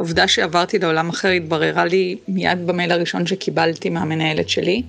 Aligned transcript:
העובדה 0.00 0.28
שעברתי 0.28 0.78
לעולם 0.78 1.08
אחר 1.08 1.28
התבררה 1.28 1.84
לי 1.84 2.16
מיד 2.28 2.66
במייל 2.66 2.92
הראשון 2.92 3.26
שקיבלתי 3.26 3.90
מהמנהלת 3.90 4.48
שלי. 4.48 4.82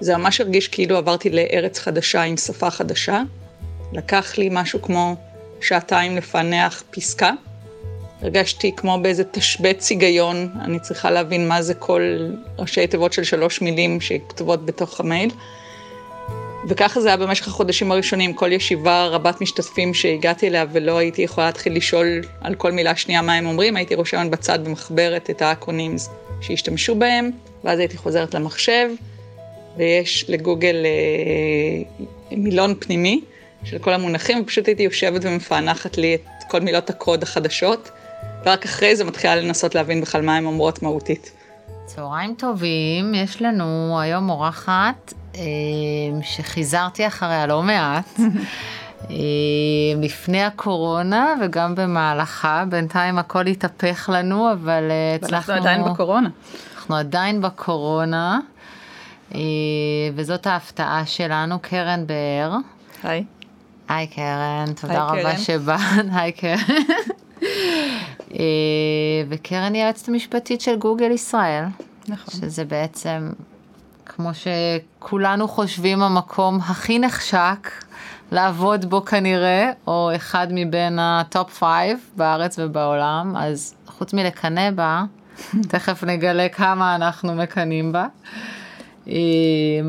זה 0.00 0.16
ממש 0.16 0.40
הרגיש 0.40 0.68
כאילו 0.68 0.96
עברתי 0.96 1.30
לארץ 1.30 1.78
חדשה 1.78 2.22
עם 2.22 2.36
שפה 2.36 2.70
חדשה. 2.70 3.22
לקח 3.92 4.38
לי 4.38 4.48
משהו 4.52 4.82
כמו 4.82 5.16
שעתיים 5.60 6.16
לפענח 6.16 6.82
פסקה. 6.90 7.32
הרגשתי 8.22 8.72
כמו 8.76 8.98
באיזה 9.02 9.24
תשבץ 9.24 9.90
היגיון, 9.90 10.48
אני 10.60 10.80
צריכה 10.80 11.10
להבין 11.10 11.48
מה 11.48 11.62
זה 11.62 11.74
כל 11.74 12.30
ראשי 12.58 12.86
תיבות 12.86 13.12
של 13.12 13.24
שלוש 13.24 13.60
מילים 13.60 14.00
שכתובות 14.00 14.66
בתוך 14.66 15.00
המייל. 15.00 15.30
וככה 16.68 17.00
זה 17.00 17.08
היה 17.08 17.16
במשך 17.16 17.48
החודשים 17.48 17.92
הראשונים, 17.92 18.34
כל 18.34 18.52
ישיבה 18.52 19.06
רבת 19.06 19.40
משתתפים 19.40 19.94
שהגעתי 19.94 20.48
אליה 20.48 20.64
ולא 20.72 20.98
הייתי 20.98 21.22
יכולה 21.22 21.46
להתחיל 21.46 21.76
לשאול 21.76 22.06
על 22.40 22.54
כל 22.54 22.72
מילה 22.72 22.96
שנייה 22.96 23.22
מה 23.22 23.34
הם 23.34 23.46
אומרים, 23.46 23.76
הייתי 23.76 23.94
רושמת 23.94 24.30
בצד 24.30 24.58
ומחברת 24.64 25.30
את 25.30 25.42
האקונימס 25.42 26.10
שהשתמשו 26.40 26.94
בהם, 26.94 27.30
ואז 27.64 27.78
הייתי 27.78 27.96
חוזרת 27.96 28.34
למחשב, 28.34 28.88
ויש 29.76 30.24
לגוגל 30.28 30.76
אה, 30.84 32.06
מילון 32.36 32.74
פנימי 32.78 33.20
של 33.64 33.78
כל 33.78 33.92
המונחים, 33.92 34.42
ופשוט 34.42 34.66
הייתי 34.66 34.82
יושבת 34.82 35.20
ומפענחת 35.24 35.98
לי 35.98 36.14
את 36.14 36.44
כל 36.48 36.60
מילות 36.60 36.90
הקוד 36.90 37.22
החדשות, 37.22 37.90
ורק 38.44 38.64
אחרי 38.64 38.96
זה 38.96 39.04
מתחילה 39.04 39.36
לנסות 39.36 39.74
להבין 39.74 40.00
בכלל 40.00 40.22
מה 40.22 40.36
הן 40.36 40.46
אומרות 40.46 40.82
מהותית. 40.82 41.32
צהריים 41.86 42.34
טובים, 42.38 43.14
יש 43.14 43.42
לנו 43.42 44.00
היום 44.00 44.30
אורחת 44.30 45.14
שחיזרתי 46.22 47.06
אחריה 47.06 47.46
לא 47.46 47.62
מעט. 47.62 48.18
אה, 49.10 49.16
לפני 50.02 50.42
הקורונה 50.42 51.34
וגם 51.42 51.74
במהלכה, 51.74 52.64
בינתיים 52.68 53.18
הכל 53.18 53.46
התהפך 53.46 54.10
לנו, 54.12 54.52
אבל 54.52 54.90
אה, 54.90 55.14
הצלחנו... 55.14 55.54
אנחנו 55.54 55.68
עדיין 55.68 55.84
בקורונה. 55.84 56.28
אנחנו 56.76 56.96
עדיין 56.96 57.40
בקורונה, 57.40 58.40
וזאת 60.14 60.46
ההפתעה 60.46 61.06
שלנו, 61.06 61.58
קרן 61.62 62.04
באר. 62.06 62.56
היי. 63.02 63.24
היי 63.88 64.06
קרן, 64.06 64.64
תודה 64.80 65.08
היי, 65.12 65.22
רבה 65.22 65.38
שבאת, 65.38 65.80
היי 66.16 66.32
קרן. 66.32 66.56
וקרן 69.28 69.74
היא 69.74 69.82
היועצת 69.82 70.08
המשפטית 70.08 70.60
של 70.60 70.76
גוגל 70.76 71.10
ישראל. 71.10 71.64
נכון. 72.08 72.34
שזה 72.40 72.64
בעצם 72.64 73.30
כמו 74.06 74.30
שכולנו 74.34 75.48
חושבים, 75.48 76.02
המקום 76.02 76.58
הכי 76.60 76.98
נחשק 76.98 77.70
לעבוד 78.32 78.84
בו 78.84 79.04
כנראה, 79.04 79.70
או 79.86 80.10
אחד 80.16 80.46
מבין 80.50 80.98
ה 80.98 81.13
top 81.13 81.58
five 81.58 81.98
בארץ 82.16 82.58
ובעולם, 82.58 83.36
אז 83.36 83.74
חוץ 83.86 84.12
מלקנא 84.12 84.70
בה, 84.70 85.04
תכף 85.68 86.04
נגלה 86.04 86.48
כמה 86.48 86.94
אנחנו 86.94 87.34
מקנאים 87.34 87.92
בה. 87.92 88.06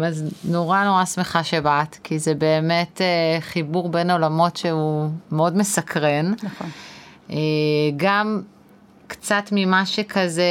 אז 0.06 0.24
נורא 0.44 0.84
נורא 0.84 1.06
שמחה 1.06 1.44
שבאת, 1.44 1.98
כי 2.04 2.20
זה 2.20 2.36
באמת 2.36 3.02
אה, 3.02 3.42
חיבור 3.42 3.90
בין 3.90 4.12
עולמות 4.12 4.58
שהוא 4.58 5.10
מאוד 5.32 5.58
מסקרן. 5.58 6.34
נכון. 6.44 6.70
אה, 7.32 7.36
גם 7.98 8.42
קצת 9.08 9.50
ממה 9.52 9.86
שכזה 9.86 10.44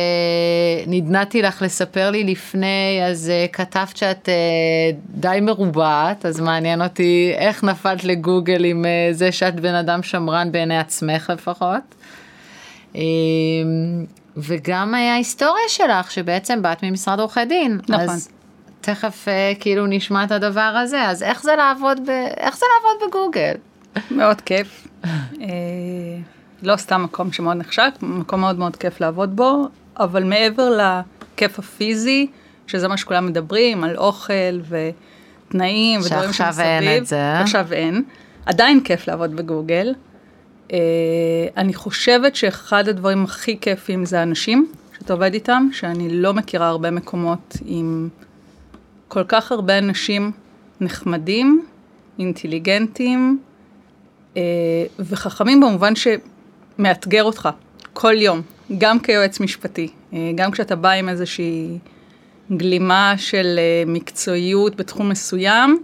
נדנדתי 0.87 1.43
לך 1.43 1.63
לספר 1.63 2.11
לי 2.11 2.25
לפני, 2.25 3.01
אז 3.07 3.33
אה, 3.33 3.53
כתבת 3.53 3.97
שאת 3.97 4.29
אה, 4.29 4.97
די 5.09 5.39
מרובעת, 5.43 6.27
אז 6.27 6.41
מעניין 6.41 6.83
אותי 6.83 7.33
איך 7.37 7.65
נפלת 7.65 8.05
לגוגל 8.05 8.65
עם 8.65 8.85
אה, 8.85 9.15
זה 9.15 9.33
שאת 9.33 9.61
בן 9.61 9.75
אדם 9.75 10.03
שמרן 10.03 10.53
בעיני 10.53 10.79
עצמך 10.79 11.33
לפחות. 11.35 11.95
Uh, 12.93 12.97
וגם 14.37 14.95
ההיסטוריה 14.95 15.69
שלך, 15.69 16.11
שבעצם 16.11 16.63
באת 16.63 16.83
ממשרד 16.83 17.21
עורכי 17.21 17.45
דין. 17.45 17.81
נכון. 17.89 18.05
אז 18.05 18.29
תכף 18.81 19.29
כאילו 19.61 19.87
נשמע 19.87 20.25
את 20.25 20.33
הדבר 20.33 20.61
הזה, 20.61 21.03
אז 21.03 21.23
איך 21.23 21.43
זה 21.43 21.53
לעבוד, 21.57 22.01
ב... 22.07 22.11
איך 22.37 22.57
זה 22.57 22.67
לעבוד 22.75 23.09
בגוגל? 23.09 23.55
מאוד 24.11 24.41
כיף. 24.41 24.89
לא 26.65 26.77
סתם 26.77 27.03
מקום 27.03 27.33
שמאוד 27.33 27.57
נחשק, 27.57 27.91
מקום 28.03 28.41
מאוד 28.41 28.59
מאוד 28.59 28.77
כיף 28.77 29.01
לעבוד 29.01 29.37
בו, 29.37 29.69
אבל 29.97 30.25
מעבר 30.25 30.79
לכיף 31.35 31.59
הפיזי, 31.59 32.27
שזה 32.67 32.89
מה 32.89 32.97
שכולם 32.97 33.27
מדברים, 33.27 33.85
על 33.85 33.97
אוכל 33.97 34.61
ותנאים 34.69 36.01
ודברים 36.01 36.33
שמסביב. 36.33 36.33
שעכשיו 36.33 36.65
אין 36.65 37.03
את 37.03 37.07
זה. 37.07 37.41
עכשיו 37.41 37.73
אין. 37.73 38.05
עדיין 38.47 38.81
כיף 38.81 39.09
לעבוד 39.09 39.37
בגוגל. 39.37 39.95
Uh, 40.69 40.73
אני 41.57 41.75
חושבת 41.75 42.37
שאחד 42.37 42.89
הדברים 42.89 43.25
הכי 43.25 43.59
כיפים 43.61 44.05
זה 44.05 44.21
האנשים 44.21 44.73
שאתה 44.99 45.13
עובד 45.13 45.35
איתם, 45.35 45.69
שאני 45.73 46.09
לא 46.11 46.35
מכירה 46.35 46.69
הרבה 46.69 46.91
מקומות 46.91 47.57
עם 47.65 48.09
כל 49.09 49.25
כך 49.29 49.53
הרבה 49.53 49.79
אנשים 49.79 50.33
נחמדים, 50.81 51.67
אינטליגנטים 52.19 53.39
uh, 54.35 54.37
וחכמים 54.99 55.61
במובן 55.61 55.97
ש... 55.97 56.07
מאתגר 56.79 57.25
אותך 57.25 57.49
כל 57.93 58.15
יום, 58.17 58.43
גם 58.79 59.01
כיועץ 59.01 59.41
משפטי, 59.41 59.89
אה, 60.13 60.19
גם 60.35 60.51
כשאתה 60.51 60.77
בא 60.77 60.91
עם 60.91 61.09
איזושהי 61.09 61.79
גלימה 62.57 63.15
של 63.17 63.59
אה, 63.59 63.83
מקצועיות 63.87 64.77
בתחום 64.77 65.09
מסוים, 65.09 65.83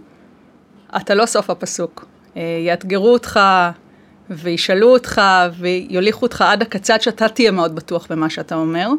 אתה 0.95 1.15
לא 1.15 1.25
סוף 1.25 1.49
הפסוק. 1.49 2.05
אה, 2.37 2.41
יאתגרו 2.67 3.13
אותך 3.13 3.39
וישאלו 4.29 4.93
אותך 4.93 5.21
ויוליכו 5.59 6.25
אותך 6.25 6.41
עד 6.41 6.61
הקצה 6.61 6.93
עד 6.93 7.01
שאתה 7.01 7.29
תהיה 7.29 7.51
מאוד 7.51 7.75
בטוח 7.75 8.07
במה 8.09 8.29
שאתה 8.29 8.55
אומר. 8.55 8.89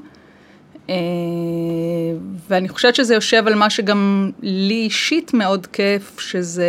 ואני 2.48 2.68
חושבת 2.68 2.94
שזה 2.94 3.14
יושב 3.14 3.46
על 3.46 3.54
מה 3.54 3.70
שגם 3.70 4.30
לי 4.42 4.74
אישית 4.74 5.34
מאוד 5.34 5.66
כיף, 5.66 6.20
שזה... 6.20 6.66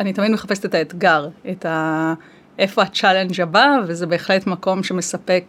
אני 0.00 0.12
תמיד 0.12 0.30
מחפשת 0.30 0.64
את 0.64 0.74
האתגר, 0.74 1.28
את 1.50 1.66
ה... 1.66 2.14
איפה 2.58 2.82
ה 2.82 2.88
challenge 2.88 3.40
הבא, 3.40 3.66
וזה 3.86 4.06
בהחלט 4.06 4.46
מקום 4.46 4.82
שמספק 4.82 5.44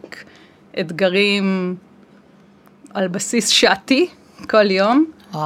אתגרים 0.80 1.76
על 2.94 3.08
בסיס 3.08 3.48
שעתי 3.48 4.10
כל 4.50 4.72
יום. 4.72 5.06
Oh. 5.34 5.38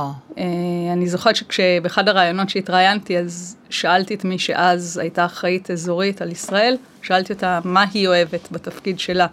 אני 0.94 1.08
זוכרת 1.08 1.36
שכשבאחד 1.36 2.10
הראיונות 2.10 2.50
שהתראיינתי, 2.50 3.18
אז 3.18 3.58
שאלתי 3.70 4.14
את 4.14 4.26
מי 4.26 4.40
שאז 4.40 4.98
הייתה 4.98 5.26
אחראית 5.26 5.72
אזורית 5.72 6.22
על 6.22 6.32
ישראל, 6.32 6.76
שאלתי 7.02 7.34
אותה 7.34 7.60
מה 7.64 7.86
היא 7.94 8.08
אוהבת 8.08 8.52
בתפקיד 8.52 9.00
שלה. 9.00 9.28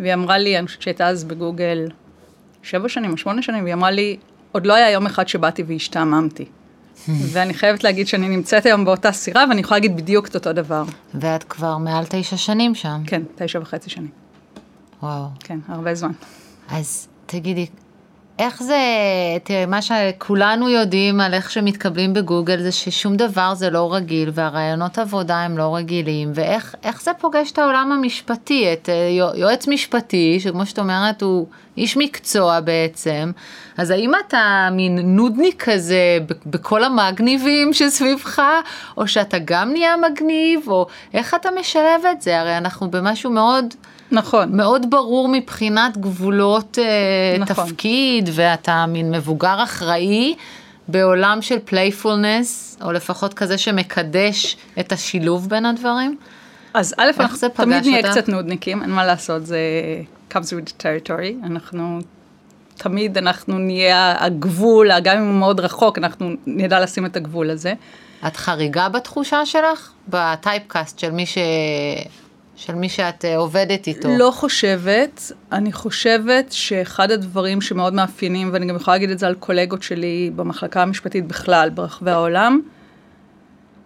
והיא 0.00 0.14
אמרה 0.14 0.38
לי, 0.38 0.58
אני 0.58 0.66
חושבת 0.66 0.82
שהייתה 0.82 1.08
אז 1.08 1.24
בגוגל 1.24 1.88
שבע 2.62 2.88
שנים 2.88 3.12
או 3.12 3.16
שמונה 3.16 3.42
שנים, 3.42 3.64
והיא 3.64 3.74
אמרה 3.74 3.90
לי, 3.90 4.16
עוד 4.52 4.66
לא 4.66 4.74
היה 4.74 4.90
יום 4.90 5.06
אחד 5.06 5.28
שבאתי 5.28 5.62
והשתעממתי. 5.62 6.44
ואני 7.08 7.54
חייבת 7.54 7.84
להגיד 7.84 8.06
שאני 8.06 8.28
נמצאת 8.28 8.66
היום 8.66 8.84
באותה 8.84 9.12
סירה, 9.12 9.44
ואני 9.48 9.60
יכולה 9.60 9.80
להגיד 9.80 9.96
בדיוק 9.96 10.28
את 10.28 10.34
אותו 10.34 10.52
דבר. 10.52 10.84
ואת 11.14 11.44
כבר 11.44 11.78
מעל 11.78 12.04
תשע 12.08 12.36
שנים 12.36 12.74
שם. 12.74 13.02
כן, 13.06 13.22
תשע 13.34 13.58
וחצי 13.62 13.90
שנים. 13.90 14.10
וואו. 15.02 15.24
כן, 15.40 15.58
הרבה 15.68 15.94
זמן. 15.94 16.12
אז 16.68 17.08
תגידי, 17.26 17.66
איך 18.38 18.62
זה, 18.62 18.78
תראי, 19.44 19.66
מה 19.66 19.82
שכולנו 19.82 20.68
יודעים 20.68 21.20
על 21.20 21.34
איך 21.34 21.50
שמתקבלים 21.50 22.14
בגוגל 22.14 22.62
זה 22.62 22.72
ששום 22.72 23.16
דבר 23.16 23.54
זה 23.54 23.70
לא 23.70 23.94
רגיל 23.94 24.30
והרעיונות 24.34 24.98
עבודה 24.98 25.36
הם 25.36 25.58
לא 25.58 25.76
רגילים 25.76 26.32
ואיך 26.34 27.02
זה 27.02 27.10
פוגש 27.18 27.52
את 27.52 27.58
העולם 27.58 27.92
המשפטי, 27.92 28.72
את 28.72 28.88
אה, 28.88 29.08
יועץ 29.34 29.68
משפטי 29.68 30.40
שכמו 30.40 30.66
שאת 30.66 30.78
אומרת 30.78 31.22
הוא 31.22 31.46
איש 31.76 31.96
מקצוע 31.96 32.60
בעצם, 32.60 33.32
אז 33.76 33.90
האם 33.90 34.12
אתה 34.26 34.68
מין 34.72 34.98
נודניק 35.16 35.64
כזה 35.68 36.18
בכל 36.46 36.84
המגניבים 36.84 37.72
שסביבך 37.72 38.42
או 38.96 39.08
שאתה 39.08 39.36
גם 39.44 39.72
נהיה 39.72 39.94
מגניב 39.96 40.68
או 40.68 40.86
איך 41.14 41.34
אתה 41.34 41.48
משלב 41.60 42.00
את 42.12 42.22
זה, 42.22 42.40
הרי 42.40 42.56
אנחנו 42.56 42.90
במשהו 42.90 43.30
מאוד 43.30 43.74
נכון. 44.12 44.56
מאוד 44.56 44.90
ברור 44.90 45.28
מבחינת 45.28 45.96
גבולות 45.96 46.78
אה, 46.78 47.40
נכון. 47.40 47.66
תפקיד, 47.66 48.30
ואתה 48.32 48.86
מין 48.88 49.10
מבוגר 49.10 49.62
אחראי 49.62 50.34
בעולם 50.88 51.42
של 51.42 51.58
playfulness, 51.64 52.78
או 52.82 52.92
לפחות 52.92 53.34
כזה 53.34 53.58
שמקדש 53.58 54.56
את 54.80 54.92
השילוב 54.92 55.48
בין 55.48 55.66
הדברים. 55.66 56.16
אז 56.74 56.94
א', 56.98 57.10
אנחנו 57.20 57.48
תמיד 57.48 57.84
נהיה 57.84 57.98
אותה 57.98 58.10
קצת 58.10 58.28
נודניקים, 58.28 58.82
אין 58.82 58.90
מה 58.90 59.06
לעשות, 59.06 59.46
זה 59.46 59.58
comes 60.30 60.34
with 60.34 60.68
the 60.68 60.82
territory, 60.82 61.46
אנחנו 61.46 61.98
תמיד 62.74 63.18
אנחנו 63.18 63.58
נהיה 63.58 64.14
הגבול, 64.18 65.00
גם 65.00 65.16
אם 65.16 65.26
הוא 65.26 65.34
מאוד 65.34 65.60
רחוק, 65.60 65.98
אנחנו 65.98 66.30
נדע 66.46 66.80
לשים 66.80 67.06
את 67.06 67.16
הגבול 67.16 67.50
הזה. 67.50 67.72
את 68.26 68.36
חריגה 68.36 68.88
בתחושה 68.88 69.46
שלך? 69.46 69.92
ב 70.08 70.18
typecast 70.18 70.98
של 70.98 71.10
מי 71.10 71.26
ש... 71.26 71.38
של 72.58 72.74
מי 72.74 72.88
שאת 72.88 73.24
אה, 73.24 73.36
עובדת 73.36 73.86
איתו? 73.86 74.08
לא 74.18 74.30
חושבת. 74.34 75.32
אני 75.52 75.72
חושבת 75.72 76.52
שאחד 76.52 77.10
הדברים 77.10 77.60
שמאוד 77.60 77.94
מאפיינים, 77.94 78.50
ואני 78.52 78.66
גם 78.66 78.76
יכולה 78.76 78.94
להגיד 78.94 79.10
את 79.10 79.18
זה 79.18 79.26
על 79.26 79.34
קולגות 79.34 79.82
שלי 79.82 80.30
במחלקה 80.36 80.82
המשפטית 80.82 81.26
בכלל, 81.26 81.70
ברחבי 81.70 82.10
העולם, 82.10 82.60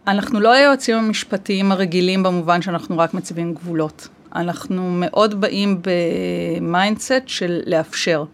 אנחנו 0.06 0.40
לא 0.40 0.52
היועצים 0.52 0.96
המשפטיים 0.96 1.72
הרגילים 1.72 2.22
במובן 2.22 2.62
שאנחנו 2.62 2.98
רק 2.98 3.14
מציבים 3.14 3.54
גבולות. 3.54 4.08
אנחנו 4.34 4.90
מאוד 4.90 5.40
באים 5.40 5.82
ב 6.60 6.68
mindset 6.68 7.22
של 7.26 7.60
לאפשר. 7.66 8.24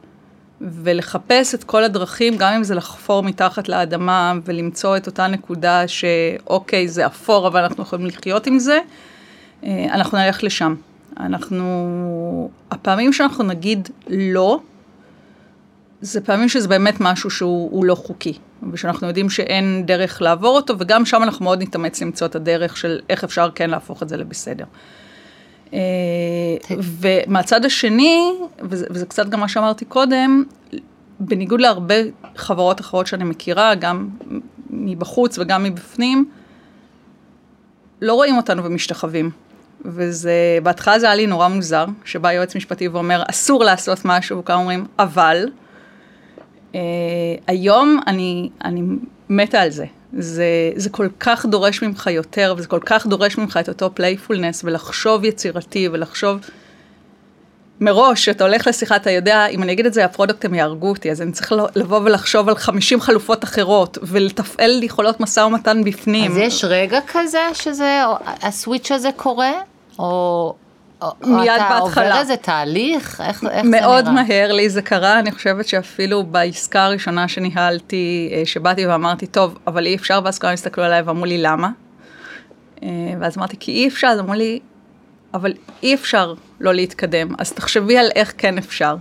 ולחפש 0.61 1.55
את 1.55 1.65
כל 1.65 1.85
הדרכים, 1.85 2.37
גם 2.37 2.53
אם 2.53 2.65
זה 2.65 2.75
לחפור 2.75 3.23
מתחת 3.23 3.69
לאדמה 3.69 4.35
ולמצוא 4.45 4.97
את 4.97 5.07
אותה 5.07 5.27
נקודה 5.27 5.89
שאוקיי, 5.89 6.89
זה 6.89 7.07
אפור, 7.07 7.47
אבל 7.47 7.63
אנחנו 7.63 7.83
יכולים 7.83 8.07
לחיות 8.07 8.47
עם 8.47 8.59
זה, 8.59 8.79
אנחנו 9.65 10.19
נלך 10.19 10.45
לשם. 10.45 10.75
אנחנו, 11.21 12.51
הפעמים 12.71 13.13
שאנחנו 13.13 13.45
נגיד 13.45 13.89
לא, 14.09 14.61
זה 16.01 16.21
פעמים 16.21 16.49
שזה 16.49 16.69
באמת 16.69 16.95
משהו 17.01 17.31
שהוא 17.31 17.85
לא 17.85 17.95
חוקי, 17.95 18.39
ושאנחנו 18.73 19.07
יודעים 19.07 19.31
שאין 19.31 19.83
דרך 19.87 20.23
לעבור 20.23 20.57
אותו, 20.57 20.75
וגם 20.79 21.07
שם 21.07 21.23
אנחנו 21.23 21.45
מאוד 21.45 21.63
נתאמץ 21.63 22.03
למצוא 22.03 22.27
את 22.27 22.35
הדרך 22.35 22.77
של 22.77 23.01
איך 23.09 23.25
אפשר 23.25 23.51
כן 23.55 23.71
להפוך 23.71 24.03
את 24.03 24.09
זה 24.09 24.17
לבסדר. 24.17 24.65
אה, 25.75 25.79
ומהצד 26.71 27.65
השני, 27.65 28.33
וזה, 28.63 28.87
וזה 28.91 29.07
קצת 29.07 29.29
גם 29.29 29.41
מה 29.41 29.49
שאמרתי 29.49 29.85
קודם, 29.85 30.45
בניגוד 31.21 31.61
להרבה 31.61 31.95
חברות 32.37 32.81
אחרות 32.81 33.07
שאני 33.07 33.25
מכירה, 33.25 33.75
גם 33.75 34.09
מבחוץ 34.71 35.39
וגם 35.39 35.63
מבפנים, 35.63 36.31
לא 38.03 38.15
רואים 38.15 38.37
אותנו 38.37 38.65
ומשתחווים. 38.65 39.31
וזה, 39.85 40.59
בהתחלה 40.63 40.99
זה 40.99 41.07
היה 41.07 41.15
לי 41.15 41.27
נורא 41.27 41.49
מוזר, 41.49 41.85
שבא 42.05 42.33
יועץ 42.33 42.57
משפטי 42.57 42.89
ואומר, 42.89 43.23
אסור 43.31 43.65
לעשות 43.65 43.99
משהו, 44.05 44.39
וכמה 44.39 44.57
אומרים, 44.57 44.87
אבל, 44.99 45.47
אה, 46.75 46.81
היום 47.47 48.01
אני, 48.07 48.51
אני 48.65 48.83
מתה 49.29 49.61
על 49.61 49.71
זה. 49.71 49.85
זה, 50.13 50.45
זה 50.77 50.91
כל 50.91 51.09
כך 51.21 51.47
דורש 51.47 51.83
ממך 51.83 52.07
יותר, 52.07 52.55
וזה 52.57 52.69
כל 52.69 52.81
כך 52.87 53.07
דורש 53.07 53.39
ממך 53.39 53.59
את 53.61 53.69
אותו 53.69 53.91
playfulness, 53.95 54.65
ולחשוב 54.65 55.25
יצירתי, 55.25 55.89
ולחשוב 55.93 56.41
מראש, 57.81 58.21
כשאתה 58.21 58.45
הולך 58.45 58.67
לשיחה, 58.67 58.97
אתה 58.97 59.11
יודע, 59.11 59.47
אם 59.47 59.63
אני 59.63 59.73
אגיד 59.73 59.87
את 59.87 59.95
זה, 59.95 60.05
ה 60.05 60.10
product 60.10 60.45
הם 60.45 60.55
יהרגו 60.55 60.89
אותי, 60.89 61.11
אז 61.11 61.23
אני 61.23 61.33
צריך 61.33 61.53
לבוא 61.75 62.01
ולחשוב 62.05 62.49
על 62.49 62.57
50 62.57 63.01
חלופות 63.01 63.45
אחרות, 63.45 63.99
ולתפעל 64.03 64.83
יכולות 64.83 65.21
משא 65.21 65.41
ומתן 65.41 65.85
בפנים. 65.85 66.31
אז 66.31 66.37
יש 66.37 66.65
רגע 66.65 67.01
כזה 67.13 67.39
שזה, 67.55 68.03
הסוויץ' 68.43 68.93
הזה 68.93 69.11
קורה? 69.17 69.53
או... 69.99 70.55
מיד 71.21 71.51
אתה 71.57 71.81
בהתחלה. 71.81 71.81
אתה 71.81 71.81
עובר 71.81 72.21
איזה 72.21 72.37
תהליך? 72.37 73.21
איך, 73.21 73.21
איך 73.29 73.41
זה 73.43 73.49
נראה? 73.49 73.81
מאוד 73.81 74.11
מהר 74.11 74.53
לי 74.53 74.71
זה 74.71 74.83
קרה, 74.83 75.19
אני 75.19 75.33
חושבת 75.33 75.69
שאפילו 75.69 76.23
בעסקה 76.23 76.85
הראשונה 76.85 77.29
שניהלתי, 77.29 78.31
אה, 78.33 78.43
שבאתי 78.47 78.87
ואמרתי, 78.87 79.27
טוב, 79.27 79.59
אבל 79.67 79.87
אי 79.87 79.95
אפשר, 79.95 80.21
ואז 80.25 80.39
כולם 80.39 80.53
הסתכלו 80.53 80.85
עליי 80.85 81.03
ואמרו 81.03 81.25
לי, 81.25 81.39
למה? 81.39 81.71
אה, 82.83 82.89
ואז 83.21 83.39
אמרתי, 83.39 83.57
כי 83.61 83.73
אי 83.73 83.89
אפשר, 83.89 84.07
אז 84.07 84.21
אמרו 84.21 84.35
לי, 84.35 84.61
אבל 85.35 85.53
אי 85.83 85.95
אפשר 85.95 86.35
לא 86.61 86.75
להתקדם, 86.75 87.29
אז 87.39 87.53
תחשבי 87.53 87.99
על 87.99 88.11
איך 88.15 88.33
כן 88.39 88.59
אפשר. 88.59 88.97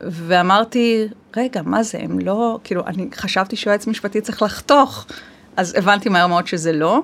ואמרתי, 0.00 1.08
רגע, 1.36 1.62
מה 1.64 1.82
זה, 1.82 1.98
הם 1.98 2.18
לא, 2.18 2.58
כאילו, 2.64 2.86
אני 2.86 3.08
חשבתי 3.14 3.56
שיועץ 3.56 3.86
משפטי 3.86 4.20
צריך 4.20 4.42
לחתוך, 4.42 5.06
אז 5.56 5.74
הבנתי 5.78 6.08
מהר 6.08 6.26
מאוד 6.26 6.46
שזה 6.46 6.72
לא. 6.72 7.00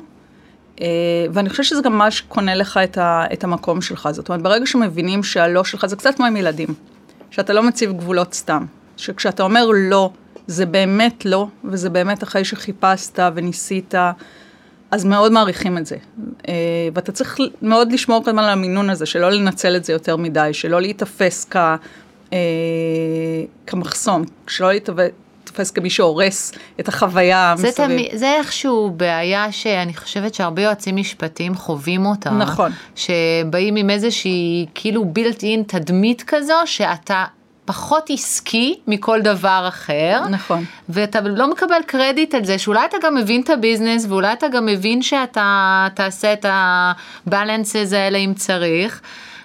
אה, 0.81 0.87
ואני 1.33 1.51
חושבת 1.51 1.67
שזה 1.67 1.83
גם 1.83 1.99
מה 1.99 2.11
שקונה 2.11 2.55
לך 2.55 2.77
את, 2.85 2.99
ה, 2.99 3.25
את 3.33 3.45
המקום 3.45 3.83
שלך. 3.83 4.09
זאת 4.13 4.29
אומרת, 4.29 4.43
ברגע 4.43 4.67
שמבינים 4.67 5.23
שהלא 5.23 5.65
שלך, 5.65 5.87
זה 5.87 5.97
קצת 5.97 6.15
כמו 6.15 6.27
עם 6.27 6.37
ילדים, 6.37 6.69
שאתה 7.31 7.53
לא 7.53 7.63
מציב 7.63 7.93
גבולות 7.93 8.35
סתם. 8.35 8.67
שכשאתה 8.97 9.43
אומר 9.43 9.67
לא, 9.75 10.11
זה 10.47 10.67
באמת 10.67 11.25
לא, 11.25 11.47
וזה 11.65 11.91
באמת 11.91 12.23
אחרי 12.23 12.45
שחיפשת 12.45 13.19
וניסית, 13.35 13.95
אז 14.95 15.05
מאוד 15.05 15.33
מעריכים 15.33 15.79
את 15.79 15.87
זה. 15.87 15.97
אה, 16.49 16.55
ואתה 16.95 17.13
צריך 17.13 17.39
מאוד 17.63 17.93
לשמור 17.93 18.25
כל 18.25 18.31
הזמן 18.31 18.43
על 18.43 18.51
המינון 18.51 18.91
הזה, 18.91 19.07
שלא 19.07 19.31
לנצל 19.31 19.77
את 19.77 19.85
זה 19.85 19.93
יותר 19.93 20.17
מדי, 20.17 20.51
שלא 20.53 20.81
להיתפס 20.81 21.47
כ... 21.51 21.57
אה, 22.33 22.39
כמחסום, 23.67 24.25
שלא 24.47 24.71
תופס 25.45 25.71
כמי 25.71 25.91
שהורס 25.91 26.53
את 26.81 26.89
החוויה 26.89 27.51
המסביב. 27.51 27.71
זה, 27.71 27.77
תמי, 27.77 28.09
זה 28.13 28.35
איכשהו 28.39 28.91
בעיה 28.97 29.53
שאני 29.53 29.95
חושבת 29.95 30.35
שהרבה 30.35 30.63
יועצים 30.63 30.97
משפטיים 30.97 31.55
חווים 31.55 32.07
אותה. 32.07 32.31
נכון. 32.31 32.73
שבאים 32.97 33.77
עם 33.77 33.91
איזושהי 33.91 34.67
כאילו 34.75 35.13
built 35.15 35.41
in 35.41 35.65
תדמית 35.67 36.23
כזו, 36.27 36.55
שאתה 36.65 37.25
פחות 37.65 38.11
עסקי 38.11 38.75
מכל 38.87 39.21
דבר 39.23 39.65
אחר. 39.69 40.23
נכון. 40.31 40.65
ואתה 40.89 41.21
לא 41.21 41.51
מקבל 41.51 41.83
קרדיט 41.87 42.35
על 42.35 42.45
זה, 42.45 42.59
שאולי 42.59 42.85
אתה 42.85 42.97
גם 43.03 43.15
מבין 43.15 43.41
את 43.41 43.51
הביזנס, 43.51 44.07
ואולי 44.09 44.33
אתה 44.33 44.49
גם 44.49 44.67
מבין 44.67 45.03
שאתה 45.03 45.89
תעשה 45.95 46.33
את 46.33 46.47
הבלנסס 46.49 47.93
האלה 47.93 48.19
אם 48.19 48.33
צריך. 48.37 49.01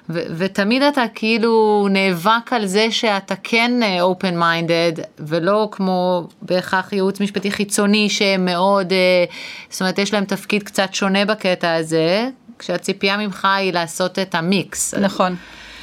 ו- 0.10 0.24
ותמיד 0.38 0.81
אתה 0.81 1.04
כאילו 1.16 1.88
נאבק 1.92 2.54
על 2.54 2.66
זה 2.66 2.92
שאתה 2.92 3.36
כן 3.44 3.71
open 4.00 4.25
אה, 4.25 4.60
minded 4.60 5.01
ולא 5.19 5.69
כמו 5.71 6.27
בהכרח 6.42 6.94
ייעוץ 6.94 7.21
משפטי 7.21 7.51
חיצוני 7.51 8.10
שהם 8.10 8.45
מאוד, 8.45 8.94
אה, 8.94 9.25
זאת 9.69 9.81
אומרת 9.81 10.00
יש 10.00 10.13
להם 10.13 10.25
תפקיד 10.25 10.63
קצת 10.63 10.94
שונה 10.94 11.25
בקטע 11.25 11.74
הזה, 11.74 12.30
כשהציפייה 12.60 13.18
ממך 13.18 13.48
היא 13.57 13.74
לעשות 13.74 14.19
את 14.19 14.36
המיקס. 14.36 14.94
נכון, 14.94 15.36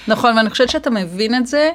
נכון 0.09 0.37
ואני 0.37 0.51
חושבת 0.51 0.71
שאתה 0.71 0.91
מבין 0.91 1.35
את 1.35 1.47
זה. 1.47 1.71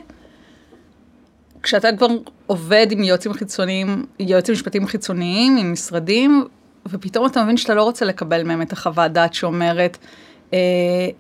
כשאתה 1.64 1.88
כבר 1.98 2.08
עובד 2.48 2.88
עם 2.92 3.04
יועצים 3.04 3.34
חיצוניים, 3.34 4.06
יועצים 4.20 4.54
משפטיים 4.54 4.88
חיצוניים, 4.88 5.58
עם 5.58 5.74
משרדים, 5.74 6.48
ופתאום 6.86 7.26
אתה 7.26 7.44
מבין 7.44 7.58
שאתה 7.58 7.74
לא 7.74 7.84
רוצה 7.84 8.06
לקבל 8.06 8.44
מהם 8.44 8.62
את 8.62 8.74
החוות 8.74 9.12
דעת 9.12 9.34
שאומרת, 9.34 9.98
אה, 10.54 10.60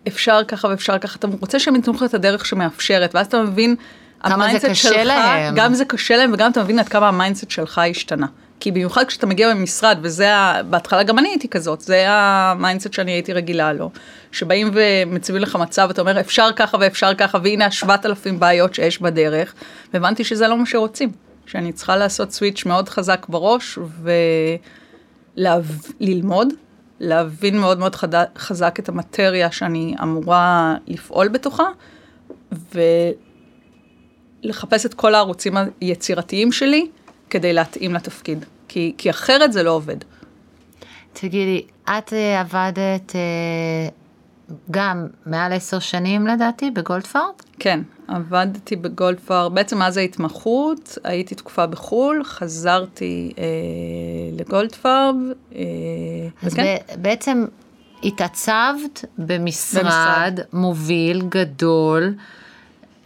אפשר 0.07 0.43
ככה 0.47 0.67
ואפשר 0.67 0.97
ככה, 0.97 1.17
אתה 1.19 1.27
רוצה 1.39 1.59
שהם 1.59 1.75
ייתנו 1.75 1.93
לך 1.93 2.03
את 2.03 2.13
הדרך 2.13 2.45
שמאפשרת, 2.45 3.15
ואז 3.15 3.25
אתה 3.25 3.41
מבין, 3.43 3.75
כמה 4.23 4.51
זה 4.51 4.69
קשה 4.69 4.89
שלך, 4.89 5.05
להם. 5.05 5.55
גם 5.55 5.73
זה 5.73 5.85
קשה 5.85 6.17
להם 6.17 6.33
וגם 6.33 6.51
אתה 6.51 6.63
מבין 6.63 6.79
עד 6.79 6.89
כמה 6.89 7.07
ה 7.07 7.12
mindset 7.12 7.49
שלך 7.49 7.77
השתנה. 7.77 8.27
כי 8.61 8.71
במיוחד 8.71 9.03
כשאתה 9.03 9.27
מגיע 9.27 9.53
במשרד, 9.53 9.97
וזה, 10.01 10.35
ה... 10.35 10.63
בהתחלה 10.63 11.03
גם 11.03 11.19
אני 11.19 11.29
הייתי 11.29 11.47
כזאת, 11.47 11.81
זה 11.81 12.05
ה 12.07 12.18
mindset 12.18 12.93
שאני 12.93 13.11
הייתי 13.11 13.33
רגילה 13.33 13.73
לו, 13.73 13.91
שבאים 14.31 14.71
ומציבים 14.73 15.41
לך 15.41 15.55
מצב, 15.55 15.89
אתה 15.89 16.01
אומר 16.01 16.19
אפשר 16.19 16.49
ככה 16.55 16.77
ואפשר 16.79 17.13
ככה, 17.13 17.37
והנה 17.43 17.65
השבעת 17.65 18.05
אלפים 18.05 18.39
בעיות 18.39 18.73
שיש 18.73 19.01
בדרך, 19.01 19.53
והבנתי 19.93 20.23
שזה 20.23 20.47
לא 20.47 20.57
מה 20.57 20.65
שרוצים, 20.65 21.11
שאני 21.45 21.71
צריכה 21.71 21.97
לעשות 21.97 22.31
switch 22.31 22.65
מאוד 22.65 22.89
חזק 22.89 23.25
בראש, 23.29 23.79
וללמוד, 25.37 26.53
להבין 26.99 27.59
מאוד 27.59 27.79
מאוד 27.79 27.95
חד... 27.95 28.09
חזק 28.37 28.79
את 28.79 28.89
המטריה 28.89 29.51
שאני 29.51 29.95
אמורה 30.03 30.75
לפעול 30.87 31.27
בתוכה, 31.27 31.67
ולחפש 34.43 34.85
את 34.85 34.93
כל 34.93 35.15
הערוצים 35.15 35.53
היצירתיים 35.81 36.51
שלי 36.51 36.87
כדי 37.31 37.53
להתאים 37.53 37.93
לתפקיד, 37.93 38.45
כי, 38.67 38.93
כי 38.97 39.09
אחרת 39.09 39.53
זה 39.53 39.63
לא 39.63 39.71
עובד. 39.71 39.97
תגידי, 41.13 41.65
את 41.83 42.13
אה, 42.13 42.39
עבדת 42.39 43.15
אה, 43.15 43.89
גם 44.71 45.07
מעל 45.25 45.53
עשר 45.53 45.79
שנים 45.79 46.27
לדעתי 46.27 46.71
בגולדפארד? 46.71 47.33
כן, 47.59 47.79
עבדתי 48.07 48.75
בגולדפארד, 48.75 49.55
בעצם 49.55 49.77
מאז 49.77 49.97
ההתמחות, 49.97 50.97
הייתי 51.03 51.35
תקופה 51.35 51.65
בחו"ל, 51.65 52.23
חזרתי 52.23 53.33
אה, 53.37 53.43
לגולדפארד. 54.39 55.15
אה, 55.55 55.61
אז 56.43 56.53
וכן. 56.53 56.75
בעצם 56.97 57.45
התעצבת 58.03 59.05
במשרד, 59.17 59.83
במשרד 59.83 60.39
מוביל, 60.53 61.21
גדול. 61.29 62.13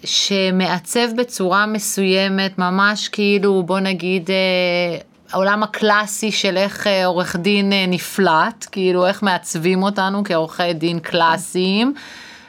שמעצב 0.05 1.15
בצורה 1.17 1.65
מסוימת, 1.65 2.57
ממש 2.59 3.07
כאילו, 3.07 3.63
בוא 3.63 3.79
נגיד, 3.79 4.29
אה, 4.31 4.97
העולם 5.31 5.63
הקלאסי 5.63 6.31
של 6.31 6.57
איך 6.57 6.87
אה, 6.87 7.05
עורך 7.05 7.35
דין 7.35 7.73
אה, 7.73 7.85
נפלט, 7.87 8.65
כאילו 8.71 9.07
איך 9.07 9.23
מעצבים 9.23 9.83
אותנו 9.83 10.23
כעורכי 10.23 10.73
דין 10.73 10.99
קלאסיים. 10.99 11.93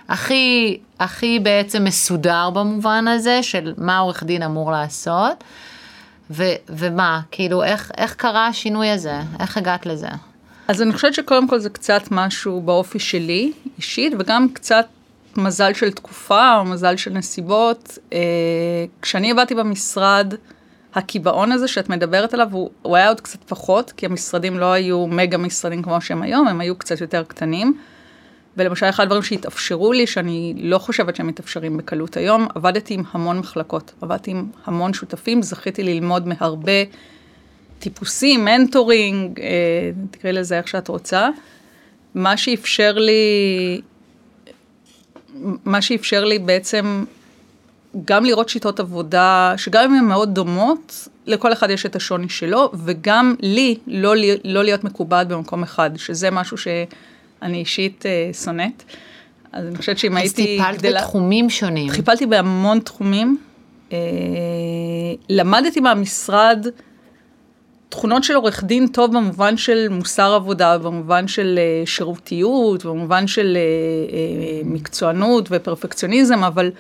הכי, 0.09 0.79
הכי 1.01 1.39
בעצם 1.39 1.85
מסודר 1.85 2.51
במובן 2.51 3.09
הזה 3.09 3.43
של 3.43 3.75
מה 3.77 3.99
עורך 3.99 4.23
דין 4.23 4.43
אמור 4.43 4.73
לעשות. 4.73 5.45
ו, 6.31 6.45
ומה, 6.69 7.21
כאילו, 7.31 7.63
איך, 7.63 7.91
איך 7.97 8.15
קרה 8.15 8.47
השינוי 8.47 8.91
הזה? 8.91 9.21
איך 9.41 9.57
הגעת 9.57 9.87
לזה? 9.87 10.09
אז 10.69 10.83
אני 10.83 10.93
חושבת 10.93 11.15
שקודם 11.15 11.49
כל 11.49 11.59
זה 11.59 11.71
קצת 11.71 12.03
משהו 12.11 12.61
באופי 12.61 12.99
שלי, 12.99 13.53
אישית, 13.77 14.13
וגם 14.19 14.49
קצת 14.53 14.87
מזל 15.39 15.73
של 15.75 15.91
תקופה 15.91 16.57
או 16.57 16.65
מזל 16.65 16.97
של 16.97 17.11
נסיבות. 17.11 17.99
אה, 18.13 18.19
כשאני 19.03 19.31
עבדתי 19.31 19.55
במשרד, 19.55 20.35
הקיבעון 20.95 21.53
הזה 21.53 21.69
שאת 21.69 21.89
מדברת 21.89 22.35
עליו, 22.35 22.49
הוא, 22.51 22.71
הוא 22.83 22.97
היה 22.97 23.09
עוד 23.09 23.21
קצת 23.21 23.45
פחות, 23.45 23.93
כי 23.97 24.07
המשרדים 24.07 24.59
לא 24.59 24.73
היו 24.73 25.07
מגה 25.07 25.39
משרדים 25.39 25.83
כמו 25.83 26.01
שהם 26.01 26.23
היום, 26.23 26.49
הם 26.49 26.61
היו 26.61 26.77
קצת 26.77 27.01
יותר 27.01 27.23
קטנים. 27.29 27.79
ולמשל, 28.57 28.89
אחד 28.89 29.03
הדברים 29.03 29.23
שהתאפשרו 29.23 29.93
לי, 29.93 30.07
שאני 30.07 30.55
לא 30.57 30.79
חושבת 30.79 31.17
שהם 31.17 31.27
מתאפשרים 31.27 31.77
בקלות 31.77 32.17
היום, 32.17 32.49
עבדתי 32.55 32.95
עם 32.95 33.03
המון 33.13 33.39
מחלקות, 33.39 33.93
עבדתי 34.01 34.31
עם 34.31 34.47
המון 34.65 34.95
שותפים, 34.95 35.43
זכיתי 35.43 35.83
ללמוד 35.83 36.29
מהרבה 36.29 36.73
טיפוסים, 37.79 38.45
מנטורינג, 38.45 39.41
אה, 39.41 39.47
תקראי 40.11 40.33
לזה 40.33 40.59
איך 40.59 40.69
שאת 40.69 40.89
רוצה. 40.89 41.29
מה 42.15 42.37
שאפשר 42.37 42.93
לי 42.93 43.81
מה 45.65 45.83
שאפשר 45.83 46.25
לי 46.25 46.39
בעצם 46.39 47.05
גם 48.05 48.25
לראות 48.25 48.49
שיטות 48.49 48.81
עבודה, 48.81 49.55
שגם 49.57 49.85
אם 49.85 49.99
הן 49.99 50.05
מאוד 50.05 50.35
דומות, 50.35 51.09
לכל 51.27 51.53
אחד 51.53 51.71
יש 51.71 51.87
את 51.87 51.97
השוני 51.97 52.29
שלו, 52.29 52.73
וגם 52.85 53.35
לי 53.41 53.79
לא, 53.87 54.15
לא 54.45 54.65
להיות 54.65 54.85
מקובעת 54.85 55.29
במקום 55.29 55.63
אחד, 55.63 55.91
שזה 55.97 56.31
משהו 56.31 56.57
שאני 56.59 57.59
אישית 57.59 58.07
אה, 58.07 58.31
שונאת. 58.45 58.83
אז 59.53 59.67
אני 59.67 59.77
חושבת 59.77 59.99
שאם 59.99 60.17
הייתי... 60.17 60.43
אז 60.43 60.69
טיפלת 60.69 60.79
גדלה, 60.79 61.01
בתחומים 61.01 61.51
שונים. 61.51 61.93
טיפלתי 61.93 62.27
בהמון 62.27 62.81
תחומים. 62.81 63.39
אה, 63.93 63.99
למדתי 65.29 65.81
מהמשרד 65.81 66.67
תכונות 67.97 68.25
של 68.25 68.35
עורך 68.35 68.65
דין 68.65 68.87
טוב 68.87 69.13
במובן 69.17 69.57
של 69.57 69.89
מוסר 69.91 70.35
עבודה, 70.35 70.79
במובן 70.79 71.29
של 71.29 71.59
אה, 71.59 71.87
שירותיות, 71.87 72.85
במובן 72.85 73.27
של 73.27 73.57
אה, 73.57 73.61
אה, 74.17 74.61
מקצוענות 74.65 75.49
ופרפקציוניזם, 75.51 76.45
אבל 76.45 76.71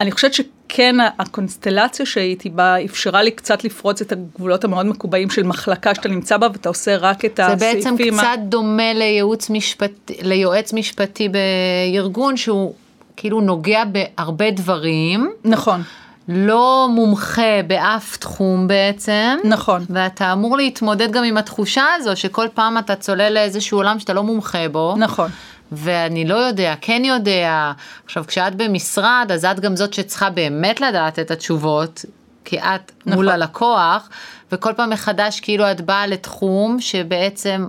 אני 0.00 0.12
חושבת 0.12 0.34
שכן 0.34 0.96
הקונסטלציה 1.18 2.06
שהייתי 2.06 2.50
בה 2.50 2.84
אפשרה 2.84 3.22
לי 3.22 3.30
קצת 3.30 3.64
לפרוץ 3.64 4.00
את 4.00 4.12
הגבולות 4.12 4.64
המאוד 4.64 4.86
מקובעים 4.86 5.30
של 5.30 5.42
מחלקה 5.42 5.94
שאתה 5.94 6.08
נמצא 6.08 6.36
בה 6.36 6.48
ואתה 6.52 6.68
עושה 6.68 6.96
רק 6.96 7.24
את 7.24 7.40
הסעיפים. 7.40 7.58
זה 7.58 7.74
בעצם 7.74 8.16
קצת. 8.16 8.38
דומה 8.48 8.92
לייעוץ 8.92 9.50
משפטי, 9.50 10.16
ליועץ 10.22 10.72
משפטי 10.72 11.28
בארגון 11.28 12.36
שהוא 12.36 12.74
כאילו 13.16 13.40
נוגע 13.40 13.82
בהרבה 13.84 14.50
דברים. 14.50 15.30
נכון. 15.44 15.82
לא 16.28 16.88
מומחה 16.90 17.62
באף 17.66 18.16
תחום 18.16 18.68
בעצם. 18.68 19.36
נכון. 19.44 19.84
ואתה 19.90 20.32
אמור 20.32 20.56
להתמודד 20.56 21.10
גם 21.10 21.24
עם 21.24 21.36
התחושה 21.36 21.84
הזו 21.96 22.16
שכל 22.16 22.46
פעם 22.54 22.78
אתה 22.78 22.96
צולל 22.96 23.32
לאיזשהו 23.32 23.78
עולם 23.78 23.98
שאתה 23.98 24.12
לא 24.12 24.22
מומחה 24.22 24.68
בו. 24.68 24.94
נכון. 24.98 25.30
ואני 25.72 26.24
לא 26.24 26.34
יודע, 26.34 26.74
כן 26.80 27.02
יודע. 27.04 27.72
עכשיו, 28.04 28.24
כשאת 28.26 28.54
במשרד, 28.54 29.26
אז 29.34 29.44
את 29.44 29.60
גם 29.60 29.76
זאת 29.76 29.94
שצריכה 29.94 30.30
באמת 30.30 30.80
לדעת 30.80 31.18
את 31.18 31.30
התשובות, 31.30 32.04
כי 32.44 32.58
את 32.58 32.92
נכון. 33.06 33.12
מול 33.12 33.28
הלקוח, 33.28 34.08
וכל 34.52 34.72
פעם 34.76 34.90
מחדש 34.90 35.40
כאילו 35.40 35.70
את 35.70 35.80
באה 35.80 36.06
לתחום 36.06 36.80
שבעצם 36.80 37.66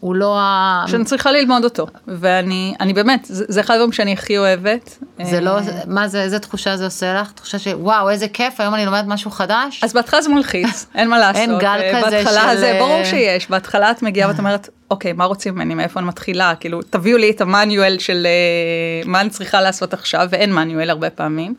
הוא 0.00 0.14
לא 0.14 0.38
ה... 0.40 0.84
שאני 0.86 1.04
צריכה 1.04 1.32
ללמוד 1.32 1.64
אותו, 1.64 1.86
ואני 2.06 2.74
אני 2.80 2.92
באמת, 2.92 3.24
זה, 3.24 3.44
זה 3.48 3.60
אחד 3.60 3.74
הדברים 3.74 3.92
שאני 3.92 4.12
הכי 4.12 4.38
אוהבת. 4.38 4.98
זה 5.22 5.40
לא, 5.40 5.58
מה 5.86 6.08
זה, 6.08 6.22
איזה 6.22 6.38
תחושה 6.38 6.76
זה 6.76 6.84
עושה 6.84 7.14
לך? 7.14 7.32
תחושה 7.32 7.58
שוואו, 7.58 8.10
איזה 8.10 8.28
כיף, 8.28 8.60
היום 8.60 8.74
אני 8.74 8.84
לומדת 8.86 9.04
משהו 9.06 9.30
חדש? 9.30 9.80
אז 9.84 9.92
בהתחלה 9.92 10.22
זה 10.22 10.28
מלחיץ, 10.28 10.86
אין 10.94 11.08
מה 11.08 11.18
לעשות. 11.18 11.36
אין 11.36 11.58
גל 11.58 11.80
כזה 11.94 12.10
של... 12.10 12.24
בהתחלה 12.24 12.56
זה, 12.56 12.76
ברור 12.80 13.04
שיש, 13.04 13.50
בהתחלה 13.50 13.90
את 13.90 14.02
מגיעה 14.02 14.28
ואת 14.28 14.38
אומרת, 14.38 14.68
אוקיי, 14.90 15.12
מה 15.12 15.24
רוצים 15.24 15.54
ממני, 15.54 15.74
מאיפה 15.74 16.00
אני 16.00 16.08
מתחילה? 16.08 16.54
כאילו, 16.60 16.82
תביאו 16.82 17.18
לי 17.18 17.30
את 17.30 17.40
המאניואל 17.40 17.98
של 17.98 18.26
אה, 18.26 19.10
מה 19.10 19.20
אני 19.20 19.30
צריכה 19.30 19.60
לעשות 19.60 19.94
עכשיו, 19.94 20.26
ואין 20.30 20.52
מאניואל 20.52 20.90
הרבה 20.90 21.10
פעמים. 21.10 21.54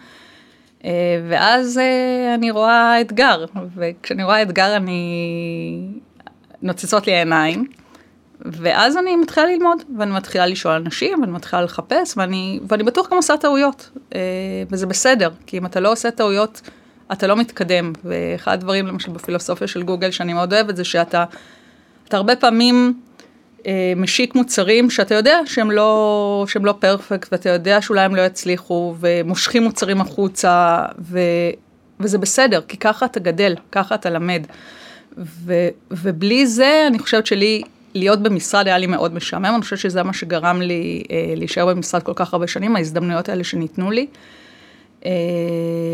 אה, 0.86 0.91
ואז 1.29 1.77
אה, 1.77 2.36
אני 2.36 2.51
רואה 2.51 3.01
אתגר, 3.01 3.46
וכשאני 3.75 4.24
רואה 4.24 4.41
אתגר 4.41 4.75
אני... 4.75 5.01
נוצצות 6.62 7.08
לי 7.08 7.13
העיניים. 7.13 7.65
ואז 8.46 8.98
אני 8.98 9.15
מתחילה 9.15 9.46
ללמוד, 9.46 9.84
ואני 9.98 10.12
מתחילה 10.12 10.46
לשאול 10.46 10.74
אנשים, 10.74 11.22
ואני 11.22 11.31
מתחילה 11.31 11.62
לחפש, 11.62 12.17
ואני, 12.17 12.60
ואני 12.67 12.84
בטוח 12.84 13.10
גם 13.12 13.17
עושה 13.17 13.38
טעויות, 13.38 13.89
אה, 14.15 14.19
וזה 14.72 14.86
בסדר, 14.86 15.29
כי 15.46 15.58
אם 15.58 15.65
אתה 15.65 15.79
לא 15.79 15.91
עושה 15.91 16.12
טעויות, 16.12 16.62
אתה 17.12 17.27
לא 17.27 17.36
מתקדם. 17.36 17.93
ואחד 18.03 18.53
הדברים, 18.53 18.88
למשל 18.88 19.12
בפילוסופיה 19.12 19.67
של 19.67 19.84
גוגל, 19.84 20.12
שאני 20.12 20.34
מאוד 20.34 20.53
אוהבת, 20.53 20.75
זה 20.75 20.84
שאתה 20.84 21.25
אתה 22.08 22.17
הרבה 22.17 22.36
פעמים 22.36 22.93
אה, 23.67 23.93
משיק 23.96 24.36
מוצרים 24.36 24.89
שאתה 24.89 25.15
יודע 25.15 25.39
שהם 25.46 25.72
לא, 25.72 26.46
שהם 26.48 26.65
לא 26.65 26.74
פרפקט, 26.79 27.29
ואתה 27.31 27.50
יודע 27.50 27.81
שאולי 27.81 28.01
הם 28.01 28.15
לא 28.15 28.22
יצליחו, 28.22 28.96
ומושכים 29.00 29.63
מוצרים 29.63 30.01
החוצה, 30.01 30.86
ו, 31.00 31.19
וזה 32.00 32.17
בסדר, 32.17 32.62
כי 32.67 32.77
ככה 32.77 33.05
אתה 33.05 33.19
גדל, 33.19 33.55
ככה 33.72 33.96
אתה 33.96 34.10
למד. 34.10 34.46
ו, 35.17 35.53
ובלי 35.91 36.48
זה, 36.48 36.84
אני 36.88 37.00
חושבת 37.00 37.25
שלי, 37.25 37.62
להיות 37.93 38.24
במשרד 38.24 38.67
היה 38.67 38.77
לי 38.77 38.88
מאוד 38.88 39.13
משעמם, 39.13 39.46
אני 39.46 39.62
חושבת 39.62 39.79
שזה 39.79 40.03
מה 40.03 40.13
שגרם 40.13 40.62
לי 40.62 41.03
אה, 41.12 41.34
להישאר 41.36 41.65
במשרד 41.65 42.03
כל 42.03 42.13
כך 42.15 42.34
הרבה 42.34 42.48
שנים, 42.48 42.75
ההזדמנויות 42.75 43.29
האלה 43.29 43.43
שניתנו 43.43 43.91
לי. 43.91 44.08
אה, 45.05 45.12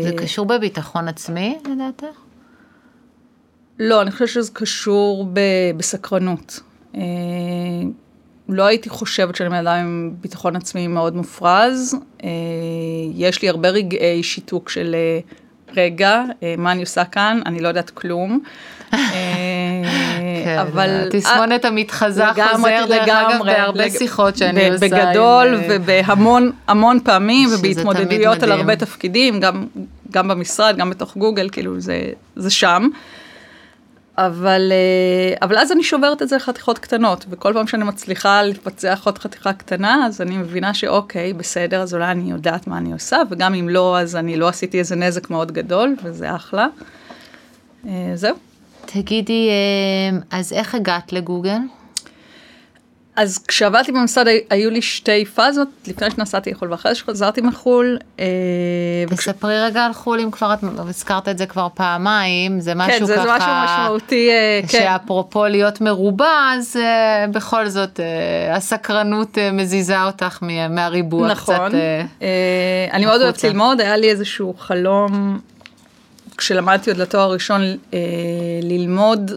זה 0.02 0.12
קשור 0.16 0.46
בביטחון 0.46 1.08
עצמי, 1.08 1.58
לדעתך? 1.64 2.16
לא, 3.78 4.02
אני 4.02 4.10
חושבת 4.10 4.28
שזה 4.28 4.50
קשור 4.52 5.26
ב, 5.32 5.40
בסקרנות. 5.76 6.60
אה, 6.94 7.00
לא 8.48 8.66
הייתי 8.66 8.88
חושבת 8.88 9.36
שאני 9.36 9.48
בן 9.50 9.56
אדם 9.56 9.76
עם 9.76 10.14
ביטחון 10.20 10.56
עצמי 10.56 10.86
מאוד 10.86 11.16
מופרז. 11.16 11.96
אה, 12.24 12.28
יש 13.14 13.42
לי 13.42 13.48
הרבה 13.48 13.68
רגעי 13.68 14.22
שיתוק 14.22 14.68
של 14.68 14.94
אה, 14.94 15.20
רגע, 15.76 16.22
אה, 16.42 16.54
מה 16.58 16.72
אני 16.72 16.80
עושה 16.80 17.04
כאן? 17.04 17.40
אני 17.46 17.60
לא 17.60 17.68
יודעת 17.68 17.90
כלום. 17.90 18.40
אה, 18.92 18.98
כן, 20.44 20.58
אבל... 20.58 21.08
תסמונת 21.10 21.64
המתחזה 21.64 22.24
חוזר 22.26 22.84
דרך 22.88 23.08
אגב 23.08 23.40
בהרבה 23.44 23.90
שיחות 23.90 24.36
שאני 24.36 24.70
עושה. 24.70 24.88
בגדול 24.88 25.54
אה, 25.54 25.66
ובהמון 25.70 26.52
המון 26.68 26.98
פעמים 27.04 27.48
ובהתמודדויות 27.52 28.42
על 28.42 28.52
הרבה 28.52 28.76
תפקידים, 28.76 29.40
גם 30.10 30.28
במשרד, 30.28 30.76
גם 30.76 30.90
בתוך 30.90 31.16
גוגל, 31.16 31.48
כאילו 31.52 31.74
זה 32.36 32.50
שם. 32.50 32.88
אבל, 34.18 34.72
אבל 35.42 35.58
אז 35.58 35.72
אני 35.72 35.82
שוברת 35.82 36.22
את 36.22 36.28
זה 36.28 36.36
לחתיכות 36.36 36.78
קטנות, 36.78 37.24
וכל 37.30 37.52
פעם 37.54 37.66
שאני 37.66 37.84
מצליחה 37.84 38.42
לפצח 38.42 39.02
עוד 39.04 39.18
חתיכה 39.18 39.52
קטנה, 39.52 40.06
אז 40.06 40.20
אני 40.20 40.36
מבינה 40.36 40.74
שאוקיי, 40.74 41.32
בסדר, 41.32 41.80
אז 41.82 41.94
אולי 41.94 42.10
אני 42.10 42.30
יודעת 42.30 42.66
מה 42.66 42.78
אני 42.78 42.92
עושה, 42.92 43.18
וגם 43.30 43.54
אם 43.54 43.68
לא, 43.68 43.98
אז 43.98 44.16
אני 44.16 44.36
לא 44.36 44.48
עשיתי 44.48 44.78
איזה 44.78 44.96
נזק 44.96 45.30
מאוד 45.30 45.52
גדול, 45.52 45.96
וזה 46.02 46.34
אחלה. 46.34 46.66
זהו. 48.14 48.36
תגידי, 48.86 49.48
אה, 49.48 50.38
אז 50.38 50.52
איך 50.52 50.74
הגעת 50.74 51.12
לגוגל? 51.12 51.58
אז 53.16 53.38
כשעבדתי 53.38 53.92
במשרד 53.92 54.26
היו 54.50 54.70
לי 54.70 54.82
שתי 54.82 55.24
פאזות, 55.24 55.68
לפני 55.86 56.10
שנסעתי 56.10 56.50
לחו"ל 56.50 56.70
ואחרי 56.70 56.94
שחזרתי 56.94 57.40
מחו"ל. 57.40 57.98
תספרי 59.08 59.60
אה, 59.60 59.64
רגע 59.66 59.84
על 59.84 59.92
חו"ל, 59.92 60.20
אם 60.20 60.30
כבר 60.30 60.54
את 60.54 60.58
הזכרת 60.78 61.28
את 61.28 61.38
זה 61.38 61.46
כבר 61.46 61.68
פעמיים, 61.74 62.60
זה 62.60 62.74
משהו 62.74 63.06
כן, 63.06 63.14
ככה... 63.14 63.16
כן, 63.16 63.22
זה 63.22 63.32
משהו 63.36 63.52
משמעותי, 63.64 64.30
כן. 64.62 64.68
שאפרופו 64.68 65.44
להיות 65.44 65.80
מרובע, 65.80 66.52
אז 66.54 66.76
בכל 67.30 67.68
זאת 67.68 68.00
הסקרנות 68.52 69.38
מזיזה 69.52 70.04
אותך 70.04 70.38
מהריבוע 70.70 71.28
נכון. 71.28 71.54
קצת. 71.54 71.64
נכון, 71.64 71.78
אני 72.92 73.06
מאוד 73.06 73.22
אוהבת 73.22 73.44
ללמוד, 73.44 73.80
היה 73.80 73.96
לי 73.96 74.10
איזשהו 74.10 74.54
חלום 74.58 75.38
כשלמדתי 76.38 76.90
עוד 76.90 76.98
לתואר 76.98 77.32
ראשון 77.32 77.60
אה, 77.94 77.98
ללמוד, 78.62 79.30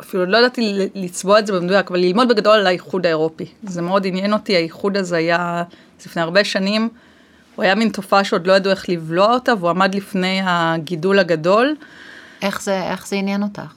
אפילו 0.00 0.26
לא 0.26 0.38
ידעתי 0.38 0.88
לצבוע 0.94 1.38
את 1.38 1.46
זה 1.46 1.52
במדויק, 1.52 1.90
אבל 1.90 1.98
ללמוד 2.00 2.28
בגדול 2.28 2.52
על 2.52 2.66
האיחוד 2.66 3.06
האירופי. 3.06 3.46
זה 3.62 3.82
מאוד 3.82 4.06
עניין 4.06 4.32
אותי, 4.32 4.56
האיחוד 4.56 4.96
הזה 4.96 5.16
היה 5.16 5.62
לפני 6.06 6.22
הרבה 6.22 6.44
שנים, 6.44 6.88
הוא 7.56 7.62
היה 7.62 7.74
מין 7.74 7.88
תופעה 7.88 8.24
שעוד 8.24 8.46
לא 8.46 8.52
ידעו 8.52 8.72
איך 8.72 8.88
לבלוע 8.88 9.34
אותה, 9.34 9.54
והוא 9.58 9.70
עמד 9.70 9.94
לפני 9.94 10.40
הגידול 10.44 11.18
הגדול. 11.18 11.76
איך 12.42 12.62
זה, 12.62 12.82
איך 12.90 13.08
זה 13.08 13.16
עניין 13.16 13.42
אותך? 13.42 13.72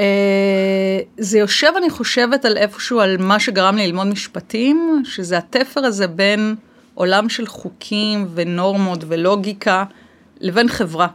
אה, 0.00 1.00
זה 1.18 1.38
יושב, 1.38 1.72
אני 1.76 1.90
חושבת, 1.90 2.44
על 2.44 2.56
איפשהו, 2.56 3.00
על 3.00 3.16
מה 3.18 3.40
שגרם 3.40 3.76
לי 3.76 3.86
ללמוד 3.86 4.06
משפטים, 4.06 5.02
שזה 5.04 5.38
התפר 5.38 5.84
הזה 5.84 6.06
בין 6.06 6.54
עולם 6.94 7.28
של 7.28 7.46
חוקים 7.46 8.28
ונורמות 8.34 9.04
ולוגיקה, 9.08 9.84
לבין 10.40 10.68
חברה. 10.68 11.06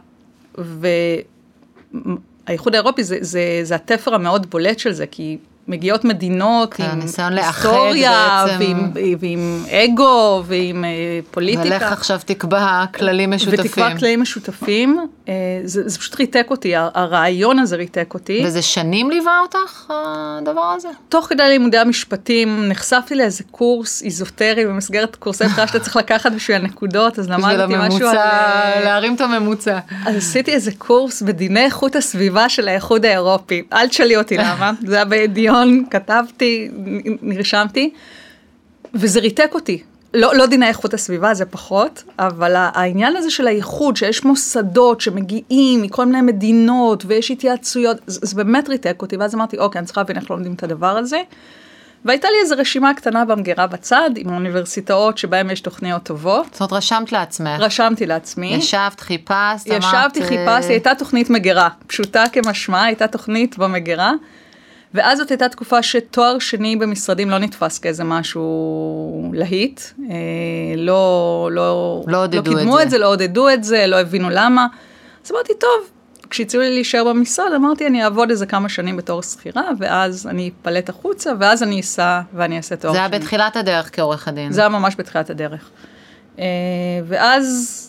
והאיחוד 2.46 2.74
האירופי 2.74 3.04
זה, 3.04 3.18
זה, 3.20 3.60
זה 3.62 3.74
התפר 3.74 4.14
המאוד 4.14 4.50
בולט 4.50 4.78
של 4.78 4.92
זה, 4.92 5.06
כי 5.06 5.38
מגיעות 5.68 6.04
מדינות 6.04 6.74
כן, 6.74 6.84
עם 6.84 7.00
היסטוריה, 7.36 8.44
ועם, 8.58 8.90
ועם 9.20 9.64
אגו, 9.70 10.42
ועם 10.46 10.84
אה, 10.84 10.90
פוליטיקה. 11.30 11.74
ולך 11.76 11.82
עכשיו 11.82 12.20
תקבע 12.24 12.84
כללים 12.94 13.30
משותפים. 13.30 13.64
ותקבע 13.64 13.96
כללים 13.98 14.22
משותפים, 14.22 15.06
אה, 15.28 15.34
זה, 15.64 15.88
זה 15.88 15.98
פשוט 15.98 16.20
ריתק 16.20 16.46
אותי, 16.50 16.72
הרעיון 16.76 17.58
הזה 17.58 17.76
ריתק 17.76 18.14
אותי. 18.14 18.42
וזה 18.46 18.62
שנים 18.62 19.10
ליווה 19.10 19.40
אותך, 19.40 19.92
הדבר 20.38 20.72
הזה? 20.76 20.88
תוך 21.08 21.26
כדי 21.26 21.42
לימודי 21.48 21.78
המשפטים, 21.78 22.68
נחשפתי 22.68 23.14
לאיזה 23.14 23.44
קורס 23.50 24.02
איזוטרי 24.02 24.66
במסגרת 24.66 25.16
קורסי 25.16 25.44
בחירה 25.44 25.66
שאתה 25.66 25.80
צריך 25.80 25.96
לקחת 25.96 26.32
בשביל 26.32 26.56
הנקודות, 26.56 27.18
אז 27.18 27.30
למדתי 27.30 27.74
משהו 27.78 28.08
על... 28.08 28.16
אה, 28.16 28.80
להרים 28.84 29.14
את 29.14 29.20
הממוצע. 29.20 29.78
אז 30.06 30.16
עשיתי 30.16 30.52
איזה 30.52 30.70
קורס 30.78 31.22
בדיני 31.22 31.64
איכות 31.64 31.96
הסביבה 31.96 32.48
של 32.48 32.68
האיחוד 32.68 33.04
האירופי. 33.04 33.62
אל 33.72 33.88
תשאלי 33.88 34.16
אותי 34.16 34.36
למה, 34.36 34.72
זה 34.86 34.94
היה 34.94 35.04
בדיון. 35.04 35.53
בריאיון, 35.54 35.84
כתבתי, 35.90 36.68
נרשמתי, 37.22 37.90
וזה 38.94 39.20
ריתק 39.20 39.50
אותי. 39.54 39.82
לא, 40.14 40.34
לא 40.34 40.46
דיני 40.46 40.66
איכות 40.66 40.94
הסביבה, 40.94 41.34
זה 41.34 41.44
פחות, 41.44 42.04
אבל 42.18 42.52
העניין 42.56 43.16
הזה 43.16 43.30
של 43.30 43.46
האיחוד, 43.46 43.96
שיש 43.96 44.24
מוסדות 44.24 45.00
שמגיעים 45.00 45.82
מכל 45.82 46.06
מיני 46.06 46.20
מדינות 46.20 47.04
ויש 47.06 47.30
התייעצויות, 47.30 47.96
זה, 48.06 48.20
זה 48.22 48.36
באמת 48.36 48.68
ריתק 48.68 49.02
אותי, 49.02 49.16
ואז 49.16 49.34
אמרתי, 49.34 49.58
אוקיי, 49.58 49.78
אני 49.78 49.86
צריכה 49.86 50.00
להבין 50.00 50.16
איך 50.16 50.30
לומדים 50.30 50.54
את 50.54 50.62
הדבר 50.62 50.96
הזה. 50.96 51.22
והייתה 52.04 52.28
לי 52.30 52.36
איזו 52.42 52.54
רשימה 52.58 52.94
קטנה 52.94 53.24
במגירה 53.24 53.66
בצד, 53.66 54.10
עם 54.16 54.30
האוניברסיטאות 54.30 55.18
שבהן 55.18 55.50
יש 55.50 55.60
תוכניות 55.60 56.02
טובות. 56.02 56.46
זאת 56.52 56.60
אומרת, 56.60 56.72
רשמת 56.72 57.12
לעצמך. 57.12 57.60
רשמתי 57.60 58.06
לעצמי. 58.06 58.54
ישבת, 58.54 59.00
חיפשת, 59.00 59.70
אמרת... 59.70 59.82
ישבתי, 59.82 60.22
חיפשתי, 60.22 60.72
הייתה 60.72 60.94
תוכנית 60.98 61.30
מגירה, 61.30 61.68
פשוטה 61.86 62.24
כמשמע, 62.32 62.82
הייתה 62.82 63.06
תוכנית 63.06 63.58
במגירה. 63.58 64.12
ואז 64.94 65.18
זאת 65.18 65.30
הייתה 65.30 65.48
תקופה 65.48 65.82
שתואר 65.82 66.38
שני 66.38 66.76
במשרדים 66.76 67.30
לא 67.30 67.38
נתפס 67.38 67.78
כאיזה 67.78 68.04
משהו 68.04 69.30
להיט. 69.34 69.80
אה, 70.10 70.16
לא, 70.76 71.48
לא, 71.52 72.02
לא 72.06 72.24
לא 72.32 72.42
קידמו 72.42 72.78
את 72.78 72.82
את 72.82 72.90
זה. 72.90 72.96
זה, 72.96 73.02
לא 73.02 73.08
עודדו 73.08 73.48
את 73.48 73.64
זה, 73.64 73.86
לא 73.86 74.00
הבינו 74.00 74.28
למה. 74.30 74.66
אז 75.24 75.32
אמרתי, 75.32 75.52
טוב, 75.60 75.90
כשהציעו 76.30 76.62
לי 76.62 76.70
להישאר 76.70 77.04
במשרד, 77.04 77.52
אמרתי, 77.56 77.86
אני 77.86 78.04
אעבוד 78.04 78.30
איזה 78.30 78.46
כמה 78.46 78.68
שנים 78.68 78.96
בתור 78.96 79.22
שכירה, 79.22 79.62
ואז 79.78 80.26
אני 80.26 80.50
אפלט 80.62 80.88
החוצה, 80.88 81.32
ואז 81.40 81.62
אני 81.62 81.80
אסע 81.80 82.20
ואני 82.34 82.56
אעשה 82.56 82.76
תואר 82.76 82.92
זה 82.92 82.98
שני. 82.98 83.08
היה 83.08 83.18
בתחילת 83.20 83.56
הדרך 83.56 83.90
כעורך 83.92 84.28
הדין. 84.28 84.52
זה 84.52 84.60
היה 84.60 84.68
ממש 84.68 84.94
בתחילת 84.98 85.30
הדרך. 85.30 85.70
אה, 86.38 86.44
ואז, 87.06 87.83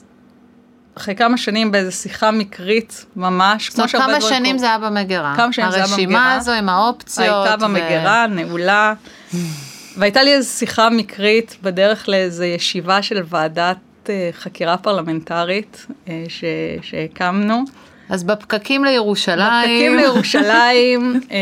אחרי 0.97 1.15
כמה 1.15 1.37
שנים 1.37 1.71
באיזו 1.71 1.91
שיחה 1.91 2.31
מקרית 2.31 3.05
ממש, 3.15 3.69
זאת 3.69 3.77
אומרת, 3.79 3.89
שהרבה 3.89 4.05
כמה 4.07 4.17
דברים 4.19 4.29
שנים 4.33 4.43
קורים- 4.43 4.57
זה 4.57 4.65
היה 4.65 4.77
במגירה. 4.77 5.33
כמה 5.37 5.53
שנים 5.53 5.69
זה 5.71 5.75
היה 5.75 5.83
הרשימה 5.85 6.03
במגירה. 6.05 6.33
הזו 6.35 6.51
עם 6.51 6.69
האופציות. 6.69 7.47
הייתה 7.47 7.65
במגירה, 7.65 8.27
נעולה. 8.27 8.93
והייתה 9.97 10.23
לי 10.23 10.33
איזו 10.33 10.49
שיחה 10.49 10.89
מקרית 10.89 11.57
בדרך 11.63 12.09
לאיזו 12.09 12.43
ישיבה 12.43 13.01
של 13.01 13.21
ועדת 13.29 13.77
אה, 14.09 14.29
חקירה 14.33 14.77
פרלמנטרית 14.77 15.85
אה, 16.09 16.23
ש- 16.27 16.43
שהקמנו. 16.81 17.63
אז 18.09 18.23
בפקקים 18.23 18.83
לירושלים. 18.85 19.47
בפקקים 19.63 19.95
לירושלים, 19.99 21.21
אה, 21.31 21.37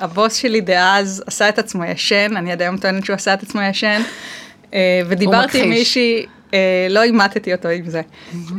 הבוס 0.00 0.34
שלי 0.34 0.60
דאז 0.60 1.22
עשה 1.26 1.48
את 1.48 1.58
עצמו 1.58 1.84
ישן, 1.84 2.36
אני 2.36 2.52
עד 2.52 2.62
היום 2.62 2.76
טוענת 2.76 3.04
שהוא 3.04 3.14
עשה 3.14 3.34
את 3.34 3.42
עצמו 3.42 3.60
ישן, 3.62 4.02
אה, 4.74 4.78
ודיברתי 5.08 5.62
עם. 5.62 5.68
מישהי, 5.70 6.26
לא 6.90 7.02
אימתתי 7.02 7.52
אותו 7.52 7.68
עם 7.68 7.90
זה, 7.90 8.02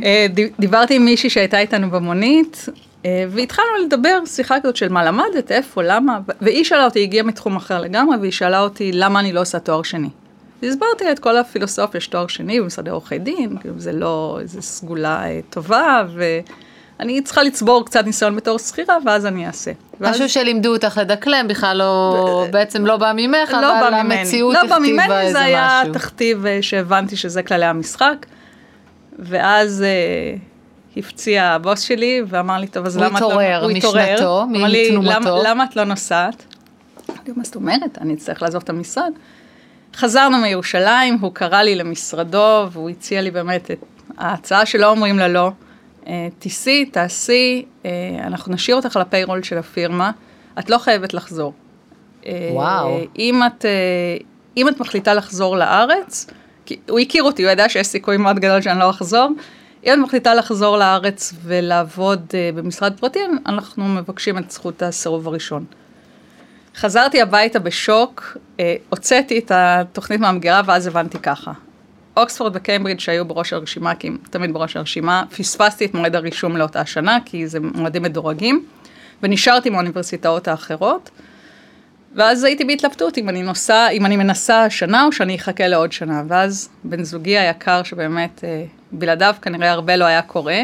אה, 0.04 0.26
דיברתי 0.58 0.94
עם 0.94 1.04
מישהי 1.04 1.30
שהייתה 1.30 1.58
איתנו 1.58 1.90
במונית, 1.90 2.66
אה, 3.04 3.24
והתחלנו 3.28 3.68
לדבר 3.86 4.24
שיחה 4.26 4.60
כזאת 4.60 4.76
של 4.76 4.88
מה 4.88 5.04
למדת, 5.04 5.52
איפה, 5.52 5.82
למה, 5.82 6.18
ו- 6.28 6.32
והיא 6.40 6.64
שאלה 6.64 6.84
אותי, 6.84 6.98
היא 6.98 7.06
הגיעה 7.06 7.24
מתחום 7.24 7.56
אחר 7.56 7.80
לגמרי, 7.80 8.16
והיא 8.16 8.32
שאלה 8.32 8.60
אותי 8.60 8.90
למה 8.92 9.20
אני 9.20 9.32
לא 9.32 9.40
עושה 9.40 9.58
תואר 9.58 9.82
שני. 9.82 10.08
והסברתי 10.62 11.04
לה 11.04 11.12
את 11.12 11.18
כל 11.18 11.36
הפילוסופיה 11.36 12.00
של 12.00 12.10
תואר 12.10 12.26
שני 12.26 12.60
במשרדי 12.60 12.90
עורכי 12.90 13.18
דין, 13.18 13.56
כאילו 13.60 13.74
זה 13.78 13.92
לא 13.92 14.38
איזו 14.40 14.62
סגולה 14.62 15.24
אה, 15.24 15.40
טובה, 15.50 16.04
ואני 17.00 17.22
צריכה 17.22 17.42
לצבור 17.42 17.84
קצת 17.86 18.04
ניסיון 18.04 18.36
בתור 18.36 18.58
שכירה, 18.58 18.96
ואז 19.04 19.26
אני 19.26 19.46
אעשה. 19.46 19.70
ואז- 20.00 20.14
משהו 20.14 20.28
שלימדו 20.28 20.72
אותך 20.72 21.00
לדקלם, 21.02 21.48
בכלל 21.48 21.76
לא, 21.76 22.46
בעצם 22.50 22.86
לא 22.86 22.96
בא 22.96 23.12
ממך, 23.16 23.50
לא 23.62 23.78
אבל 23.80 23.90
בא 23.90 24.02
ממני. 24.02 24.18
המציאות 24.20 24.54
לא 24.54 24.66
בא 24.66 24.74
הכתיבה 24.76 24.92
ממני, 25.04 25.20
איזה 25.20 25.32
זה 25.32 25.40
היה 25.40 25.80
משהו. 25.82 25.94
תכתיב 25.94 26.46
אה, 26.46 26.58
שהבנתי 26.62 27.16
שזה 27.16 27.42
כללי 27.42 27.64
המשחק. 27.64 28.26
ואז 29.18 29.82
אה, 29.82 30.36
הפציע 30.96 31.44
הבוס 31.44 31.80
שלי 31.80 32.22
ואמר 32.28 32.58
לי, 32.58 32.66
טוב, 32.66 32.86
אז 32.86 32.96
למה 32.98 33.18
את 33.18 33.20
לא... 33.22 33.26
הוא 33.32 33.70
התעורר. 33.70 34.06
משנתו, 34.12 34.46
מתנומתו. 34.50 35.10
"למה- 35.10 35.42
למה 35.50 35.64
את 35.64 35.76
לא 35.76 35.84
נוסעת? 35.84 36.44
אמרתי, 37.10 37.32
מה 37.36 37.44
זאת 37.44 37.54
אומרת? 37.54 37.98
אני 38.00 38.14
אצטרך 38.14 38.42
לעזוב 38.42 38.62
את 38.64 38.68
המשרד. 38.70 39.12
חזרנו 39.96 40.38
מירושלים, 40.38 41.18
הוא 41.20 41.34
קרא 41.34 41.62
לי 41.62 41.74
למשרדו, 41.74 42.66
והוא 42.72 42.90
הציע 42.90 43.20
לי 43.22 43.30
באמת 43.30 43.70
את 43.70 43.78
ההצעה 44.18 44.66
שלא 44.66 44.86
אומרים 44.90 45.18
לה 45.18 45.28
לא. 45.28 45.50
אה, 46.06 46.28
תיסעי, 46.38 46.84
תעשי, 46.84 47.64
אה, 47.84 47.90
אנחנו 48.22 48.54
נשאיר 48.54 48.76
אותך 48.76 48.96
על 48.96 49.02
הפיירול 49.02 49.42
של 49.42 49.58
הפירמה, 49.58 50.10
את 50.58 50.70
לא 50.70 50.78
חייבת 50.78 51.14
לחזור. 51.14 51.52
אה, 52.26 52.50
וואו. 52.52 52.98
אם 53.18 53.42
את, 53.46 53.64
אם 54.56 54.68
את 54.68 54.80
מחליטה 54.80 55.14
לחזור 55.14 55.56
לארץ, 55.56 56.26
כי 56.66 56.76
הוא 56.88 56.98
הכיר 56.98 57.22
אותי, 57.22 57.42
הוא 57.42 57.50
ידע 57.50 57.68
שיש 57.68 57.86
סיכוי 57.86 58.16
מאוד 58.16 58.38
גדול 58.38 58.62
שאני 58.62 58.78
לא 58.78 58.90
אחזור, 58.90 59.28
אם 59.84 59.92
את 59.92 59.98
מחליטה 59.98 60.34
לחזור 60.34 60.76
לארץ 60.76 61.32
ולעבוד 61.44 62.26
במשרד 62.54 63.00
פרטי, 63.00 63.18
אנחנו 63.46 63.84
מבקשים 63.88 64.38
את 64.38 64.50
זכות 64.50 64.82
הסירוב 64.82 65.28
הראשון. 65.28 65.64
חזרתי 66.76 67.22
הביתה 67.22 67.58
בשוק, 67.58 68.36
הוצאתי 68.90 69.38
את 69.38 69.52
התוכנית 69.54 70.20
מהמגירה 70.20 70.62
ואז 70.66 70.86
הבנתי 70.86 71.18
ככה. 71.18 71.52
אוקספורד 72.20 72.56
וקיימברידג' 72.56 73.00
שהיו 73.00 73.24
בראש 73.24 73.52
הרשימה, 73.52 73.94
כי 73.94 74.08
הם 74.08 74.18
תמיד 74.30 74.52
בראש 74.52 74.76
הרשימה, 74.76 75.24
פספסתי 75.36 75.84
את 75.84 75.94
מועד 75.94 76.16
הרישום 76.16 76.56
לאותה 76.56 76.86
שנה, 76.86 77.18
כי 77.24 77.46
זה 77.46 77.60
מועדים 77.60 78.02
מדורגים, 78.02 78.64
ונשארתי 79.22 79.68
עם 79.68 79.74
האוניברסיטאות 79.74 80.48
האחרות. 80.48 81.10
ואז 82.14 82.44
הייתי 82.44 82.64
בהתלבטות 82.64 83.18
אם 83.18 83.28
אני 83.28 83.42
נוסע, 83.42 83.88
אם 83.88 84.06
אני 84.06 84.16
מנסה 84.16 84.64
השנה 84.64 85.04
או 85.04 85.12
שאני 85.12 85.36
אחכה 85.36 85.68
לעוד 85.68 85.92
שנה. 85.92 86.22
ואז 86.28 86.68
בן 86.84 87.04
זוגי 87.04 87.38
היקר, 87.38 87.82
שבאמת 87.82 88.44
אה, 88.44 88.64
בלעדיו 88.92 89.34
כנראה 89.42 89.70
הרבה 89.70 89.96
לא 89.96 90.04
היה 90.04 90.22
קורה, 90.22 90.60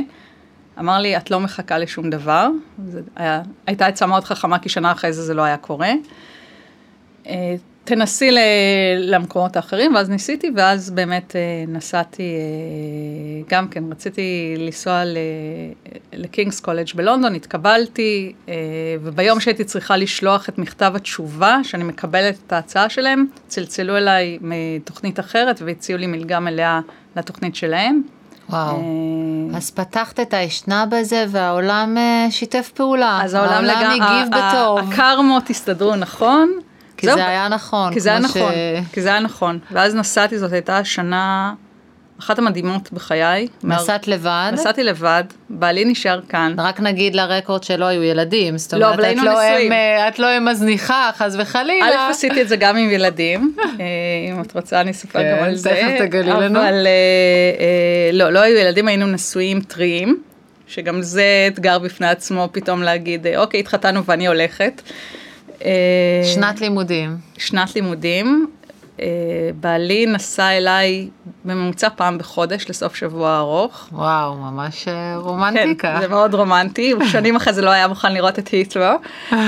אמר 0.78 0.98
לי, 0.98 1.16
את 1.16 1.30
לא 1.30 1.40
מחכה 1.40 1.78
לשום 1.78 2.10
דבר. 2.10 2.48
היה, 3.16 3.42
הייתה 3.66 3.86
עצה 3.86 4.06
מאוד 4.06 4.24
חכמה, 4.24 4.58
כי 4.58 4.68
שנה 4.68 4.92
אחרי 4.92 5.12
זה 5.12 5.22
זה 5.22 5.34
לא 5.34 5.42
היה 5.42 5.56
קורה. 5.56 5.92
תנסי 7.86 8.30
ל- 8.30 8.38
למקומות 8.98 9.56
האחרים, 9.56 9.94
ואז 9.94 10.10
ניסיתי, 10.10 10.50
ואז 10.56 10.90
באמת 10.90 11.36
אה, 11.36 11.40
נסעתי, 11.68 12.22
אה, 12.22 13.42
גם 13.50 13.68
כן, 13.68 13.84
רציתי 13.90 14.54
לנסוע 14.58 15.04
ל- 15.04 15.16
לקינגס 16.12 16.60
קולג' 16.60 16.88
בלונדון, 16.94 17.34
התקבלתי, 17.34 18.32
אה, 18.48 18.54
וביום 19.02 19.40
שהייתי 19.40 19.64
צריכה 19.64 19.96
לשלוח 19.96 20.48
את 20.48 20.58
מכתב 20.58 20.92
התשובה, 20.96 21.58
שאני 21.62 21.84
מקבלת 21.84 22.34
את 22.46 22.52
ההצעה 22.52 22.88
שלהם, 22.88 23.26
צלצלו 23.48 23.96
אליי 23.96 24.38
מתוכנית 24.40 25.20
אחרת 25.20 25.62
והציעו 25.64 25.98
לי 25.98 26.06
מלגה 26.06 26.40
מלאה 26.40 26.80
לתוכנית 27.16 27.56
שלהם. 27.56 28.02
וואו. 28.50 28.82
אז 29.56 29.70
פתחת 29.70 30.20
את 30.20 30.34
האשנב 30.34 30.94
הזה 30.94 31.24
והעולם 31.28 31.96
שיתף 32.30 32.70
פעולה. 32.74 33.20
אז 33.24 33.34
העולם 33.34 33.64
לגמרי, 33.64 33.86
הגיב 33.86 34.28
בטוב. 34.32 34.78
הקרמות 34.78 35.50
הסתדרו 35.50 35.96
נכון. 35.96 36.50
כי 36.96 37.06
זה 37.06 37.26
היה 37.26 37.48
נכון. 37.48 37.94
כי 37.94 38.00
זה 38.00 38.08
היה 38.08 38.18
נכון, 38.18 38.52
כי 38.92 39.02
זה 39.02 39.08
היה 39.08 39.20
נכון. 39.20 39.58
ואז 39.70 39.94
נסעתי, 39.94 40.38
זאת 40.38 40.52
הייתה 40.52 40.78
השנה, 40.78 41.54
אחת 42.18 42.38
המדהימות 42.38 42.92
בחיי. 42.92 43.48
נסעת 43.64 44.08
לבד? 44.08 44.50
נסעתי 44.52 44.84
לבד, 44.84 45.24
בעלי 45.50 45.84
נשאר 45.84 46.20
כאן. 46.28 46.54
רק 46.58 46.80
נגיד 46.80 47.14
לרקורד 47.14 47.62
שלא 47.62 47.84
היו 47.84 48.02
ילדים, 48.02 48.58
זאת 48.58 48.72
לא, 48.72 48.86
אומרת, 48.86 48.98
אבל 48.98 49.10
את 49.10 49.16
לא. 49.16 49.58
אם, 49.58 49.72
אה, 49.72 50.08
את 50.08 50.18
לא 50.18 50.36
אם 50.36 50.44
מזניחה, 50.44 51.10
חס 51.16 51.34
וחלילה. 51.38 51.86
א', 51.86 52.10
עשיתי 52.10 52.42
את 52.42 52.48
זה 52.48 52.56
גם 52.56 52.76
עם 52.76 52.90
ילדים, 52.90 53.54
אה, 53.58 53.64
אם 54.30 54.40
את 54.40 54.54
רוצה 54.54 54.80
אני 54.80 54.90
אספר 54.90 55.18
כן, 55.18 55.36
גם 55.38 55.44
על 55.44 55.54
זה. 55.54 55.70
תכף 55.70 56.06
תגלי 56.06 56.30
לנו. 56.30 56.60
אבל 56.60 56.86
אה, 56.86 58.10
לא, 58.12 58.30
לא 58.30 58.38
היו 58.38 58.56
ילדים, 58.56 58.88
היינו 58.88 59.06
נשואים 59.06 59.60
טריים, 59.60 60.22
שגם 60.66 61.02
זה 61.02 61.48
אתגר 61.52 61.78
בפני 61.78 62.06
עצמו, 62.06 62.48
פתאום 62.52 62.82
להגיד, 62.82 63.26
אוקיי, 63.36 63.60
התחתנו 63.60 64.04
ואני 64.04 64.26
הולכת. 64.26 64.82
אה, 65.64 66.22
שנת 66.34 66.60
לימודים. 66.60 67.16
שנת 67.38 67.74
לימודים. 67.74 68.46
אה, 69.00 69.06
בעלי 69.60 70.06
נסע 70.06 70.48
אליי 70.48 71.08
בממוצע 71.44 71.88
פעם 71.96 72.18
בחודש 72.18 72.66
לסוף 72.68 72.94
שבוע 72.94 73.38
ארוך. 73.38 73.88
וואו, 73.92 74.34
ממש 74.34 74.88
אה, 74.88 74.92
כן, 74.94 75.20
רומנטיקה. 75.20 75.98
זה 76.00 76.08
מאוד 76.08 76.34
רומנטי, 76.34 76.94
שנים 77.04 77.36
אחרי 77.36 77.52
זה 77.52 77.62
לא 77.62 77.70
היה 77.70 77.88
מוכן 77.88 78.12
לראות 78.14 78.38
את 78.38 78.48
היטלר. 78.48 78.96
אה, 79.32 79.38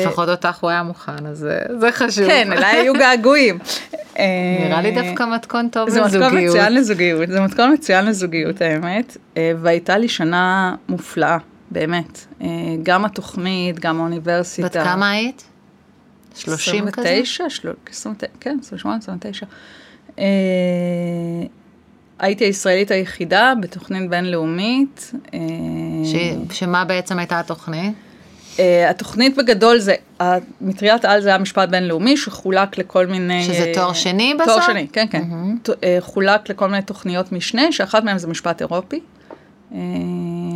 לפחות 0.00 0.28
אותך 0.28 0.58
הוא 0.60 0.70
היה 0.70 0.82
מוכן, 0.82 1.26
אז 1.26 1.48
זה 1.80 1.92
חשוב. 1.92 2.26
כן, 2.26 2.52
אליי 2.52 2.76
היו 2.76 2.92
געגועים. 3.00 3.58
אה, 4.18 4.24
נראה 4.60 4.82
לי 4.82 4.90
דווקא 4.90 5.24
מתכון 5.34 5.68
טוב 5.68 5.90
זה 5.90 6.02
מתכון 6.02 6.20
לזוגיות. 6.20 6.54
מצוין 6.54 6.74
לזוגיות, 6.74 7.28
זה 7.28 7.40
מתכון 7.40 7.72
מצוין 7.72 8.06
לזוגיות 8.06 8.60
האמת, 8.60 9.16
והייתה 9.36 9.98
לי 9.98 10.08
שנה 10.08 10.74
מופלאה, 10.88 11.36
באמת. 11.70 12.26
אה, 12.42 12.46
גם 12.82 13.04
התוכנית, 13.04 13.78
גם 13.80 14.00
האוניברסיטה. 14.00 14.68
בת 14.68 14.86
כמה 14.86 15.10
היית? 15.10 15.44
30 16.34 16.90
כזה? 16.90 17.08
29, 17.08 17.50
של- 17.50 17.72
29, 17.90 18.26
כן, 18.40 18.58
28, 18.62 18.98
29. 18.98 19.46
אה, 20.18 20.24
הייתי 22.18 22.44
הישראלית 22.44 22.90
היחידה 22.90 23.52
בתוכנית 23.60 24.10
בינלאומית. 24.10 25.12
אה, 25.34 25.38
ש- 26.04 26.58
שמה 26.58 26.84
בעצם 26.84 27.18
הייתה 27.18 27.40
התוכנית? 27.40 27.94
אה, 28.58 28.90
התוכנית 28.90 29.36
בגדול 29.36 29.78
זה, 29.78 29.94
מטריית 30.60 31.04
על 31.04 31.20
זה 31.22 31.28
היה 31.28 31.38
משפט 31.38 31.68
בינלאומי 31.68 32.16
שחולק 32.16 32.78
לכל 32.78 33.06
מיני... 33.06 33.42
שזה 33.44 33.70
תואר 33.74 33.92
שני 33.92 34.34
בסוף? 34.34 34.46
תואר 34.54 34.60
שני, 34.66 34.86
כן, 34.92 35.06
כן. 35.10 35.22
ת- 35.62 35.84
אה, 35.84 35.96
חולק 36.00 36.50
לכל 36.50 36.68
מיני 36.68 36.82
תוכניות 36.82 37.32
משנה, 37.32 37.72
שאחת 37.72 38.04
מהן 38.04 38.18
זה 38.18 38.26
משפט 38.28 38.60
אירופי. 38.60 39.00
אה, 39.74 39.78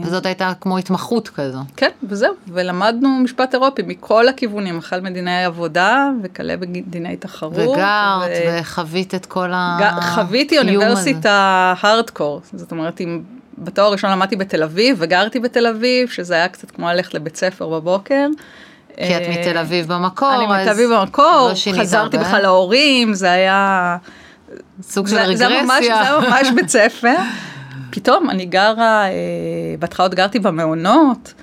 וזאת 0.02 0.26
הייתה 0.26 0.52
כמו 0.60 0.78
התמחות 0.78 1.28
כזו. 1.28 1.58
כן, 1.76 1.90
וזהו, 2.08 2.32
ולמדנו 2.48 3.08
משפט 3.08 3.54
אירופי 3.54 3.82
מכל 3.86 4.28
הכיוונים, 4.28 4.78
החל 4.78 5.00
מדיני 5.00 5.44
עבודה 5.44 6.08
וכלה 6.22 6.56
בדיני 6.56 7.16
תחרות. 7.16 7.52
וגרת, 7.56 8.30
ו- 8.46 8.58
וחווית 8.60 9.14
את 9.14 9.26
כל 9.26 9.50
ה... 9.52 9.78
ג- 9.80 10.00
חוויתי 10.14 10.58
הזה. 10.58 10.68
אוניברסיטה 10.68 11.32
הארדקור, 11.82 12.40
זאת 12.54 12.70
אומרת, 12.70 13.00
אם 13.00 13.22
בתואר 13.58 13.86
הראשון 13.86 14.10
למדתי 14.10 14.36
בתל 14.36 14.62
אביב 14.62 14.96
וגרתי 15.00 15.40
בתל 15.40 15.66
אביב, 15.66 16.08
שזה 16.08 16.34
היה 16.34 16.48
קצת 16.48 16.70
כמו 16.70 16.88
ללכת 16.88 17.14
לבית 17.14 17.36
ספר 17.36 17.68
בבוקר. 17.68 18.26
כי 18.96 19.16
את 19.16 19.22
מתל 19.28 19.58
אביב 19.58 19.92
במקור, 19.92 20.34
אני 20.34 20.44
אז 20.44 20.50
מתל 20.62 20.70
אביב 20.70 20.90
במקור, 20.94 21.50
לא 21.72 21.80
חזרתי. 21.80 22.18
בכלל 22.18 22.42
להורים, 22.42 23.14
זה 23.14 23.30
היה... 23.30 23.96
סוג 24.82 25.08
של 25.08 25.14
זה, 25.14 25.36
זה 25.36 25.46
רגרסיה. 25.46 25.62
ממש, 25.64 25.84
זה 25.86 26.28
ממש 26.28 26.48
בית 26.56 26.68
ספר. 26.68 27.14
פתאום 27.90 28.30
אני 28.30 28.46
גרה, 28.46 29.04
אה, 29.04 29.10
בהתחלה 29.78 30.06
עוד 30.06 30.14
גרתי 30.14 30.38
במעונות, 30.38 31.34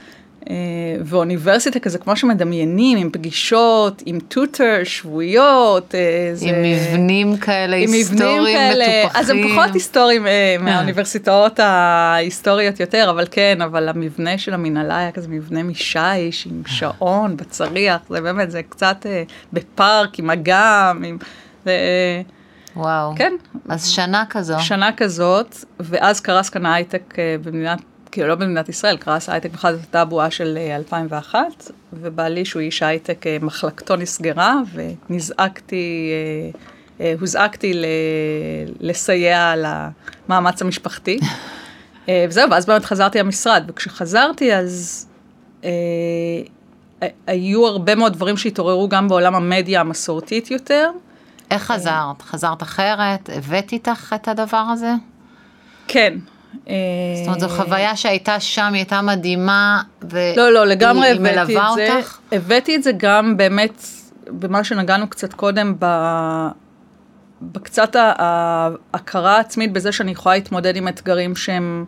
אה, 0.50 0.56
ואוניברסיטה 1.02 1.80
כזה 1.80 1.98
כמו 1.98 2.16
שמדמיינים, 2.16 2.98
עם 2.98 3.10
פגישות, 3.10 4.04
עם 4.06 4.20
טוטר, 4.20 4.84
שבועיות. 4.84 5.96
אה, 5.96 6.30
זה... 6.34 6.50
עם 6.50 6.56
מבנים 6.62 7.38
כאלה 7.38 7.76
עם 7.76 7.84
מבנים 7.84 8.00
היסטוריים 8.00 8.58
כאלה, 8.58 8.86
מטופחים. 9.00 9.22
אז 9.22 9.30
הם 9.30 9.38
פחות 9.50 9.74
היסטוריים 9.74 10.28
אה, 10.28 10.56
מהאוניברסיטאות 10.60 11.60
ההיסטוריות 11.60 12.80
יותר, 12.80 13.08
אבל 13.10 13.28
כן, 13.32 13.62
אבל 13.62 13.90
המבנה 13.90 14.38
של 14.38 14.54
המנהלה 14.54 14.98
היה 14.98 15.12
כזה 15.12 15.28
מבנה 15.28 15.64
משיש, 15.64 16.48
עם 16.52 16.62
שעון 16.66 17.38
בצריח, 17.38 18.02
זה 18.10 18.22
באמת, 18.22 18.52
זה 18.52 18.64
קצת 18.64 19.06
בפארק, 19.54 20.20
עם 20.20 20.30
אגם, 20.30 21.04
עם... 21.06 21.18
זה, 21.66 21.72
וואו. 22.80 23.14
כן, 23.16 23.34
אז 23.70 23.88
שנה 23.88 24.24
כזו. 24.30 24.60
שנה 24.60 24.90
כזאת, 24.98 25.56
ואז 25.80 26.20
קרס 26.20 26.50
כאן 26.50 26.66
ההייטק 26.66 27.14
אה, 27.20 27.36
במדינת, 27.44 27.80
כאילו 28.12 28.28
לא 28.28 28.36
במדינת 28.36 28.70
ישראל, 28.70 28.98
קרס 28.98 29.30
ההייטק 29.30 29.52
בכלל 29.52 29.74
זאת 29.76 29.84
הייתה 29.84 30.02
הבועה 30.02 30.32
של 30.32 30.58
אה, 30.58 30.76
2001, 30.76 31.38
ובעלי 31.94 32.46
שהוא 32.46 32.62
איש 32.62 32.84
הייטק, 32.84 33.28
אה, 33.28 33.38
מחלקתו 33.42 33.96
נסגרה, 33.96 34.56
ונזעקתי, 35.10 36.12
אה, 36.12 36.60
אה, 37.06 37.14
הוזעקתי 37.20 37.74
ל- 37.74 37.86
לסייע 38.80 39.54
למאמץ 40.28 40.62
המשפחתי. 40.62 41.20
אה, 42.10 42.26
וזהו, 42.30 42.50
ואז 42.52 42.66
באמת 42.66 42.86
חזרתי 42.86 43.20
למשרד, 43.20 43.64
וכשחזרתי 43.68 44.54
אז 44.56 45.06
אה, 45.64 45.70
היו 47.28 47.68
הרבה 47.68 47.96
מאוד 47.96 48.14
דברים 48.14 48.38
שהתעוררו 48.38 48.90
גם 48.90 49.08
בעולם 49.08 49.36
המדיה 49.36 49.80
המסורתית 49.82 50.52
יותר. 50.52 50.90
איך 51.52 51.64
חזרת? 51.64 52.22
חזרת 52.22 52.64
אחרת? 52.64 53.30
הבאת 53.34 53.72
איתך 53.72 54.16
את 54.16 54.28
הדבר 54.28 54.58
הזה? 54.58 54.94
כן. 55.88 56.14
זאת 56.54 56.68
אומרת, 57.26 57.40
זו 57.40 57.50
חוויה 57.50 57.96
שהייתה 57.96 58.40
שם, 58.40 58.64
היא 58.64 58.74
הייתה 58.74 59.02
מדהימה, 59.02 59.82
והיא 60.02 60.38
לא, 60.38 60.54
לא, 60.54 60.66
לגמרי 60.66 61.08
הבאתי 61.12 61.36
מלווה 61.36 61.70
את 61.72 61.76
זה. 61.76 61.96
אותך? 61.98 62.18
הבאתי 62.32 62.76
את 62.76 62.84
זה 62.84 62.92
גם 62.98 63.38
באמת 63.38 63.84
במה 64.28 64.64
שנגענו 64.64 65.10
קצת 65.10 65.34
קודם, 65.34 65.76
ב... 65.80 65.86
בקצת 67.42 67.96
ההכרה 68.00 69.38
העצמית 69.38 69.74
בזה 69.74 69.92
שאני 69.92 70.12
יכולה 70.12 70.36
להתמודד 70.36 70.76
עם 70.76 70.88
אתגרים 70.88 71.36
שהם, 71.36 71.86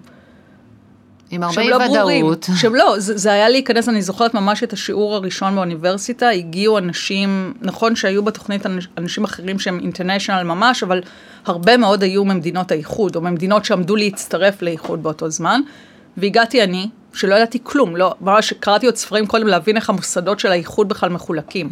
עם 1.31 1.43
הרבה 1.43 1.69
לא. 1.69 1.75
ודאות. 1.75 2.49
שהם 2.59 2.75
לא, 2.75 2.95
זה, 2.97 3.17
זה 3.17 3.31
היה 3.31 3.49
להיכנס, 3.49 3.89
אני 3.89 4.01
זוכרת 4.01 4.33
ממש 4.33 4.63
את 4.63 4.73
השיעור 4.73 5.15
הראשון 5.15 5.55
באוניברסיטה, 5.55 6.29
הגיעו 6.29 6.77
אנשים, 6.77 7.53
נכון 7.61 7.95
שהיו 7.95 8.23
בתוכנית 8.23 8.65
אנש- 8.65 8.87
אנשים 8.97 9.23
אחרים 9.23 9.59
שהם 9.59 9.79
אינטרנשיונל 9.79 10.43
ממש, 10.43 10.83
אבל 10.83 11.01
הרבה 11.45 11.77
מאוד 11.77 12.03
היו 12.03 12.25
ממדינות 12.25 12.71
האיחוד, 12.71 13.15
או 13.15 13.21
ממדינות 13.21 13.65
שעמדו 13.65 13.95
להצטרף 13.95 14.61
לאיחוד 14.61 15.03
באותו 15.03 15.29
זמן, 15.29 15.61
והגעתי 16.17 16.63
אני, 16.63 16.89
שלא 17.13 17.35
ידעתי 17.35 17.59
כלום, 17.63 17.95
לא, 17.95 18.15
ממש 18.21 18.53
קראתי 18.53 18.85
עוד 18.85 18.95
ספרים 18.95 19.27
קודם 19.27 19.47
להבין 19.47 19.75
איך 19.75 19.89
המוסדות 19.89 20.39
של 20.39 20.51
האיחוד 20.51 20.89
בכלל 20.89 21.09
מחולקים. 21.09 21.69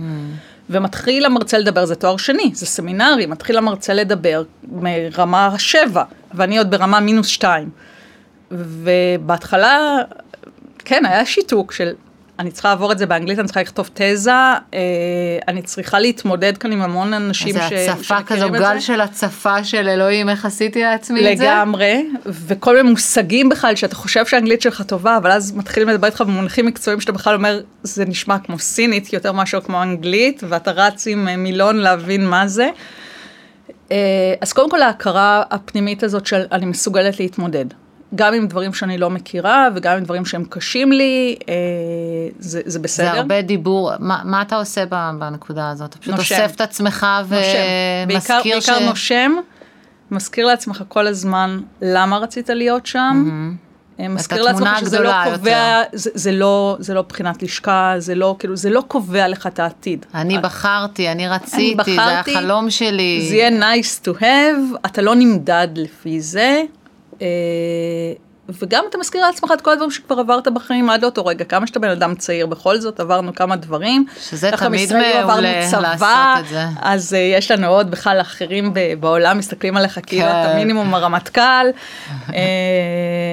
ומתחיל 0.70 1.26
המרצה 1.26 1.58
לדבר, 1.58 1.86
זה 1.86 1.96
תואר 1.96 2.18
שני, 2.18 2.52
זה 2.54 2.66
סמינרי, 2.66 3.26
מתחיל 3.26 3.58
המרצה 3.58 3.94
לדבר 3.94 4.44
מרמה 4.72 5.54
שבע, 5.58 6.04
ואני 6.34 6.58
עוד 6.58 6.72
ברמה 6.72 7.00
מינוס 7.00 7.28
שתיים. 7.28 7.70
ובהתחלה, 8.52 9.98
כן, 10.86 11.06
היה 11.06 11.26
שיתוק 11.26 11.72
של, 11.72 11.92
אני 12.40 12.52
צריכה 12.52 12.70
לעבור 12.70 12.92
את 12.92 12.98
זה 12.98 13.06
באנגלית, 13.06 13.40
אני 13.40 13.48
צריכה 13.48 13.62
לכתוב 13.62 13.90
תזה, 13.94 14.32
אה, 14.32 14.80
אני 15.48 15.62
צריכה 15.62 16.00
להתמודד 16.00 16.58
כאן 16.58 16.72
עם 16.72 16.82
המון 16.82 17.14
אנשים 17.14 17.56
ש... 17.56 17.72
איזה 17.72 17.92
הצפה 17.92 18.18
כזו, 18.22 18.50
גל 18.50 18.74
זה. 18.74 18.82
של 18.82 19.02
הצפה 19.02 19.64
של 19.64 19.88
אלוהים, 19.88 20.30
איך 20.30 20.46
עשיתי 20.46 20.82
לעצמי 20.82 21.34
את 21.34 21.38
זה? 21.38 21.44
לגמרי, 21.44 22.06
וכל 22.26 22.76
מיני 22.76 22.90
מושגים 22.90 23.50
בכלל, 23.50 23.76
שאתה 23.76 23.96
חושב 23.96 24.26
שהאנגלית 24.26 24.62
שלך 24.62 24.82
טובה, 24.82 25.18
אבל 25.18 25.32
אז 25.32 25.52
מתחילים 25.52 25.90
לדבר 25.90 26.08
איתך 26.08 26.22
במונחים 26.22 26.66
מקצועיים 26.66 27.02
שאתה 27.02 27.12
בכלל 27.12 27.36
אומר, 27.36 27.62
זה 27.84 28.06
נשמע 28.06 28.40
כמו 28.40 28.60
סינית 28.60 29.14
יותר 29.14 29.32
מאשר 29.32 29.62
כמו 29.62 29.82
אנגלית, 29.82 30.44
ואתה 30.50 30.72
רץ 30.72 31.08
עם 31.08 31.28
אה, 31.28 31.38
מילון 31.38 31.78
להבין 31.78 32.28
מה 32.28 32.48
זה. 32.48 32.70
אה, 33.92 33.98
אז 34.42 34.54
קודם 34.54 34.70
כל 34.70 34.82
ההכרה 34.82 35.44
הפנימית 35.52 36.04
הזאת 36.04 36.26
של 36.26 36.44
אני 36.52 36.66
מסוגלת 36.66 37.20
להתמודד. 37.20 37.66
גם 38.16 38.34
עם 38.34 38.48
דברים 38.48 38.74
שאני 38.74 38.98
לא 38.98 39.10
מכירה, 39.10 39.68
וגם 39.76 39.98
עם 39.98 40.04
דברים 40.04 40.26
שהם 40.26 40.44
קשים 40.50 40.92
לי, 40.92 41.36
אה, 41.50 41.54
זה, 42.40 42.62
זה 42.66 42.80
בסדר. 42.80 43.12
זה 43.12 43.20
הרבה 43.20 43.42
דיבור, 43.42 43.92
מה, 44.00 44.22
מה 44.26 44.42
אתה 44.42 44.56
עושה 44.56 44.86
בנקודה 45.20 45.70
הזאת? 45.70 45.90
אתה 45.90 45.98
פשוט 45.98 46.16
נושם. 46.16 46.36
אוסף 46.36 46.56
את 46.56 46.62
עצמך. 46.62 47.08
בעיקר, 47.30 48.38
ומזכיר 48.40 48.60
ש... 48.60 48.70
בעיקר 48.70 48.86
נושם, 48.86 49.32
מזכיר 50.12 50.46
לעצמך 50.46 50.84
כל 50.88 51.08
הזמן 51.08 51.60
למה 51.82 52.18
רצית 52.18 52.50
להיות 52.50 52.86
שם. 52.86 53.26
אה, 54.00 54.08
מזכיר 54.08 54.42
לעצמך 54.42 54.70
שזה 54.80 55.00
לא 55.00 55.12
קובע, 55.24 55.82
זה, 55.94 56.10
זה, 56.14 56.32
לא, 56.32 56.78
זה 56.80 56.94
לא 56.94 57.02
בחינת 57.02 57.44
לשכה, 57.44 57.94
זה 57.98 58.16
לא, 58.16 58.36
כאילו, 58.40 58.58
זה 58.58 58.70
לא 58.70 58.84
קובע 58.88 59.28
לך 59.28 59.48
את 59.48 59.60
העתיד. 59.60 60.06
אני 60.16 60.38
בחרתי, 60.38 61.12
אני 61.12 61.28
רציתי, 61.28 61.74
אני 61.74 61.94
זה 61.94 61.94
בחרתי, 61.94 62.38
החלום 62.38 62.70
שלי. 62.70 63.26
זה 63.30 63.36
יהיה 63.36 63.50
nice 63.50 64.06
to 64.06 64.22
have, 64.22 64.78
אתה 64.86 65.02
לא 65.02 65.16
נמדד 65.16 65.68
לפי 65.76 66.22
זה. 66.22 66.64
אה, 67.22 67.28
וגם 68.62 68.84
אתה 68.90 68.98
מזכיר 68.98 69.26
לעצמך 69.26 69.52
את 69.54 69.62
כל 69.62 69.72
הדברים 69.72 69.92
שכבר 69.92 70.20
עברת 70.20 70.48
בחיים 70.48 70.90
עד 70.90 71.02
לאותו 71.02 71.26
רגע, 71.26 71.46
כמה 71.46 71.68
שאתה 71.68 71.80
בן 71.80 71.90
אדם 71.90 72.16
צעיר, 72.16 72.46
בכל 72.46 72.80
זאת 72.80 73.00
עברנו 73.00 73.36
כמה 73.36 73.56
דברים. 73.56 74.06
שזה 74.22 74.52
תמיד 74.58 74.94
מעולה 74.94 75.68
צבא, 75.72 75.82
לעשות 75.82 76.08
את 76.40 76.48
זה. 76.50 76.64
אז 76.82 77.14
uh, 77.14 77.18
יש 77.18 77.52
לנו 77.52 77.68
עוד 77.68 77.92
בכלל 77.92 78.22
אחרים 78.22 78.74
בעולם 79.00 79.38
מסתכלים 79.38 79.78
עליך 79.78 80.00
כאילו 80.06 80.22
כן. 80.22 80.42
אתה 80.42 80.56
מינימום 80.56 80.96
הרמטכ"ל, 80.96 81.42
uh, 82.28 82.32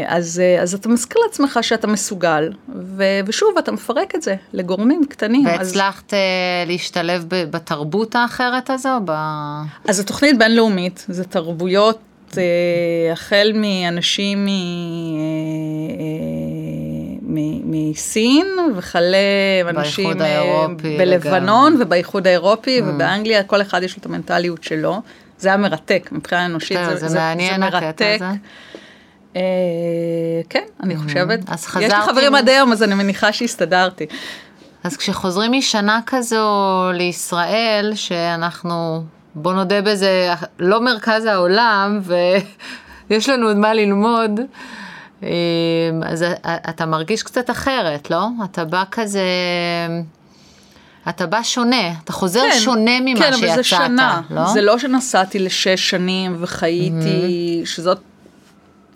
אז, 0.07 0.43
uh, 0.59 0.63
אז 0.63 0.75
אתה 0.75 0.89
מזכיר 0.89 1.23
לעצמך 1.27 1.59
שאתה 1.63 1.87
מסוגל, 1.87 2.53
ו- 2.69 3.21
ושוב 3.27 3.59
אתה 3.59 3.73
מפרק 3.73 4.15
את 4.15 4.23
זה 4.23 4.35
לגורמים 4.53 5.03
קטנים. 5.09 5.47
אז, 5.47 5.59
והצלחת 5.59 6.15
אה, 6.15 6.19
להשתלב 6.67 7.25
בתרבות 7.29 8.15
האחרת 8.15 8.71
הזו? 8.71 8.89
ב... 9.05 9.13
אז 9.89 9.97
זו 9.97 10.03
תוכנית 10.03 10.39
בינלאומית, 10.39 11.05
זה 11.09 11.25
תרבויות. 11.25 11.99
Uh, 12.33 13.13
החל 13.13 13.53
מאנשים 13.55 14.49
אה, 14.49 14.53
אה, 16.01 16.57
מסין 17.65 18.47
וכלה 18.77 19.17
אנשים 19.69 20.23
אה, 20.23 20.67
בלבנון 20.99 21.77
ובאיחוד 21.81 22.27
האירופי 22.27 22.81
ובאנגליה, 22.87 23.43
כל 23.43 23.63
אחד 23.63 23.83
יש 23.83 23.97
לו 23.97 24.01
את 24.01 24.07
המנטליות 24.07 24.65
שלו. 24.65 25.01
זה 25.39 25.49
היה 25.49 25.57
מרתק, 25.57 26.09
מבחינה 26.13 26.47
אנושית 26.47 26.77
כן, 26.77 26.97
זה, 26.97 27.09
זה 27.09 27.19
מעניין 27.19 27.63
הקטע 27.63 28.15
הזה. 28.15 28.25
אה, 29.37 29.43
כן, 30.49 30.65
אני 30.83 30.97
חושבת. 30.97 31.41
אז 31.49 31.61
יש 31.61 31.77
לי 31.77 31.89
חזרתי 31.89 32.07
חברים 32.07 32.35
עד 32.35 32.49
היום, 32.49 32.73
אז 32.73 32.83
אני 32.83 32.95
מניחה 32.95 33.33
שהסתדרתי. 33.33 34.07
אז 34.85 34.97
כשחוזרים 34.97 35.53
משנה 35.53 36.01
כזו 36.07 36.47
לישראל, 36.95 37.93
שאנחנו, 37.95 39.03
בוא 39.39 39.53
נודה 39.53 39.83
בזה, 39.83 40.31
לא 40.59 40.85
מרכז 40.85 41.25
העולם, 41.25 42.01
ויש 43.11 43.29
לנו 43.29 43.47
עוד 43.47 43.57
מה 43.57 43.75
ללמוד, 43.75 44.41
אה, 45.23 45.29
אז 46.05 46.25
אתה 46.69 46.87
מרגיש 46.87 47.23
קצת 47.23 47.51
אחרת, 47.51 48.11
לא? 48.11 48.27
אתה 48.45 48.65
בא 48.65 48.85
כזה... 48.91 49.23
אתה 51.09 51.27
בא 51.27 51.43
שונה, 51.43 51.93
אתה 52.05 52.13
חוזר 52.13 52.41
כן, 52.53 52.59
שונה 52.61 53.01
ממה 53.01 53.19
כן, 53.21 53.33
שיצאת, 53.33 53.45
אבל 53.49 53.57
זה 53.57 53.63
שנה. 53.63 54.21
לא? 54.31 54.47
זה 54.53 54.63
לא 54.63 54.79
שנסעתי 54.79 55.39
לשש 55.39 55.91
שנים 55.91 56.37
וחייתי, 56.41 57.63
שזאת 57.65 57.99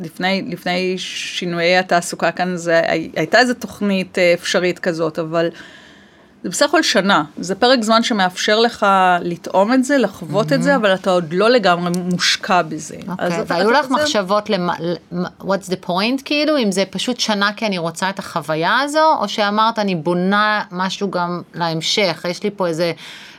לפני, 0.01 0.45
לפני 0.49 0.95
שינויי 0.99 1.77
התעסוקה 1.79 2.31
כאן, 2.33 2.57
זה, 2.57 2.81
הי- 2.89 3.11
הייתה 3.17 3.39
איזו 3.39 3.55
תוכנית 3.55 4.19
אה, 4.19 4.35
אפשרית 4.35 4.79
כזאת, 4.79 5.19
אבל 5.19 5.49
זה 6.43 6.49
בסך 6.51 6.67
הכל 6.67 6.83
שנה. 6.83 7.25
זה 7.39 7.55
פרק 7.55 7.83
זמן 7.83 8.03
שמאפשר 8.03 8.59
לך 8.61 8.87
לטעום 9.23 9.73
את 9.73 9.85
זה, 9.85 9.99
לחוות 9.99 10.53
את 10.53 10.63
זה, 10.63 10.77
אבל 10.77 10.95
אתה 10.95 11.11
עוד 11.11 11.33
לא 11.33 11.51
לגמרי 11.51 11.91
מושקע 12.13 12.63
בזה. 12.63 12.97
אז 12.97 13.33
אוקיי, 13.33 13.43
אתה- 13.43 13.55
והיו 13.55 13.71
לך 13.71 13.87
חוזר- 13.87 14.03
מחשבות 14.03 14.51
למה- 14.51 14.75
what's 15.41 15.69
the 15.71 15.87
point 15.89 16.23
כאילו, 16.25 16.59
אם 16.59 16.73
זה 16.73 16.85
פשוט 16.91 17.21
שנה 17.21 17.53
כי 17.57 17.67
אני 17.67 17.79
רוצה 17.79 18.11
את 18.11 18.19
החוויה 18.19 18.79
הזו, 18.81 19.15
או 19.21 19.29
שאמרת 19.29 19.79
אני 19.79 19.95
בונה 19.95 20.63
משהו 20.73 21.11
גם 21.11 21.43
להמשך, 21.55 22.27
יש 22.31 22.43
לי 22.43 22.51
פה 22.57 22.67
איזה, 22.67 22.93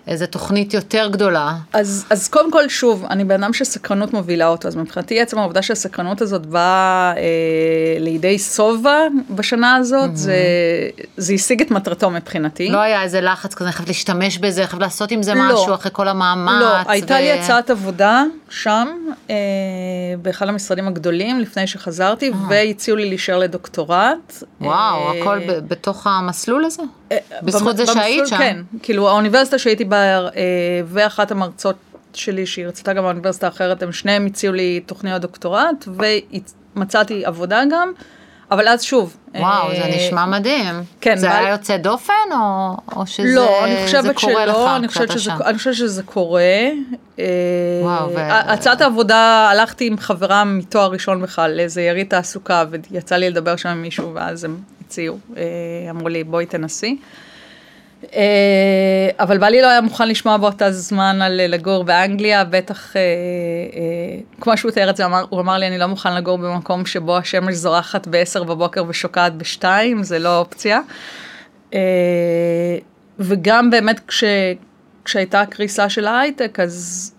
איזה 0.08 0.28
תוכנית 0.28 0.74
יותר 0.74 1.08
גדולה. 1.12 1.54
אז, 1.74 2.06
אז 2.10 2.28
קודם 2.28 2.52
כל, 2.52 2.70
שוב, 2.70 3.06
אני 3.10 3.24
בן 3.24 3.44
אדם 3.44 3.54
שסקרנות 3.54 4.14
מובילה 4.14 4.48
אותו, 4.48 4.68
אז 4.68 4.76
מבחינתי 4.76 5.22
עצם 5.22 5.40
העובדה 5.40 5.62
שהסקרנות 5.62 6.22
הזאת 6.22 6.46
באה 6.46 7.14
אה, 7.18 7.24
לידי 8.00 8.40
שובע 8.40 8.98
בשנה 9.30 9.76
הזאת, 9.76 10.18
זה, 10.18 10.36
זה 11.18 11.34
השיג 11.34 11.62
את 11.62 11.72
מטרתו 11.72 12.10
מבחינתי. 12.10 12.70
לא 12.70 12.78
היה 12.78 13.04
איזה 13.04 13.22
לחץ 13.22 13.54
כזה, 13.54 13.66
אני 13.66 13.74
חייבת 13.74 13.88
להשתמש 13.88 14.38
בזה, 14.38 14.68
חייבת 14.68 14.82
לעשות 14.82 15.12
עם 15.12 15.24
זה 15.24 15.34
לא. 15.34 15.54
משהו 15.54 15.74
אחרי 15.74 15.92
כל 15.94 16.08
המאמץ. 16.08 16.62
לא, 16.62 16.92
הייתה 16.92 17.14
ו- 17.14 17.18
לי 17.18 17.32
הצעת 17.32 17.70
עבודה 17.70 18.24
שם, 18.52 18.88
אה, 19.30 19.36
באחד 20.22 20.48
המשרדים 20.48 20.88
הגדולים, 20.88 21.40
לפני 21.40 21.68
שחזרתי, 21.68 22.32
אה. 22.32 22.38
והציעו 22.50 22.98
לי 22.98 23.10
להישאר 23.10 23.38
לדוקטורט. 23.38 24.34
וואו, 24.62 24.74
אה, 25.14 25.22
הכל 25.22 25.40
ב- 25.48 25.68
בתוך 25.68 26.08
המסלול 26.08 26.66
הזה? 26.66 26.84
אה, 27.12 27.18
בזכות 27.44 27.78
זה 27.78 27.84
במ- 27.86 27.94
שהיית 27.94 28.20
במסלול, 28.20 28.40
שם? 28.40 28.46
כן, 28.46 28.58
כאילו 28.84 29.10
האוניברסיטה 29.10 29.60
שהייתי 29.60 29.86
בה, 29.86 29.98
אה, 29.98 30.30
ואחת 30.86 31.32
המרצות 31.32 31.76
שלי, 32.14 32.46
שהיא 32.46 32.68
רצתה 32.68 32.94
גם 32.94 33.04
באוניברסיטה 33.04 33.48
אחרת, 33.48 33.84
הם 33.84 33.92
שניהם 33.92 34.26
הציעו 34.26 34.54
לי 34.54 34.80
תוכניות 34.86 35.22
דוקטורט, 35.22 35.88
ומצאתי 36.76 37.26
עבודה 37.26 37.62
גם, 37.72 37.92
אבל 38.52 38.68
אז 38.68 38.84
שוב. 38.84 39.18
וואו, 39.36 39.70
אה, 39.70 39.76
זה 39.76 39.96
נשמע 39.96 40.26
מדהים. 40.26 40.84
כן, 41.02 41.18
זה 41.18 41.38
היה 41.38 41.50
יוצא 41.50 41.78
דופן, 41.78 42.14
או, 42.32 42.78
או 42.96 43.08
שזה 43.08 43.36
לא, 43.36 43.66
אני 43.66 43.86
חושבת 43.86 44.16
קורה 44.16 44.46
לך 44.46 44.56
שלא, 44.56 44.76
אני 44.76 44.88
חושבת, 44.88 45.12
שזה? 45.12 45.32
אני 45.46 45.58
חושבת 45.58 45.74
שזה 45.74 46.04
קורה. 46.04 46.42
אה, 47.20 47.26
וואו, 47.84 48.10
ו- 48.10 48.32
הצעת 48.32 48.82
העבודה, 48.82 49.50
הלכתי 49.52 49.88
עם 49.88 49.98
חברה 49.98 50.44
מתואר 50.44 50.92
ראשון 50.92 51.22
בכלל 51.22 51.52
לאיזה 51.52 51.82
יריד 51.82 52.08
תעסוקה, 52.10 52.64
ויצא 52.92 53.16
לי 53.16 53.30
לדבר 53.30 53.56
שם 53.56 53.70
עם 53.70 53.82
מישהו, 53.82 54.14
ואז 54.14 54.44
הם 54.44 54.58
הציעו, 54.86 55.18
אה, 55.38 55.44
אמרו 55.90 56.10
לי, 56.10 56.24
בואי 56.24 56.46
תנסי. 56.46 56.98
אה, 58.14 59.10
אבל 59.20 59.38
בעלי 59.38 59.62
לא 59.62 59.68
היה 59.68 59.82
מוכן 59.82 60.08
לשמוע 60.08 60.38
באותה 60.38 60.72
זמן 60.72 61.22
על 61.22 61.40
אה, 61.40 61.48
לגור 61.48 61.84
באנגליה, 61.84 62.44
בטח, 62.44 62.96
אה, 62.96 63.02
כמו 64.42 64.58
שהוא 64.58 64.72
תיאר 64.72 64.90
את 64.90 64.98
זה, 64.98 65.04
הוא 65.30 65.42
אמר 65.42 65.58
לי, 65.58 65.68
אני 65.68 65.78
לא 65.78 65.86
מוכן 65.86 66.16
לגור 66.16 66.38
במקום 66.38 66.86
שבו 66.86 67.18
השמש 67.18 67.54
זורחת 67.56 68.08
ב-10 68.08 68.44
בבוקר 68.44 68.84
ושוקעת 68.88 69.34
ב-2, 69.36 69.64
זה 70.02 70.20
לא 70.20 70.38
אופציה. 70.38 70.80
וגם 73.20 73.70
באמת 73.70 74.02
כש, 74.08 74.24
כשהייתה 75.06 75.42
הקריסה 75.42 75.90
של 75.90 76.08
ההייטק, 76.08 76.60
אז, 76.60 77.12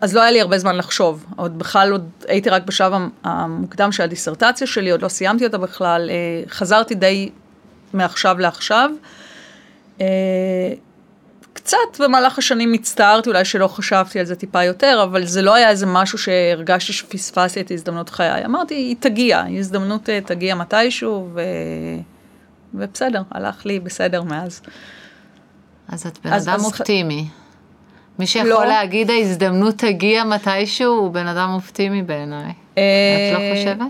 אז 0.00 0.14
לא 0.14 0.22
היה 0.22 0.30
לי 0.30 0.40
הרבה 0.40 0.58
זמן 0.58 0.76
לחשוב. 0.76 1.24
עוד 1.36 1.58
בכלל, 1.58 1.92
עוד 1.92 2.08
הייתי 2.28 2.50
רק 2.50 2.62
בשלב 2.62 2.92
המ- 2.92 3.10
המוקדם 3.24 3.92
של 3.92 4.02
הדיסרטציה 4.02 4.66
שלי, 4.66 4.90
עוד 4.90 5.02
לא 5.02 5.08
סיימתי 5.08 5.46
אותה 5.46 5.58
בכלל. 5.58 6.10
חזרתי 6.48 6.94
די 6.94 7.30
מעכשיו 7.92 8.38
לעכשיו. 8.38 8.90
אה, 10.00 10.06
קצת 11.52 11.76
במהלך 12.00 12.38
השנים 12.38 12.72
הצטערתי, 12.72 13.28
אולי 13.28 13.44
שלא 13.44 13.68
חשבתי 13.68 14.18
על 14.20 14.24
זה 14.26 14.36
טיפה 14.36 14.64
יותר, 14.64 15.00
אבל 15.02 15.24
זה 15.26 15.42
לא 15.42 15.54
היה 15.54 15.70
איזה 15.70 15.86
משהו 15.86 16.18
שהרגשתי 16.18 16.92
שפספסתי 16.92 17.60
את 17.60 17.70
הזדמנות 17.70 18.08
חיי. 18.10 18.44
אמרתי, 18.44 18.74
היא 18.74 18.96
תגיע, 19.00 19.44
הזדמנות 19.58 20.08
אה, 20.08 20.20
תגיע 20.20 20.54
מתישהו, 20.54 21.28
ו... 21.34 21.40
ובסדר, 22.74 23.22
הלך 23.30 23.66
לי 23.66 23.80
בסדר 23.80 24.22
מאז. 24.22 24.60
אז 25.88 26.06
את 26.06 26.18
בן 26.24 26.32
אז- 26.32 26.48
אדם 26.48 26.54
אז- 26.54 26.64
אופטימי. 26.64 27.28
מי 28.18 28.26
שיכול 28.26 28.48
לא. 28.50 28.64
להגיד 28.66 29.10
ההזדמנות 29.10 29.74
תגיע 29.78 30.24
מתישהו, 30.24 30.92
הוא 30.94 31.10
בן 31.12 31.26
אדם 31.26 31.50
אופטימי 31.54 32.02
בעיניי. 32.02 32.52
את 32.72 32.78
לא 33.32 33.38
אה, 33.38 33.52
חושבת? 33.56 33.86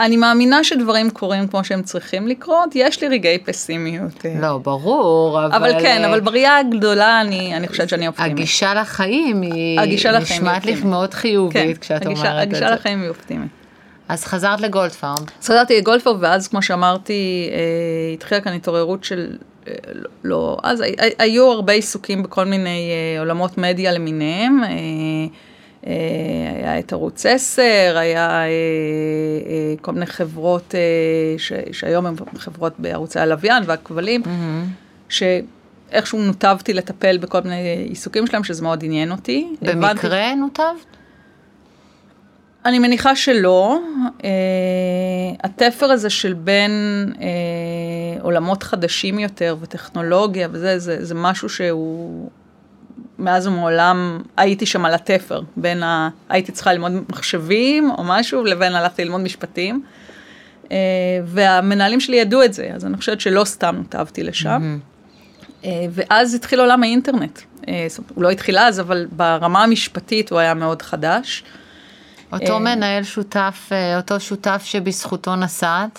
אני 0.00 0.16
מאמינה 0.16 0.64
שדברים 0.64 1.10
קורים 1.10 1.46
כמו 1.48 1.64
שהם 1.64 1.82
צריכים 1.82 2.28
לקרות, 2.28 2.68
יש 2.74 3.00
לי 3.02 3.08
רגעי 3.08 3.38
פסימיות. 3.38 4.24
לא, 4.40 4.58
ברור, 4.58 5.44
אבל... 5.46 5.54
אבל 5.56 5.80
כן, 5.82 6.04
אה, 6.04 6.08
אבל 6.10 6.20
בראייה 6.20 6.58
הגדולה 6.58 7.20
אני, 7.20 7.56
אני 7.56 7.68
חושבת 7.68 7.88
שאני 7.88 8.08
אופטימית. 8.08 8.32
הגישה 8.32 8.74
לחיים 8.74 9.42
היא 9.42 9.80
הגישה 9.80 10.12
לחיים 10.12 10.40
היא 10.42 10.50
נשמעת 10.50 10.56
אופטימית. 10.56 10.84
מאוד 10.84 11.14
חיובית 11.14 11.78
כשאת 11.78 12.06
הגישה, 12.06 12.20
אומרת 12.22 12.42
את 12.42 12.52
הגישה 12.52 12.68
זה. 12.68 12.74
לחיים 12.74 13.00
היא 13.00 13.08
אופטימית. 13.08 13.48
אז 14.08 14.24
חזרת 14.24 14.60
לגולדפארם. 14.60 15.14
סגרתי 15.40 15.78
את 15.78 15.84
גולדפר, 15.84 16.14
ואז 16.20 16.48
כמו 16.48 16.62
שאמרתי, 16.62 17.48
אה, 17.52 17.58
התחילה 18.14 18.40
כאן 18.40 18.52
התעוררות 18.52 19.04
של, 19.04 19.36
אה, 19.68 19.72
לא, 20.24 20.56
אז 20.62 20.80
הי- 20.80 20.94
הי- 20.98 21.10
היו 21.18 21.46
הרבה 21.52 21.72
עיסוקים 21.72 22.22
בכל 22.22 22.44
מיני 22.44 22.90
אה, 23.14 23.20
עולמות 23.20 23.58
מדיה 23.58 23.92
למיניהם. 23.92 24.64
אה, 24.64 24.68
היה 25.82 26.78
את 26.78 26.92
ערוץ 26.92 27.26
10, 27.26 27.62
היה 27.96 28.28
אה, 28.30 28.46
אה, 28.46 28.48
כל 29.80 29.92
מיני 29.92 30.06
חברות 30.06 30.74
אה, 30.74 30.80
ש, 31.38 31.52
שהיום 31.72 32.06
הן 32.06 32.14
חברות 32.36 32.72
בערוצי 32.78 33.18
הלוויין 33.20 33.62
והכבלים, 33.66 34.22
שאיכשהו 35.08 36.18
נותבתי 36.22 36.72
לטפל 36.72 37.18
בכל 37.18 37.40
מיני 37.40 37.56
עיסוקים 37.88 38.26
שלהם, 38.26 38.44
שזה 38.44 38.62
מאוד 38.62 38.84
עניין 38.84 39.10
אותי. 39.12 39.48
הבנתי- 39.62 39.76
במקרה 39.76 40.34
נותבת? 40.34 40.66
אני 42.64 42.78
מניחה 42.78 43.16
שלא. 43.16 43.78
Uh, 44.18 44.22
התפר 45.44 45.86
הזה 45.86 46.10
של 46.10 46.32
בין 46.32 46.70
uh, 47.14 47.20
עולמות 48.22 48.62
חדשים 48.62 49.18
יותר 49.18 49.56
וטכנולוגיה 49.60 50.48
וזה, 50.52 50.78
זה, 50.78 51.04
זה 51.04 51.14
משהו 51.14 51.48
שהוא 51.48 52.30
מאז 53.20 53.46
ומעולם 53.46 54.22
הייתי 54.36 54.66
שם 54.66 54.84
על 54.84 54.94
התפר, 54.94 55.40
בין 55.56 55.82
ה... 55.82 56.08
הייתי 56.28 56.52
צריכה 56.52 56.72
ללמוד 56.72 56.92
מחשבים 57.08 57.90
או 57.90 58.04
משהו, 58.04 58.44
לבין 58.44 58.74
הלכתי 58.74 59.04
ללמוד 59.04 59.20
משפטים. 59.20 59.82
Uh, 60.64 60.72
והמנהלים 61.24 62.00
שלי 62.00 62.16
ידעו 62.16 62.44
את 62.44 62.52
זה, 62.52 62.70
אז 62.74 62.86
אני 62.86 62.96
חושבת 62.96 63.20
שלא 63.20 63.44
סתם 63.44 63.74
נותבתי 63.78 64.22
לשם. 64.22 64.78
Uh, 65.62 65.66
ואז 65.90 66.34
התחיל 66.34 66.60
עולם 66.60 66.82
האינטרנט. 66.82 67.40
אומרת, 67.98 68.10
הוא 68.14 68.22
לא 68.22 68.30
התחיל 68.30 68.58
אז, 68.58 68.80
אבל 68.80 69.06
ברמה 69.12 69.62
המשפטית 69.62 70.30
הוא 70.30 70.38
היה 70.38 70.54
מאוד 70.54 70.82
חדש. 70.82 71.44
אותו 72.32 72.54
אה, 72.54 72.58
מנהל 72.58 73.02
שותף, 73.02 73.68
אה, 73.72 73.96
אותו 73.96 74.20
שותף 74.20 74.62
שבזכותו 74.64 75.36
נסעת, 75.36 75.98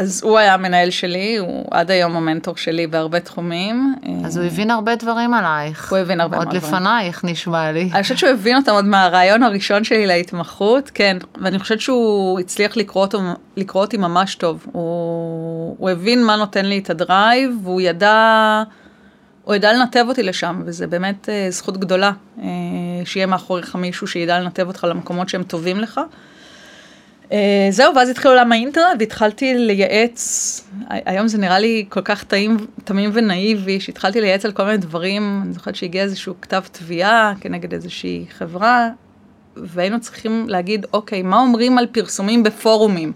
אז 0.00 0.20
הוא 0.24 0.38
היה 0.38 0.54
המנהל 0.54 0.90
שלי, 0.90 1.36
הוא 1.36 1.64
עד 1.70 1.90
היום 1.90 2.16
המנטור 2.16 2.56
שלי 2.56 2.86
בהרבה 2.86 3.20
תחומים. 3.20 3.94
אז 4.24 4.36
הוא 4.36 4.46
הבין 4.46 4.70
הרבה 4.70 4.96
דברים 4.96 5.34
עלייך. 5.34 5.90
הוא 5.90 5.98
הבין 5.98 6.20
הרבה 6.20 6.36
עוד 6.36 6.46
מאוד 6.46 6.56
דברים. 6.56 6.74
לפנייך 6.74 7.24
נשמע 7.24 7.72
לי. 7.72 7.90
אני 7.94 8.02
חושבת 8.02 8.18
שהוא 8.18 8.30
הבין 8.30 8.56
אותם 8.56 8.72
עוד 8.72 8.84
מהרעיון 8.84 9.42
הראשון 9.42 9.84
שלי 9.84 10.06
להתמחות, 10.06 10.90
כן, 10.94 11.16
ואני 11.40 11.58
חושבת 11.58 11.80
שהוא 11.80 12.40
הצליח 12.40 12.76
לקרוא, 12.76 13.04
אותו, 13.04 13.20
לקרוא 13.56 13.82
אותי 13.82 13.96
ממש 13.96 14.34
טוב. 14.34 14.66
הוא, 14.72 15.76
הוא 15.78 15.90
הבין 15.90 16.24
מה 16.24 16.36
נותן 16.36 16.64
לי 16.64 16.78
את 16.78 16.90
הדרייב, 16.90 17.50
והוא 17.62 17.80
ידע, 17.80 18.62
הוא 19.44 19.54
ידע 19.54 19.72
לנתב 19.72 20.04
אותי 20.08 20.22
לשם, 20.22 20.62
וזה 20.64 20.86
באמת 20.86 21.28
אה, 21.28 21.46
זכות 21.50 21.76
גדולה, 21.76 22.12
אה, 22.42 22.46
שיהיה 23.04 23.26
מאחוריך 23.26 23.76
מישהו 23.76 24.06
שידע 24.06 24.40
לנתב 24.40 24.66
אותך 24.66 24.86
למקומות 24.90 25.28
שהם 25.28 25.42
טובים 25.42 25.80
לך. 25.80 26.00
אה, 27.32 27.38
זהו, 27.70 27.94
ואז 27.96 28.08
התחיל 28.08 28.30
עולם 28.30 28.52
האינטרנט 28.52 28.96
והתחלתי 29.00 29.54
לייעץ, 29.54 30.64
היום 30.88 31.28
זה 31.28 31.38
נראה 31.38 31.58
לי 31.58 31.84
כל 31.88 32.00
כך 32.00 32.24
טעים, 32.24 32.56
תמים 32.84 33.10
ונאיבי, 33.14 33.80
שהתחלתי 33.80 34.20
לייעץ 34.20 34.44
על 34.44 34.52
כל 34.52 34.64
מיני 34.64 34.76
דברים, 34.76 35.40
אני 35.44 35.52
זוכרת 35.52 35.76
שהגיע 35.76 36.02
איזשהו 36.02 36.34
כתב 36.42 36.62
תביעה 36.72 37.32
כנגד 37.40 37.72
איזושהי 37.72 38.24
חברה, 38.38 38.88
והיינו 39.56 40.00
צריכים 40.00 40.44
להגיד, 40.48 40.86
אוקיי, 40.92 41.22
מה 41.22 41.38
אומרים 41.40 41.78
על 41.78 41.86
פרסומים 41.86 42.42
בפורומים? 42.42 43.12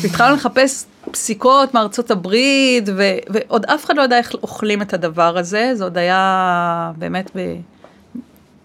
והתחלנו 0.00 0.36
לחפש 0.36 0.84
פסיקות 1.10 1.74
מארצות 1.74 2.10
הברית, 2.10 2.88
ו- 2.96 3.02
ועוד 3.28 3.64
אף 3.64 3.84
אחד 3.84 3.96
לא 3.96 4.02
יודע 4.02 4.18
איך 4.18 4.34
אוכלים 4.34 4.82
את 4.82 4.94
הדבר 4.94 5.38
הזה, 5.38 5.70
זה 5.74 5.84
עוד 5.84 5.98
היה 5.98 6.92
באמת 6.98 7.30
ב... 7.36 7.40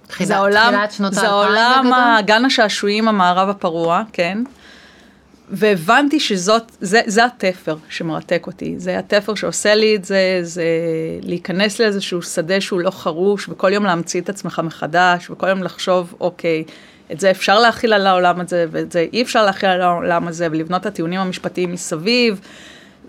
תחילת- 0.07 0.27
זה 0.27 0.35
העולם, 0.35 0.73
תחילת 0.73 0.91
שנות 0.91 1.13
זה 1.13 1.27
העולם, 1.27 1.81
בגדול? 1.85 1.99
ה- 1.99 2.21
גן 2.25 2.45
השעשועים 2.45 3.07
המערב 3.07 3.49
הפרוע, 3.49 4.03
כן. 4.13 4.37
והבנתי 5.53 6.19
שזאת, 6.19 6.71
זה, 6.81 7.01
זה 7.05 7.25
התפר 7.25 7.75
שמרתק 7.89 8.43
אותי, 8.47 8.73
זה 8.77 8.99
התפר 8.99 9.35
שעושה 9.35 9.75
לי 9.75 9.95
את 9.95 10.05
זה, 10.05 10.39
זה 10.41 10.63
להיכנס 11.21 11.79
לאיזשהו 11.79 12.21
שדה 12.21 12.61
שהוא 12.61 12.79
לא 12.79 12.91
חרוש, 12.91 13.49
וכל 13.49 13.73
יום 13.73 13.83
להמציא 13.83 14.21
את 14.21 14.29
עצמך 14.29 14.61
מחדש, 14.63 15.29
וכל 15.29 15.47
יום 15.47 15.63
לחשוב, 15.63 16.13
אוקיי, 16.19 16.63
את 17.11 17.19
זה 17.19 17.31
אפשר 17.31 17.59
להחיל 17.59 17.93
על 17.93 18.07
העולם 18.07 18.39
הזה, 18.39 18.65
ואת 18.71 18.91
זה 18.91 19.05
אי 19.13 19.21
אפשר 19.21 19.45
להחיל 19.45 19.69
על 19.69 19.81
העולם 19.81 20.27
הזה, 20.27 20.47
ולבנות 20.51 20.81
את 20.81 20.85
הטיעונים 20.85 21.19
המשפטיים 21.19 21.71
מסביב, 21.71 22.39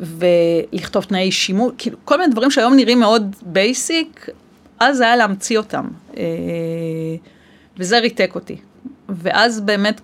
ולכתוב 0.00 1.04
תנאי 1.04 1.32
שימוש, 1.32 1.72
כאילו, 1.78 1.96
כל 2.04 2.18
מיני 2.18 2.32
דברים 2.32 2.50
שהיום 2.50 2.76
נראים 2.76 3.00
מאוד 3.00 3.36
basic, 3.42 4.28
אז 4.80 5.00
היה 5.00 5.16
להמציא 5.16 5.58
אותם. 5.58 5.88
אה, 6.16 6.22
וזה 7.78 7.98
ריתק 7.98 8.34
אותי. 8.34 8.56
ואז 9.08 9.60
באמת, 9.60 10.00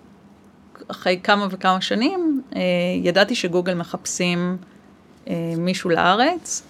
אחרי 0.88 1.20
כמה 1.22 1.46
וכמה 1.50 1.80
שנים, 1.80 2.42
אה, 2.56 2.60
ידעתי 3.02 3.34
שגוגל 3.34 3.74
מחפשים 3.74 4.56
אה, 5.28 5.34
מישהו 5.56 5.90
לארץ. 5.90 6.62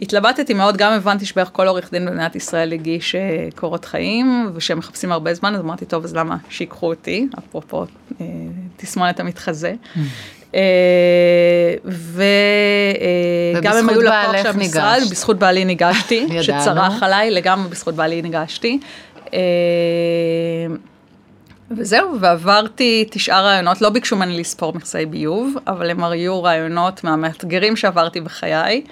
התלבטתי 0.00 0.54
מאוד, 0.54 0.76
גם 0.76 0.92
הבנתי 0.92 1.26
שבערך 1.26 1.50
כל 1.52 1.68
עורך 1.68 1.90
דין 1.92 2.06
במדינת 2.06 2.36
ישראל 2.36 2.72
הגיש 2.72 3.14
אה, 3.14 3.48
קורות 3.54 3.84
חיים, 3.84 4.50
ושהם 4.54 4.78
מחפשים 4.78 5.12
הרבה 5.12 5.34
זמן, 5.34 5.54
אז 5.54 5.60
אמרתי, 5.60 5.84
טוב, 5.84 6.04
אז 6.04 6.16
למה 6.16 6.36
שיקחו 6.50 6.86
אותי, 6.86 7.26
אפרופו 7.38 7.84
תסמונת 8.76 9.20
המתחזה. 9.20 9.74
אה, 10.54 10.60
וגם 11.84 13.76
הם 13.76 13.88
היו 13.88 14.00
לקוח 14.00 14.42
של 14.42 14.48
המשרד. 14.48 15.00
בזכות 15.10 15.38
בעלי 15.38 15.64
ניגשתי. 15.64 16.26
שצרח 16.42 17.02
עליי, 17.02 17.30
לגמרי 17.30 17.68
בזכות 17.68 17.94
בעלי 17.94 18.22
ניגשתי. 18.22 18.78
וזהו, 21.76 22.20
ועברתי 22.20 23.08
תשעה 23.10 23.42
רעיונות, 23.42 23.80
לא 23.80 23.90
ביקשו 23.90 24.16
ממני 24.16 24.40
לספור 24.40 24.72
מכסי 24.72 25.06
ביוב, 25.06 25.54
אבל 25.66 25.90
הם 25.90 26.04
היו 26.04 26.42
רעיונות 26.42 27.04
מהמאתגרים 27.04 27.76
שעברתי 27.76 28.20
בחיי, 28.20 28.84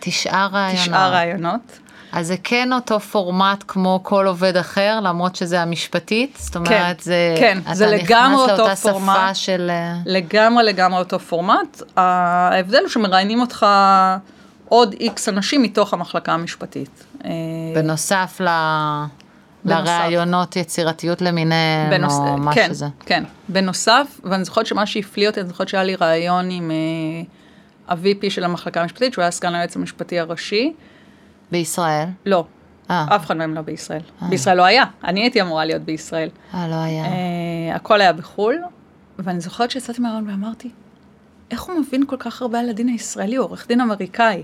תשעה 0.00 0.48
רעיונות. 0.52 0.82
תשעה 0.82 1.08
רעיונות. 1.08 1.78
אז 2.12 2.26
זה 2.26 2.36
כן 2.44 2.72
אותו 2.72 3.00
פורמט 3.00 3.64
כמו 3.68 4.00
כל 4.02 4.26
עובד 4.26 4.56
אחר, 4.56 5.00
למרות 5.02 5.36
שזה 5.36 5.60
המשפטית? 5.60 6.36
זאת 6.40 6.56
אומרת, 6.56 7.00
זה... 7.00 7.34
כן, 7.38 7.58
זה 7.72 7.86
לגמרי 7.86 8.42
אותו 8.42 8.56
לאותה 8.56 8.76
פורמט. 8.76 9.16
שפה 9.16 9.34
של... 9.34 9.70
אה, 9.70 9.94
לגמרי 10.06 10.64
לגמרי 10.64 10.98
אותו 10.98 11.18
פורמט. 11.18 11.82
ההבדל 11.96 12.78
הוא 12.78 12.88
שמראיינים 12.88 13.40
אותך 13.40 13.66
עוד 14.68 14.94
איקס 15.00 15.28
אנשים 15.28 15.62
מתוך 15.62 15.92
המחלקה 15.92 16.32
המשפטית. 16.32 17.04
אה, 17.24 17.30
בנוסף 17.74 18.40
ל... 18.40 18.48
לראיונות 19.68 20.56
יצירתיות 20.56 21.22
למיניהם, 21.22 21.90
בנוס... 21.90 22.18
או 22.18 22.38
מה 22.38 22.54
כן, 22.54 22.68
שזה. 22.68 22.86
כן, 23.06 23.24
בנוסף, 23.48 24.20
ואני 24.24 24.44
זוכרת 24.44 24.66
שמה 24.66 24.86
שהפליא 24.86 25.28
אותי, 25.28 25.40
אני 25.40 25.48
זוכרת 25.48 25.68
שהיה 25.68 25.84
לי 25.84 25.94
ראיון 25.94 26.50
עם 26.50 26.70
אה, 26.70 27.94
ה-VP 27.94 28.30
של 28.30 28.44
המחלקה 28.44 28.82
המשפטית, 28.82 29.12
שהוא 29.12 29.22
היה 29.22 29.30
סגן 29.30 29.54
היועץ 29.54 29.76
המשפטי 29.76 30.18
הראשי. 30.18 30.72
בישראל? 31.52 32.08
לא, 32.26 32.44
אה, 32.90 33.06
אף 33.16 33.26
אחד 33.26 33.36
מהם 33.36 33.54
לא 33.54 33.60
בישראל. 33.60 34.02
בישראל 34.28 34.56
לא 34.56 34.64
היה, 34.64 34.84
אני 35.04 35.20
הייתי 35.20 35.42
אמורה 35.42 35.64
להיות 35.64 35.82
בישראל. 35.82 36.28
אה, 36.54 36.68
לא 36.68 36.74
היה. 36.74 37.04
אה, 37.04 37.74
הכל 37.74 38.00
היה 38.00 38.12
בחו"ל, 38.12 38.56
ואני 39.18 39.40
זוכרת 39.40 39.70
שיצאתי 39.70 40.00
מהרעיון 40.00 40.30
ואמרתי, 40.30 40.70
איך 41.50 41.62
הוא 41.62 41.80
מבין 41.80 42.06
כל 42.06 42.16
כך 42.18 42.42
הרבה 42.42 42.60
על 42.60 42.68
הדין 42.70 42.88
הישראלי, 42.88 43.36
הוא 43.36 43.46
עורך 43.46 43.68
דין 43.68 43.80
אמריקאי. 43.80 44.42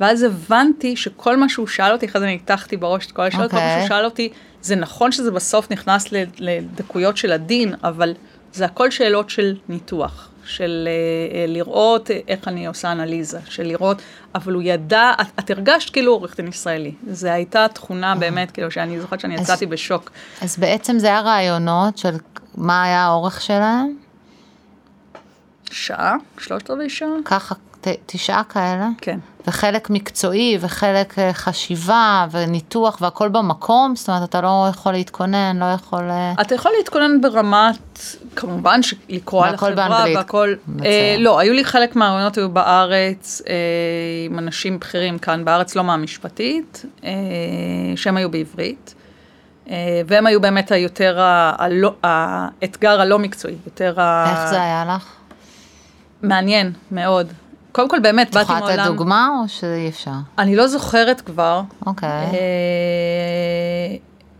ואז 0.00 0.22
הבנתי 0.22 0.96
שכל 0.96 1.36
מה 1.36 1.48
שהוא 1.48 1.66
שאל 1.66 1.92
אותי, 1.92 2.06
אחרי 2.06 2.20
זה 2.20 2.26
ניתחתי 2.26 2.76
בראש 2.76 3.06
את 3.06 3.12
כל 3.12 3.22
השאלות, 3.22 3.50
כל 3.50 3.56
מה 3.56 3.62
אוקיי. 3.62 3.80
שהוא 3.80 3.88
שאל 3.88 4.04
אותי, 4.04 4.28
זה 4.62 4.76
נכון 4.76 5.12
שזה 5.12 5.30
בסוף 5.30 5.70
נכנס 5.72 6.04
לדקויות 6.38 7.16
של 7.16 7.32
הדין, 7.32 7.74
אבל 7.84 8.14
זה 8.52 8.64
הכל 8.64 8.90
שאלות 8.90 9.30
של 9.30 9.56
ניתוח, 9.68 10.28
של 10.44 10.88
אה, 10.88 11.38
אה, 11.40 11.46
לראות 11.48 12.10
איך 12.28 12.48
אני 12.48 12.66
עושה 12.66 12.92
אנליזה, 12.92 13.38
של 13.48 13.62
לראות, 13.62 14.02
אבל 14.34 14.52
הוא 14.52 14.62
ידע, 14.62 15.12
את, 15.20 15.26
את 15.38 15.50
הרגשת 15.50 15.90
כאילו 15.90 16.12
עורך 16.12 16.36
דין 16.36 16.48
ישראלי. 16.48 16.94
זו 17.10 17.28
הייתה 17.28 17.66
תכונה 17.72 18.14
באמת, 18.14 18.50
כאילו, 18.50 18.70
שאני 18.70 19.00
זוכרת 19.00 19.20
שאני 19.20 19.34
אז- 19.34 19.40
יצאתי 19.40 19.66
בשוק. 19.66 20.10
אז 20.42 20.56
בעצם 20.58 20.98
זה 20.98 21.06
היה 21.06 21.20
רעיונות 21.20 21.98
של 21.98 22.14
מה 22.56 22.82
היה 22.82 23.04
האורך 23.04 23.40
שלהם? 23.40 23.96
שעה? 25.70 26.16
שלושת 26.38 26.70
רבעי 26.70 26.90
שעה? 26.90 27.08
ככה, 27.24 27.54
ת, 27.80 28.06
תשעה 28.06 28.44
כאלה? 28.44 28.88
כן. 29.00 29.18
וחלק 29.46 29.90
מקצועי, 29.90 30.58
וחלק 30.60 31.18
אה, 31.18 31.32
חשיבה, 31.32 32.26
וניתוח, 32.30 32.98
והכל 33.00 33.28
במקום? 33.28 33.96
זאת 33.96 34.08
אומרת, 34.08 34.28
אתה 34.28 34.40
לא 34.40 34.66
יכול 34.70 34.92
להתכונן, 34.92 35.56
לא 35.60 35.64
יכול... 35.64 36.10
אה, 36.10 36.32
אתה 36.40 36.54
יכול 36.54 36.72
להתכונן 36.78 37.20
ברמת, 37.20 37.98
כמובן 38.36 38.80
שלקרוא 38.82 39.46
על 39.46 39.54
החברה 39.54 39.70
באנגלית. 39.88 40.16
והכל. 40.16 40.54
אה, 40.84 41.16
לא, 41.18 41.38
היו 41.38 41.52
לי 41.54 41.64
חלק 41.64 41.96
מהרעיונות 41.96 42.36
היו 42.38 42.48
בארץ, 42.50 43.42
אה, 43.48 43.54
עם 44.26 44.38
אנשים 44.38 44.78
בכירים 44.78 45.18
כאן 45.18 45.44
בארץ, 45.44 45.74
לא 45.76 45.84
מהמשפטית, 45.84 46.84
אה, 47.04 47.10
שהם 47.96 48.16
היו 48.16 48.30
בעברית, 48.30 48.94
אה, 49.70 49.74
והם 50.06 50.26
היו 50.26 50.40
באמת 50.40 50.72
היותר, 50.72 51.16
הלא, 51.58 51.92
האתגר 52.02 53.00
הלא 53.00 53.18
מקצועי, 53.18 53.54
יותר 53.66 54.00
ה- 54.00 54.30
איך 54.30 54.50
זה 54.50 54.62
היה 54.62 54.84
לך? 54.96 55.06
מעניין 56.22 56.72
מאוד. 56.90 57.32
קודם 57.78 57.88
כל 57.88 57.98
באמת, 57.98 58.28
את 58.28 58.34
באתי 58.34 58.52
יכולה 58.52 58.60
לתת 58.60 58.76
מעולם, 58.76 58.86
דוגמה 58.86 59.28
או 59.42 59.48
שאי 59.48 59.88
אפשר? 59.88 60.10
אני 60.38 60.56
לא 60.56 60.66
זוכרת 60.66 61.20
כבר, 61.20 61.62
אוקיי. 61.86 62.08
אה, 62.08 63.96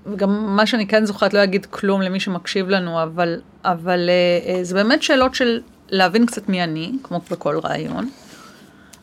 וגם 0.07 0.57
מה 0.57 0.67
שאני 0.67 0.87
כן 0.87 1.05
זוכרת, 1.05 1.35
לא 1.35 1.45
אגיד 1.45 1.67
כלום 1.67 2.03
למי 2.03 2.21
שמקשיב 2.21 2.69
לנו, 2.69 3.03
אבל, 3.03 3.41
אבל 3.65 4.11
אה, 4.11 4.55
אה, 4.55 4.65
זה 4.65 4.75
באמת 4.75 5.03
שאלות 5.03 5.35
של 5.35 5.61
להבין 5.89 6.27
קצת 6.27 6.49
מי 6.49 6.65
אני, 6.65 6.93
כמו 7.03 7.21
בכל 7.31 7.59
רעיון, 7.59 8.11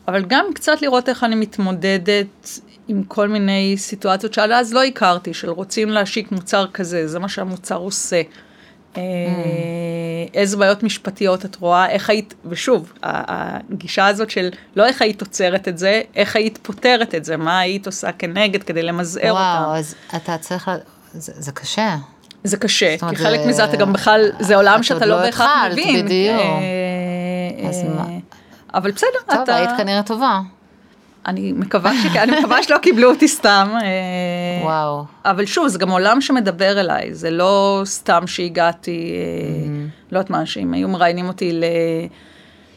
אבל 0.08 0.24
גם 0.24 0.44
קצת 0.54 0.82
לראות 0.82 1.08
איך 1.08 1.24
אני 1.24 1.34
מתמודדת 1.34 2.60
עם 2.88 3.02
כל 3.02 3.28
מיני 3.28 3.74
סיטואציות 3.78 4.34
שעד 4.34 4.50
אז 4.50 4.74
לא 4.74 4.84
הכרתי, 4.84 5.34
של 5.34 5.50
רוצים 5.50 5.88
להשיק 5.88 6.32
מוצר 6.32 6.66
כזה, 6.66 7.08
זה 7.08 7.18
מה 7.18 7.28
שהמוצר 7.28 7.76
עושה. 7.76 8.22
אה, 8.98 9.02
איזה 10.34 10.56
בעיות 10.56 10.82
משפטיות 10.82 11.44
את 11.44 11.56
רואה, 11.56 11.88
איך 11.88 12.10
היית, 12.10 12.34
ושוב, 12.44 12.92
הגישה 13.02 14.06
הזאת 14.06 14.30
של 14.30 14.48
לא 14.76 14.86
איך 14.86 15.02
היית 15.02 15.20
עוצרת 15.20 15.68
את 15.68 15.78
זה, 15.78 16.02
איך 16.16 16.36
היית 16.36 16.58
פותרת 16.62 17.14
את 17.14 17.24
זה, 17.24 17.36
מה 17.36 17.58
היית 17.58 17.86
עושה 17.86 18.12
כנגד 18.12 18.62
כדי 18.62 18.82
למזער 18.82 19.30
אותה. 19.30 19.40
וואו, 19.64 19.76
אז 19.76 19.94
אתה 20.16 20.38
צריך, 20.38 20.70
זה 21.12 21.32
זה 21.36 21.52
קשה. 21.52 21.96
זה 22.44 22.56
קשה, 22.56 22.96
כי 23.10 23.16
חלק 23.16 23.40
זה- 23.40 23.46
מזה 23.48 23.64
אתה 23.64 23.76
גם 23.76 23.92
בכלל, 23.92 24.30
זה 24.40 24.56
עולם 24.56 24.78
את 24.78 24.84
שאתה 24.84 25.06
לא 25.06 25.16
לא 25.16 25.22
בהכרח 25.22 25.48
מבין. 25.72 26.04
בדיוק. 26.06 26.40
אה, 26.40 27.98
אה? 27.98 28.18
אבל 28.74 28.90
בסדר, 28.90 29.08
טוב, 29.30 29.40
אתה... 29.42 29.54
היית 29.56 29.70
כנראה 29.76 30.02
טובה. 30.02 30.40
אני 31.26 31.52
מקווה 31.52 31.92
שכן, 32.02 32.18
אני 32.20 32.40
מקווה 32.40 32.62
שלא 32.62 32.78
קיבלו 32.78 33.10
אותי 33.10 33.28
סתם. 33.28 33.68
אה, 33.82 34.64
וואו. 34.64 35.04
אבל 35.24 35.46
שוב, 35.46 35.68
זה 35.68 35.78
גם 35.78 35.90
עולם 35.90 36.20
שמדבר 36.20 36.80
אליי, 36.80 37.14
זה 37.14 37.30
לא 37.30 37.82
סתם 37.84 38.26
שהגעתי, 38.26 39.12
אה, 39.12 39.46
Mm-hmm. 39.66 40.12
לא 40.12 40.18
יודעת 40.18 40.30
מה, 40.30 40.46
שאם 40.46 40.74
היו 40.74 40.88
מראיינים 40.88 41.28
אותי 41.28 41.52
ל... 41.52 41.64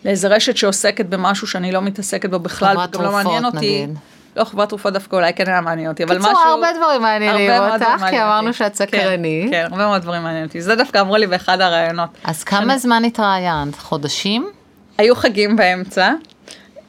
לאיזה 0.06 0.28
רשת 0.28 0.58
שעוסקת 0.58 1.06
במשהו 1.06 1.48
שאני 1.48 1.72
לא 1.72 1.82
מתעסקת 1.82 2.30
בו 2.30 2.40
בכלל, 2.40 2.78
וגם 2.78 3.02
לא 3.02 3.12
מעניין 3.12 3.46
אותי. 3.46 3.58
נגיד. 3.58 3.98
לא, 4.36 4.44
חברת 4.44 4.70
תרופות 4.70 4.94
דווקא 4.94 5.16
אולי 5.16 5.34
כן 5.34 5.48
היה 5.48 5.62
מעניין 5.62 5.90
אותי, 5.90 6.04
אבל 6.04 6.18
משהו... 6.18 6.38
הרבה 6.38 6.68
דברים 6.78 7.02
מעניינים 7.02 7.52
אותך, 7.52 8.06
כי 8.10 8.22
אמרנו. 8.24 8.54
שאת 8.54 8.76
סקרנית. 8.76 9.52
כן, 9.52 9.64
כן, 9.64 9.68
הרבה 9.72 9.88
מאוד 9.88 10.02
דברים 10.02 10.24
מעניינים 10.24 10.48
אותי. 10.48 10.62
זה 10.62 10.76
דווקא 10.76 11.02
אמרו 11.02 11.18
לי 11.18 11.28
באחד 11.28 11.62
הראיונות. 11.62 12.10
אז 12.24 12.44
כמה 12.44 12.78
זמן 12.78 13.04
התראיינת? 13.06 13.76
חודשים? 13.76 14.50
היו 14.98 15.16
חגים 15.16 15.56
באמצע. 15.56 16.12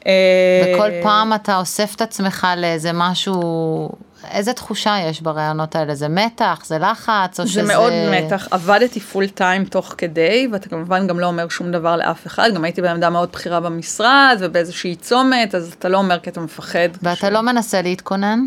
אה, 0.07 0.73
וכל 0.75 0.89
פעם 1.03 1.33
אתה 1.33 1.57
אוסף 1.57 1.95
את 1.95 2.01
עצמך 2.01 2.47
לאיזה 2.57 2.91
משהו, 2.93 3.89
איזה 4.31 4.53
תחושה 4.53 4.95
יש 5.09 5.21
בראיונות 5.21 5.75
האלה? 5.75 5.95
זה 5.95 6.07
מתח? 6.07 6.61
זה 6.65 6.77
לחץ? 6.77 7.39
או 7.39 7.45
זה 7.45 7.51
שזה... 7.51 7.63
מאוד 7.63 7.93
מתח, 8.11 8.47
עבדתי 8.51 8.99
פול 8.99 9.27
טיים 9.27 9.65
תוך 9.65 9.95
כדי, 9.97 10.47
ואתה 10.51 10.69
כמובן 10.69 11.07
גם 11.07 11.19
לא 11.19 11.25
אומר 11.25 11.49
שום 11.49 11.71
דבר 11.71 11.95
לאף 11.95 12.27
אחד, 12.27 12.49
גם 12.55 12.63
הייתי 12.63 12.81
בעמדה 12.81 13.09
מאוד 13.09 13.29
בכירה 13.31 13.59
במשרד, 13.59 14.37
ובאיזושהי 14.39 14.95
צומת, 14.95 15.55
אז 15.55 15.73
אתה 15.79 15.89
לא 15.89 15.97
אומר 15.97 16.19
כי 16.19 16.29
אתה 16.29 16.41
מפחד. 16.41 16.89
ואתה 17.01 17.29
לא 17.29 17.41
מנסה 17.41 17.81
להתכונן? 17.81 18.39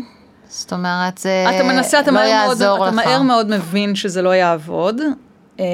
זאת 0.47 0.73
אומרת, 0.73 1.17
זה 1.17 1.45
אתה 1.55 1.63
מנסה, 1.63 1.99
אתה 1.99 2.11
לא 2.11 2.17
מהר 2.17 2.45
מאוד, 2.45 2.61
יעזור 2.61 2.87
אתה 2.87 2.95
לך. 2.95 3.05
מהר 3.05 3.21
מאוד 3.21 3.49
מבין 3.49 3.95
שזה 3.95 4.21
לא 4.21 4.35
יעבוד. 4.35 5.01
אה, 5.59 5.65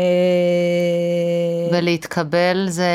ולהתקבל 1.72 2.66
זה, 2.70 2.86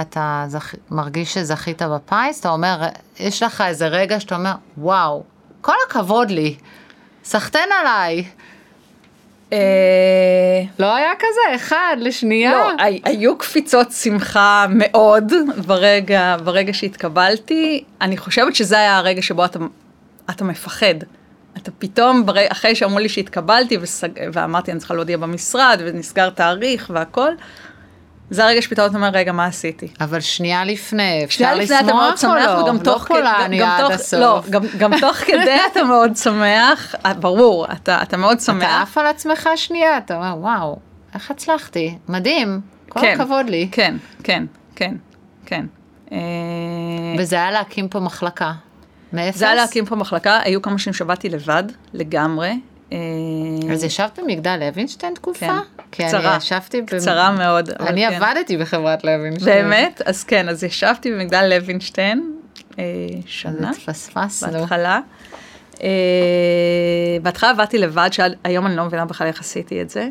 אתה 0.00 0.44
זכ... 0.48 0.74
מרגיש 0.90 1.34
שזכית 1.34 1.82
בפיס? 1.82 2.40
אתה 2.40 2.48
אומר, 2.50 2.80
יש 3.20 3.42
לך 3.42 3.60
איזה 3.66 3.86
רגע 3.86 4.20
שאתה 4.20 4.36
אומר, 4.36 4.52
וואו, 4.78 5.22
כל 5.60 5.72
הכבוד 5.88 6.30
לי, 6.30 6.54
סחטיין 7.24 7.68
עליי. 7.80 8.24
אה, 9.52 9.58
לא 10.78 10.94
היה 10.94 11.10
כזה, 11.18 11.56
אחד 11.56 11.96
לשנייה. 12.00 12.50
לא, 12.52 12.70
הי- 12.82 13.00
היו 13.04 13.38
קפיצות 13.38 13.92
שמחה 13.92 14.66
מאוד 14.70 15.32
ברגע, 15.66 16.36
ברגע 16.44 16.72
שהתקבלתי. 16.74 17.84
אני 18.00 18.16
חושבת 18.16 18.54
שזה 18.54 18.78
היה 18.78 18.96
הרגע 18.98 19.22
שבו 19.22 19.44
אתה, 19.44 19.58
אתה 20.30 20.44
מפחד. 20.44 20.94
אתה 21.56 21.70
פתאום. 21.78 22.22
אחרי 22.48 22.74
שאמרו 22.74 22.98
לי 22.98 23.08
שהתקבלתי 23.08 23.78
וסג... 23.80 24.08
ואמרתי, 24.32 24.70
אני 24.72 24.78
צריכה 24.80 24.94
להודיע 24.94 25.16
במשרד, 25.16 25.80
ונסגר 25.86 26.30
תאריך 26.30 26.90
והכל, 26.94 27.30
זה 28.30 28.44
הרגע 28.44 28.62
שפתאום 28.62 28.86
אתה 28.86 28.96
אומר, 28.96 29.08
רגע, 29.12 29.32
מה 29.32 29.44
עשיתי? 29.44 29.88
אבל 30.00 30.20
שנייה 30.20 30.64
לפני, 30.64 31.24
אפשר 31.24 31.36
שנייה 31.38 31.54
לפני 31.54 31.76
אתה 31.80 31.84
מאוד 31.94 32.12
לשמוח 32.14 32.34
או 32.36 32.40
שמח, 32.42 32.50
לא? 32.58 32.62
וגם 32.62 32.76
לא 32.76 32.82
תוך 32.82 33.02
כ- 33.02 33.08
פולני 33.08 33.58
גם 33.58 33.68
עד 33.68 33.80
תוך- 33.82 33.90
הסוף. 33.92 34.20
לא, 34.20 34.42
גם, 34.50 34.62
גם 34.78 34.90
תוך 35.00 35.16
כדי 35.16 35.56
אתה 35.72 35.82
מאוד 35.84 36.16
שמח, 36.16 36.94
אה, 37.06 37.14
ברור, 37.14 37.66
אתה, 37.72 38.02
אתה 38.02 38.16
מאוד 38.16 38.32
אתה 38.36 38.44
שמח. 38.44 38.82
עף 38.82 38.98
על 38.98 39.06
עצמך 39.06 39.48
שנייה, 39.56 39.98
אתה 39.98 40.16
אומר, 40.16 40.34
וואו, 40.38 40.78
איך 41.14 41.30
הצלחתי? 41.30 41.98
מדהים, 42.08 42.60
כל 42.88 43.00
כן, 43.00 43.16
הכבוד 43.20 43.48
לי. 43.48 43.68
כן, 43.72 43.96
כן, 44.24 44.44
כן, 44.76 44.94
כן. 45.46 45.66
אה, 46.12 46.18
וזה 47.18 47.36
היה 47.36 47.50
להקים 47.50 47.88
פה 47.88 48.00
מחלקה. 48.00 48.52
מאפס? 49.12 49.38
זה 49.38 49.44
היה 49.44 49.54
להקים 49.54 49.84
פה 49.86 49.96
מחלקה, 49.96 50.40
היו 50.44 50.62
כמה 50.62 50.78
שנים 50.78 50.94
שעבדתי 50.94 51.28
לבד, 51.28 51.64
לגמרי. 51.94 52.60
אה, 52.92 52.98
אז 53.72 53.84
ישבת 53.84 54.18
במגדל 54.18 54.56
לוינשטיין 54.60 55.14
תקופה? 55.14 55.46
כן, 55.46 55.58
כי 55.92 56.04
קצרה, 56.04 56.30
אני 56.30 56.36
ישבתי... 56.38 56.80
במ- 56.82 56.86
קצרה 56.86 57.30
מאוד. 57.30 57.70
אבל 57.70 57.88
אני 57.88 58.06
כן. 58.08 58.22
עבדתי 58.22 58.56
בחברת 58.56 59.04
לוינשטיין. 59.04 59.64
באמת? 59.64 60.02
אז 60.04 60.24
כן, 60.24 60.48
אז 60.48 60.64
ישבתי 60.64 61.10
במגדל 61.12 61.44
לוינשטיין 61.58 62.32
אה, 62.78 62.84
אז 63.18 63.22
שנה, 63.26 63.70
התפספסנו. 63.70 64.52
בהתחלה. 64.52 65.00
אה, 65.82 65.88
בהתחלה 67.22 67.50
עבדתי 67.50 67.78
לבד, 67.78 68.08
שהיום 68.12 68.66
אני 68.66 68.76
לא 68.76 68.84
מבינה 68.84 69.04
בכלל 69.04 69.26
איך 69.26 69.40
עשיתי 69.40 69.82
את 69.82 69.90
זה. 69.90 70.08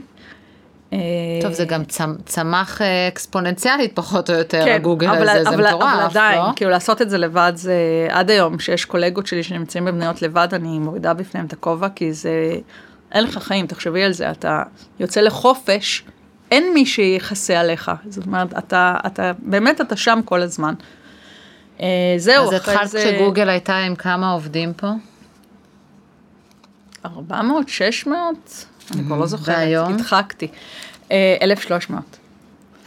אה, 0.94 0.98
טוב, 1.42 1.52
זה 1.54 1.66
גם 1.66 1.84
צמ- 1.84 2.22
צמח 2.26 2.82
אה, 2.82 3.08
אקספוננציאלית 3.08 3.92
פחות 3.96 4.30
או 4.30 4.36
יותר, 4.36 4.66
כן, 4.66 4.76
הגוגל 4.76 5.08
אבל- 5.08 5.30
הזה, 5.30 5.44
זה 5.44 5.50
אבל- 5.50 5.68
מטורף, 5.68 5.84
אבל 5.94 6.04
עדיין, 6.04 6.40
לא? 6.42 6.50
כאילו 6.56 6.72
לעשות 6.72 7.02
את 7.02 7.10
זה 7.10 7.18
לבד 7.18 7.52
זה, 7.56 7.74
עד 8.10 8.30
היום, 8.30 8.60
שיש 8.60 8.86
קולגות 8.86 9.28
שלי 9.28 9.44
שנמצאים 9.44 9.86
במניות 9.86 10.22
לבד, 10.22 10.48
אני 10.54 10.80
מורידה 10.80 11.14
בפניהם 11.14 11.46
את 11.48 11.54
הכובע, 11.54 11.88
כי 11.96 12.14
זה, 12.14 12.32
אין 13.12 13.24
לך 13.24 13.38
חיים, 13.38 13.68
תחשבי 13.68 14.04
על 14.04 14.14
זה, 14.14 14.32
אתה 14.32 14.64
יוצא 15.00 15.22
לחופש, 15.22 16.04
אין 16.52 16.74
מי 16.74 16.86
שיכסה 16.86 17.60
עליך, 17.60 17.92
זאת 18.10 18.26
אומרת, 18.26 18.58
אתה, 18.58 18.96
אתה, 19.06 19.32
באמת 19.40 19.82
אתה 19.82 19.96
שם 19.96 20.20
כל 20.26 20.42
הזמן. 20.42 20.74
אה, 21.82 21.88
זהו, 22.18 22.44
אז 22.44 22.56
אחרי 22.56 22.74
התחלת 22.74 22.90
זה... 22.90 23.00
כשגוגל 23.00 23.50
הייתה 23.50 23.78
עם 23.78 23.96
כמה 23.96 24.32
עובדים 24.32 24.74
פה? 24.74 24.88
400, 27.06 27.70
600, 27.70 28.66
אני 28.96 29.04
כבר 29.04 29.18
לא 29.18 29.26
זוכרת, 29.26 29.58
והיום? 29.58 29.94
הדחקתי. 29.94 30.48
אה, 31.12 31.38
1,300. 31.42 32.02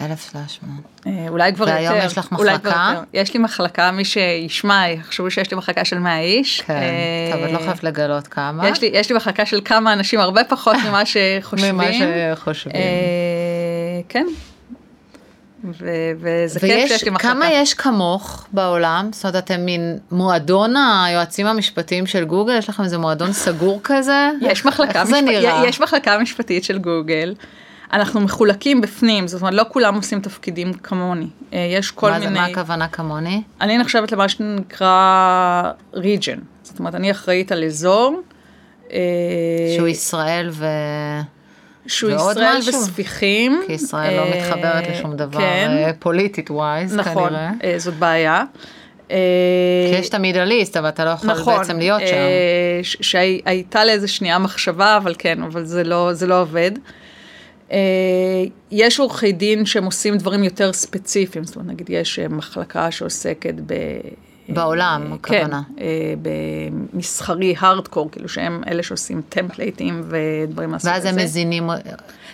1,300. 0.01 0.71
אה, 1.07 1.29
אולי 1.29 1.55
כבר 1.55 1.69
יותר. 1.69 1.75
והיום 1.75 2.07
יש 2.07 2.19
לך 2.19 2.33
מחלקה? 2.33 2.95
יש 3.15 3.35
לי 3.35 3.41
מחלקה, 3.41 3.91
מי 3.91 4.05
שישמע, 4.05 4.89
יחשבו 4.89 5.31
שיש 5.31 5.51
לי 5.51 5.57
מחלקה 5.57 5.85
של 5.85 5.99
100 5.99 6.21
איש. 6.21 6.61
כן, 6.61 6.73
אה, 6.73 7.33
טוב, 7.33 7.45
את 7.45 7.53
לא 7.53 7.59
חייבת 7.59 7.85
לגלות 7.85 8.27
כמה. 8.29 8.69
יש 8.69 8.81
לי, 8.81 8.91
יש 8.93 9.11
לי 9.11 9.17
מחלקה 9.17 9.47
של 9.47 9.61
כמה 9.65 9.93
אנשים, 9.93 10.21
הרבה 10.21 10.45
פחות 10.45 10.77
ממה 10.89 11.03
שחושבים. 11.41 11.75
ממה 11.75 11.85
שחושבים. 11.93 12.75
אה, 12.75 12.81
כן. 14.09 14.27
ו- 15.65 16.13
וזה 16.19 16.61
כיף 16.61 16.71
ויש, 16.71 16.91
שיש 16.91 17.05
לי 17.05 17.11
מחלקה. 17.11 17.35
כמה 17.35 17.51
יש 17.53 17.75
כמוך 17.75 18.47
בעולם? 18.53 19.11
זאת 19.13 19.25
אומרת, 19.25 19.45
אתם 19.45 19.61
מין 19.61 19.99
מועדון 20.11 20.75
היועצים 20.77 21.47
המשפטיים 21.47 22.07
של 22.07 22.25
גוגל? 22.25 22.59
יש 22.59 22.69
לכם 22.69 22.83
איזה 22.83 22.99
מועדון 22.99 23.33
סגור 23.33 23.81
כזה? 23.85 24.31
יש 24.41 24.67
מחלקה, 24.67 25.05
משפ... 25.05 25.15
יש 25.65 25.81
מחלקה 25.81 26.19
משפטית 26.19 26.65
של 26.65 26.79
גוגל. 26.79 27.35
אנחנו 27.93 28.21
מחולקים 28.21 28.81
בפנים, 28.81 29.29
זאת 29.29 29.41
אומרת 29.41 29.55
לא 29.55 29.65
כולם 29.69 29.95
עושים 29.95 30.21
תפקידים 30.21 30.73
כמוני. 30.73 31.27
אה, 31.53 31.59
יש 31.71 31.91
כל 31.91 32.11
מה, 32.11 32.19
מיני... 32.19 32.35
זה, 32.35 32.41
מה 32.41 32.45
הכוונה 32.45 32.89
כמוני? 32.89 33.43
אני 33.61 33.79
נחשבת 33.79 34.13
למה 34.13 34.29
שנקרא 34.29 35.71
region. 35.95 36.41
זאת 36.63 36.79
אומרת, 36.79 36.95
אני 36.95 37.11
אחראית 37.11 37.53
על 37.53 37.65
אזור. 37.65 38.21
אה, 38.93 38.99
שהוא 39.77 39.89
ישראל 39.89 40.49
ו... 40.53 40.67
שהוא 41.87 42.11
ישראל 42.11 42.59
משהו? 42.59 42.80
וספיחים. 42.80 43.62
כי 43.66 43.72
ישראל 43.72 44.16
לא 44.16 44.22
אה, 44.22 44.37
מתחברת 44.37 44.89
לשום 44.89 45.16
דבר 45.16 45.41
כן, 45.41 45.70
אה, 45.70 45.91
פוליטית 45.99 46.51
ווייז, 46.51 46.97
נכון, 46.97 47.28
כנראה. 47.28 47.51
אה, 47.64 47.78
זאת 47.78 47.95
בעיה. 47.95 48.45
כי 49.09 49.14
יש 49.99 50.09
את 50.09 50.14
המידליסט, 50.14 50.76
אבל 50.76 50.89
אתה 50.89 51.05
לא 51.05 51.11
יכול 51.11 51.30
נכון, 51.30 51.59
בעצם 51.59 51.78
להיות 51.78 52.01
שם. 52.01 52.16
שהייתה 53.03 53.85
לאיזה 53.85 54.09
שנייה 54.09 54.39
מחשבה, 54.39 54.97
אבל 54.97 55.14
כן, 55.18 55.43
אבל 55.43 55.64
זה 55.64 55.85
לא, 55.85 56.12
זה 56.12 56.26
לא 56.26 56.41
עובד. 56.41 56.70
יש 58.70 59.01
עורכי 59.01 59.33
דין 59.33 59.66
שהם 59.66 59.85
עושים 59.85 60.16
דברים 60.16 60.45
יותר 60.45 60.72
ספציפיים, 60.72 61.45
זאת 61.45 61.57
אומרת, 61.57 61.68
נגיד 61.68 61.91
יש 61.91 62.18
מחלקה 62.18 62.91
שעוסקת 62.91 63.55
ב... 63.66 63.74
בעולם, 64.55 65.03
אה, 65.11 65.15
הכוונה. 65.15 65.63
כן, 65.77 65.83
אה, 65.83 66.15
במסחרי 66.93 67.55
הארדקור, 67.59 68.11
כאילו 68.11 68.29
שהם 68.29 68.63
אלה 68.69 68.83
שעושים 68.83 69.23
טמפלייטים 69.29 70.03
ודברים 70.09 70.71
מהסוג 70.71 70.91
הזה. 70.91 71.07
ואז 71.09 71.17
הם 71.19 71.25
מזינים, 71.25 71.71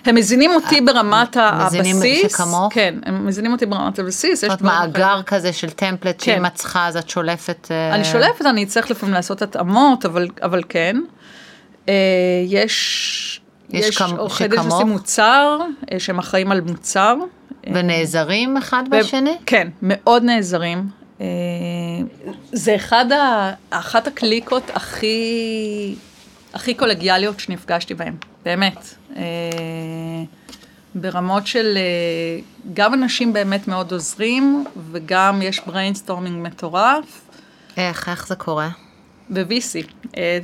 הם 0.04 0.14
מזינים 0.14 0.50
אותי 0.50 0.80
ברמת 0.80 1.36
מזינים 1.66 1.96
הבסיס. 1.96 2.32
שכמוך? 2.32 2.74
כן, 2.74 2.94
הם 3.06 3.26
מזינים 3.26 3.52
אותי 3.52 3.66
ברמת 3.66 3.98
הבסיס. 3.98 4.40
זאת 4.40 4.60
אומרת, 4.60 4.62
מאגר. 4.62 5.20
כזה 5.26 5.52
של 5.52 5.70
טמפלט 5.70 6.16
כן. 6.18 6.34
שאם 6.34 6.46
את 6.46 6.54
צריכה 6.54 6.86
אז 6.86 6.96
את 6.96 7.08
שולפת... 7.10 7.68
אה, 7.70 7.94
אני 7.94 8.04
שולפת, 8.04 8.46
אני 8.46 8.64
אצטרך 8.64 8.90
לפעמים 8.90 9.14
לעשות 9.14 9.42
התאמות, 9.42 10.04
אבל, 10.04 10.28
אבל 10.42 10.62
כן. 10.68 10.96
אה, 11.88 11.94
יש, 12.46 13.40
יש 13.70 14.02
עורכי 14.02 14.48
דין? 14.48 14.62
שעושים 14.62 14.86
מוצר, 14.86 15.58
אה, 15.92 16.00
שהם 16.00 16.18
אחראים 16.18 16.52
על 16.52 16.60
מוצר. 16.60 17.14
ונעזרים 17.74 18.56
אחד 18.56 18.82
ו- 18.86 18.98
בשני? 18.98 19.36
כן, 19.46 19.68
מאוד 19.82 20.22
נעזרים. 20.22 20.97
אה, 21.20 21.26
זה 22.52 22.76
אחד 22.76 23.12
ה, 23.12 23.52
אחת 23.70 24.06
הקליקות 24.06 24.70
הכי, 24.74 25.94
הכי 26.54 26.74
קולגיאליות 26.74 27.40
שנפגשתי 27.40 27.94
בהן, 27.94 28.14
באמת. 28.44 28.94
אה, 29.16 29.22
ברמות 30.94 31.46
של 31.46 31.76
אה, 31.76 32.40
גם 32.74 32.94
אנשים 32.94 33.32
באמת 33.32 33.68
מאוד 33.68 33.92
עוזרים, 33.92 34.64
וגם 34.92 35.42
יש 35.42 35.60
brainstorming 35.66 36.46
מטורף. 36.46 37.20
איך, 37.76 38.08
איך 38.08 38.26
זה 38.26 38.36
קורה? 38.36 38.68
ב-VC. 39.30 39.92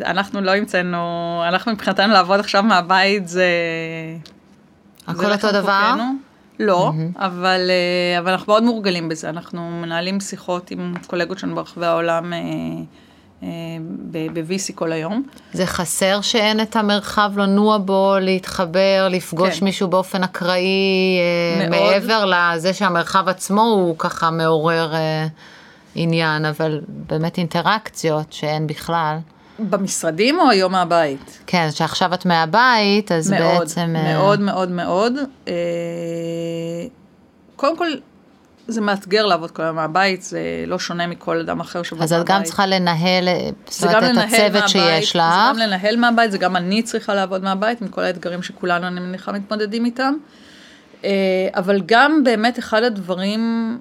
אנחנו 0.05 0.41
לא 0.41 0.55
המצאנו, 0.55 1.43
אנחנו 1.49 1.73
מבחינתנו 1.73 2.13
לעבוד 2.13 2.41
עכשיו 2.41 2.63
מהבית 2.63 3.29
זה... 3.29 3.49
הכל 5.07 5.27
לחם 5.27 5.47
אותו 5.47 5.53
דבר? 5.53 5.91
חוקנו. 5.91 6.05
לא, 6.59 6.93
אבל, 7.17 7.71
אה, 7.71 8.19
אבל 8.19 8.33
אנחנו 8.33 8.53
מאוד 8.53 8.63
מורגלים 8.63 9.09
בזה. 9.09 9.29
אנחנו 9.29 9.71
מנהלים 9.71 10.21
שיחות 10.21 10.71
עם 10.71 10.95
קולגות 11.07 11.39
שלנו 11.39 11.55
ברחבי 11.55 11.87
העולם 11.87 12.33
אה, 12.33 12.39
אה, 13.43 13.49
ב-VC 14.11 14.73
כל 14.75 14.93
היום. 14.93 15.23
זה 15.53 15.67
חסר 15.67 16.21
שאין 16.21 16.61
את 16.61 16.77
המרחב 16.77 17.33
לנוע 17.37 17.79
בו, 17.79 18.15
להתחבר, 18.21 19.09
לפגוש 19.11 19.59
כן. 19.59 19.65
מישהו 19.65 19.89
באופן 19.89 20.23
אקראי, 20.23 21.19
מאוד. 21.59 21.71
מעבר 21.71 22.25
לזה 22.25 22.73
שהמרחב 22.73 23.29
עצמו 23.29 23.63
הוא 23.63 23.99
ככה 23.99 24.31
מעורר 24.31 24.93
עניין, 25.95 26.45
אבל 26.45 26.81
באמת 26.89 27.39
אינטראקציות 27.39 28.33
שאין 28.33 28.67
בכלל. 28.67 29.17
במשרדים 29.59 30.41
או 30.41 30.51
היום 30.51 30.73
מהבית? 30.73 31.39
כן, 31.47 31.69
שעכשיו 31.71 32.15
את 32.15 32.27
מהבית, 32.27 33.13
אז 33.13 33.31
מאוד, 33.31 33.59
בעצם... 33.59 33.95
אה, 33.97 34.15
מאוד 34.15 34.41
מאוד 34.41 34.71
מאוד. 34.71 35.13
אה, 35.49 35.55
קודם 37.57 37.77
כל, 37.77 37.87
זה 38.69 38.81
מאתגר 38.81 39.27
לעבוד 39.27 39.51
כל 39.51 39.63
היום 39.63 39.77
מהבית, 39.77 40.23
זה 40.23 40.41
לא 40.67 40.79
שונה 40.79 41.07
מכל 41.07 41.39
אדם 41.41 41.61
אחר 41.61 41.83
שעובד 41.83 42.03
אז 42.03 42.13
מהבית. 42.13 42.31
את 42.31 42.35
גם 42.35 42.43
צריכה 42.43 42.67
לנהל, 42.67 43.29
אה, 43.29 43.49
זאת 43.69 43.91
זה 43.91 43.99
אומרת, 43.99 44.19
את 44.19 44.25
הצוות 44.25 44.69
שיש 44.69 45.13
זה 45.13 45.19
לך. 45.19 45.25
גם 45.49 45.59
לנהל 45.59 45.97
מהבית, 45.97 46.31
זה 46.31 46.39
גם 46.39 46.57
אני 46.57 46.83
צריכה 46.83 47.15
לעבוד 47.15 47.43
מהבית, 47.43 47.83
עם 47.83 47.89
כל 47.89 48.01
האתגרים 48.01 48.43
שכולנו, 48.43 48.87
אני 48.87 49.01
מניחה, 49.01 49.33
מתמודדים 49.33 49.85
איתם. 49.85 50.15
אה, 51.05 51.11
אבל 51.55 51.83
גם 51.87 52.25
באמת 52.25 52.59
אחד 52.59 52.83
הדברים 52.83 53.79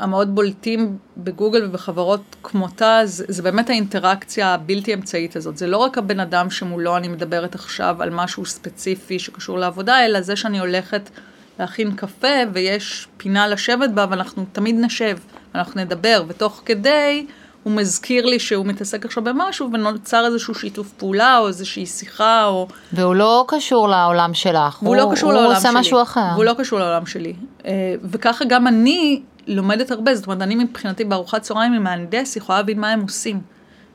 המאוד 0.00 0.34
בולטים 0.34 0.98
בגוגל 1.16 1.64
ובחברות 1.66 2.36
כמותה, 2.42 3.00
זה, 3.04 3.24
זה 3.28 3.42
באמת 3.42 3.70
האינטראקציה 3.70 4.54
הבלתי 4.54 4.94
אמצעית 4.94 5.36
הזאת. 5.36 5.56
זה 5.56 5.66
לא 5.66 5.76
רק 5.76 5.98
הבן 5.98 6.20
אדם 6.20 6.50
שמולו 6.50 6.96
אני 6.96 7.08
מדברת 7.08 7.54
עכשיו 7.54 7.96
על 8.02 8.10
משהו 8.10 8.46
ספציפי 8.46 9.18
שקשור 9.18 9.58
לעבודה, 9.58 10.04
אלא 10.04 10.20
זה 10.20 10.36
שאני 10.36 10.58
הולכת 10.58 11.10
להכין 11.58 11.96
קפה 11.96 12.36
ויש 12.52 13.08
פינה 13.16 13.48
לשבת 13.48 13.90
בה 13.90 14.06
ואנחנו 14.10 14.44
תמיד 14.52 14.76
נשב, 14.78 15.18
אנחנו 15.54 15.80
נדבר, 15.80 16.24
ותוך 16.28 16.62
כדי 16.64 17.26
הוא 17.62 17.72
מזכיר 17.72 18.26
לי 18.26 18.38
שהוא 18.38 18.66
מתעסק 18.66 19.04
עכשיו 19.04 19.24
במשהו 19.24 19.72
ונוצר 19.72 20.26
איזשהו 20.26 20.54
שיתוף 20.54 20.92
פעולה 20.92 21.38
או 21.38 21.48
איזושהי 21.48 21.86
שיחה 21.86 22.44
או... 22.44 22.68
והוא 22.92 23.14
לא 23.14 23.44
קשור 23.48 23.88
לעולם 23.88 24.34
שלך. 24.34 24.82
והוא 24.82 24.96
לא 24.96 25.08
קשור 25.12 25.32
לעולם 25.32 25.46
שלי. 25.46 25.68
הוא 25.68 25.68
עושה 25.68 25.80
משהו 25.80 26.02
אחר. 26.02 26.28
והוא 26.34 26.44
לא 26.44 26.54
קשור 26.58 26.78
לעולם 26.78 27.06
שלי. 27.06 27.34
אה, 27.64 27.94
וככה 28.04 28.44
גם 28.44 28.66
אני 28.66 29.22
לומדת 29.50 29.90
הרבה, 29.90 30.14
זאת 30.14 30.26
אומרת, 30.26 30.42
אני 30.42 30.54
מבחינתי 30.54 31.04
בארוחת 31.04 31.42
צהריים 31.42 31.72
עם 31.72 31.82
מהנדס, 31.84 32.36
יכולה 32.36 32.58
להבין 32.58 32.80
מה 32.80 32.90
הם 32.90 33.00
עושים. 33.00 33.40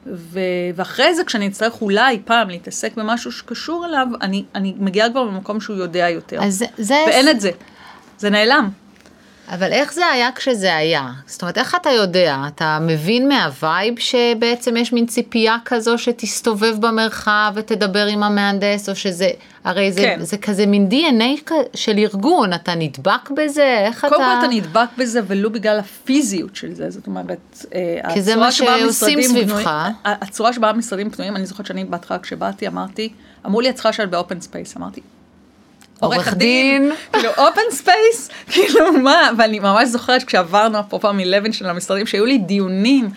ו- 0.07 0.39
ואחרי 0.75 1.15
זה, 1.15 1.23
כשאני 1.23 1.47
אצטרך 1.47 1.81
אולי 1.81 2.19
פעם 2.25 2.49
להתעסק 2.49 2.95
במשהו 2.97 3.31
שקשור 3.31 3.85
אליו, 3.85 4.07
אני, 4.21 4.43
אני 4.55 4.73
מגיעה 4.79 5.09
כבר 5.09 5.23
במקום 5.23 5.61
שהוא 5.61 5.75
יודע 5.75 6.09
יותר. 6.09 6.43
אז 6.43 6.55
זה- 6.57 6.65
זה... 6.77 7.03
ואין 7.07 7.29
את 7.29 7.41
זה. 7.41 7.51
זה 8.17 8.29
נעלם. 8.29 8.69
אבל 9.49 9.71
איך 9.71 9.93
זה 9.93 10.05
היה 10.05 10.29
כשזה 10.35 10.75
היה? 10.75 11.07
זאת 11.25 11.41
אומרת, 11.41 11.57
איך 11.57 11.75
אתה 11.75 11.89
יודע? 11.89 12.37
אתה 12.47 12.77
מבין 12.81 13.27
מהווייב 13.27 13.99
שבעצם 13.99 14.77
יש 14.77 14.93
מין 14.93 15.05
ציפייה 15.05 15.57
כזו 15.65 15.97
שתסתובב 15.97 16.75
במרחב 16.79 17.51
ותדבר 17.55 18.05
עם 18.05 18.23
המהנדס, 18.23 18.89
או 18.89 18.95
שזה, 18.95 19.29
הרי 19.63 19.91
זה, 19.91 20.01
כן. 20.01 20.19
זה 20.21 20.37
כזה 20.37 20.65
מין 20.65 20.89
DNA 20.91 21.51
של 21.73 21.97
ארגון, 21.97 22.53
אתה 22.53 22.75
נדבק 22.75 23.29
בזה? 23.37 23.77
איך 23.87 24.01
קודם 24.05 24.13
אתה... 24.15 24.23
כל 24.39 24.45
אתה 24.45 24.53
נדבק 24.53 24.87
בזה, 24.97 25.19
ולו 25.27 25.51
בגלל 25.51 25.79
הפיזיות 25.79 26.55
של 26.55 26.73
זה, 26.73 26.89
זאת 26.89 27.07
אומרת, 27.07 27.65
אה, 27.75 28.13
כי 28.13 28.21
זה 28.21 28.35
מה 28.35 28.51
שעושים 28.51 29.21
סביבך. 29.21 29.49
בנויים- 29.51 29.67
ה- 29.67 29.93
הצורה 30.03 30.53
שבה 30.53 30.69
המשרדים 30.69 31.09
בנויים, 31.09 31.35
אני 31.35 31.45
זוכרת 31.45 31.65
שאני 31.65 31.83
בהתחלה 31.85 32.19
כשבאתי, 32.19 32.67
אמרתי, 32.67 33.09
אמרו 33.45 33.61
לי, 33.61 33.69
את 33.69 33.73
צריכה 33.75 33.89
לשבת 33.89 34.09
ב 34.09 34.16
open 34.16 34.41
space, 34.41 34.77
אמרתי, 34.77 35.01
עורך 35.99 36.33
דין. 36.33 36.91
כאילו 37.13 37.29
open 37.37 37.61
space, 37.71 38.29
כאילו 38.51 38.93
מה, 38.93 39.29
ואני 39.37 39.59
ממש 39.59 39.89
זוכרת 39.89 40.23
כשעברנו 40.23 40.79
אפרופו 40.79 41.13
מלוין 41.13 41.53
של 41.53 41.69
המשרדים, 41.69 42.05
שהיו 42.05 42.25
לי 42.25 42.37
דיונים 42.37 43.09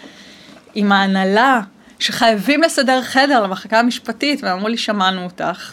עם 0.75 0.93
ההנהלה, 0.93 1.61
שחייבים 1.99 2.63
לסדר 2.63 3.03
חדר 3.03 3.43
למחלקה 3.43 3.79
המשפטית, 3.79 4.45
והם 4.45 4.57
אמרו 4.57 4.69
לי, 4.69 4.77
שמענו 4.77 5.25
אותך. 5.25 5.73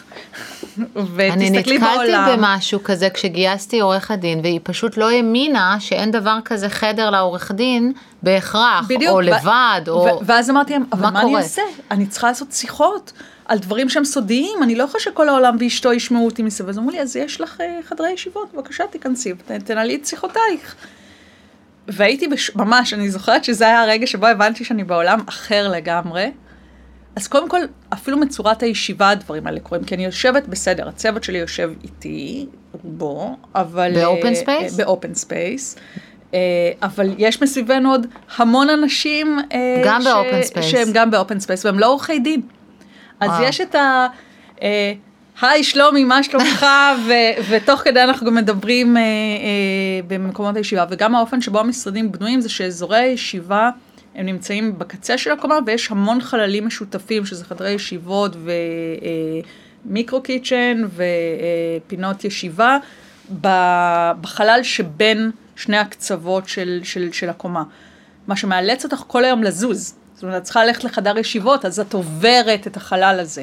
אני 0.78 0.84
ותסתכלי 0.94 1.50
נתקלתי 1.50 1.78
בעולם. 1.78 2.28
במשהו 2.36 2.84
כזה 2.84 3.10
כשגייסתי 3.10 3.80
עורכת 3.80 4.18
דין, 4.18 4.40
והיא 4.40 4.60
פשוט 4.62 4.96
לא 4.96 5.10
האמינה 5.10 5.76
שאין 5.80 6.10
דבר 6.10 6.38
כזה 6.44 6.68
חדר 6.68 7.10
לעורך 7.10 7.52
דין 7.52 7.92
בהכרח, 8.22 8.86
בדיוק. 8.88 9.12
או 9.12 9.20
לבד, 9.20 9.80
או... 9.88 10.20
ואז 10.26 10.50
אמרתי 10.50 10.72
להם, 10.72 10.84
אבל 10.92 11.02
מה 11.02 11.10
מה 11.10 11.22
אני? 11.22 11.36
אעשה? 11.36 11.62
אני 11.90 12.06
צריכה 12.06 12.26
לעשות 12.26 12.52
שיחות 12.52 13.12
על 13.48 13.58
דברים 13.58 13.88
שהם 13.88 14.04
סודיים, 14.04 14.62
אני 14.62 14.74
לא 14.74 14.84
יכולה 14.84 15.02
שכל 15.02 15.28
העולם 15.28 15.56
ואשתו 15.60 15.92
ישמעו 15.92 16.24
אותי 16.24 16.42
מסביב. 16.42 16.68
אז 16.68 16.78
אמרו 16.78 16.90
לי, 16.90 17.00
אז 17.00 17.16
יש 17.16 17.40
לך 17.40 17.60
אה, 17.60 17.78
חדרי 17.84 18.10
ישיבות, 18.10 18.54
בבקשה 18.54 18.84
תיכנסי, 18.90 19.32
תנהלי 19.64 19.96
את 19.96 20.06
שיחותייך. 20.06 20.74
והייתי 21.88 22.28
בש... 22.28 22.56
ממש, 22.56 22.94
אני 22.94 23.10
זוכרת 23.10 23.44
שזה 23.44 23.66
היה 23.66 23.82
הרגע 23.82 24.06
שבו 24.06 24.26
הבנתי 24.26 24.64
שאני 24.64 24.84
בעולם 24.84 25.18
אחר 25.28 25.68
לגמרי. 25.68 26.30
אז 27.16 27.28
קודם 27.28 27.48
כל, 27.48 27.60
אפילו 27.92 28.18
מצורת 28.18 28.62
הישיבה 28.62 29.10
הדברים 29.10 29.46
האלה 29.46 29.60
קורים, 29.60 29.84
כי 29.84 29.94
אני 29.94 30.04
יושבת 30.04 30.46
בסדר, 30.46 30.88
הצוות 30.88 31.24
שלי 31.24 31.38
יושב 31.38 31.70
איתי, 31.84 32.46
רובו, 32.72 33.36
אבל... 33.54 33.92
ב 33.94 34.02
open 34.02 34.34
space? 34.34 34.74
ב 34.74 34.82
open 34.82 35.14
space. 35.14 35.76
אבל 36.82 37.14
יש 37.18 37.42
מסביבנו 37.42 37.90
עוד 37.90 38.06
המון 38.36 38.70
אנשים... 38.70 39.38
אה, 39.52 39.82
גם 39.84 40.02
ש- 40.02 40.04
ב 40.04 40.12
open 40.12 40.42
space. 40.42 40.66
שהם 40.66 40.88
גם 40.92 41.10
ב 41.10 41.16
open 41.16 41.40
space, 41.40 41.64
והם 41.64 41.78
לא 41.78 41.86
עורכי 41.86 42.18
דין. 42.18 42.40
אז. 43.20 43.30
יש 43.42 43.60
את 43.60 43.74
ה... 43.74 44.06
אה, 44.62 44.92
היי 45.40 45.64
שלומי, 45.64 46.04
מה 46.04 46.22
שלומך? 46.22 46.66
ו- 47.06 47.42
ותוך 47.50 47.80
כדי 47.80 48.02
אנחנו 48.02 48.26
גם 48.26 48.34
מדברים 48.34 48.96
אה, 48.96 49.02
אה, 49.02 49.06
במקומות 50.08 50.56
הישיבה, 50.56 50.84
וגם 50.90 51.14
האופן 51.14 51.40
שבו 51.40 51.60
המשרדים 51.60 52.12
בנויים 52.12 52.40
זה 52.40 52.48
שאזורי 52.48 52.98
הישיבה 52.98 53.70
הם 54.14 54.26
נמצאים 54.26 54.78
בקצה 54.78 55.18
של 55.18 55.30
הקומה, 55.30 55.58
ויש 55.66 55.90
המון 55.90 56.20
חללים 56.20 56.66
משותפים, 56.66 57.26
שזה 57.26 57.44
חדרי 57.44 57.70
ישיבות 57.70 58.36
ומיקרו 59.86 60.22
קיצ'ן 60.22 60.82
ופינות 61.86 62.24
ישיבה, 62.24 62.78
בחלל 64.20 64.60
שבין 64.62 65.30
שני 65.56 65.76
הקצוות 65.76 66.48
של, 66.48 66.80
של, 66.82 67.12
של 67.12 67.28
הקומה. 67.28 67.62
מה 68.26 68.36
שמאלץ 68.36 68.84
אותך 68.84 69.02
כל 69.06 69.24
היום 69.24 69.42
לזוז. 69.42 69.94
זאת 70.16 70.22
אומרת, 70.22 70.36
את 70.36 70.42
צריכה 70.42 70.64
ללכת 70.64 70.84
לחדר 70.84 71.18
ישיבות, 71.18 71.64
אז 71.64 71.80
את 71.80 71.94
עוברת 71.94 72.66
את 72.66 72.76
החלל 72.76 73.18
הזה. 73.20 73.42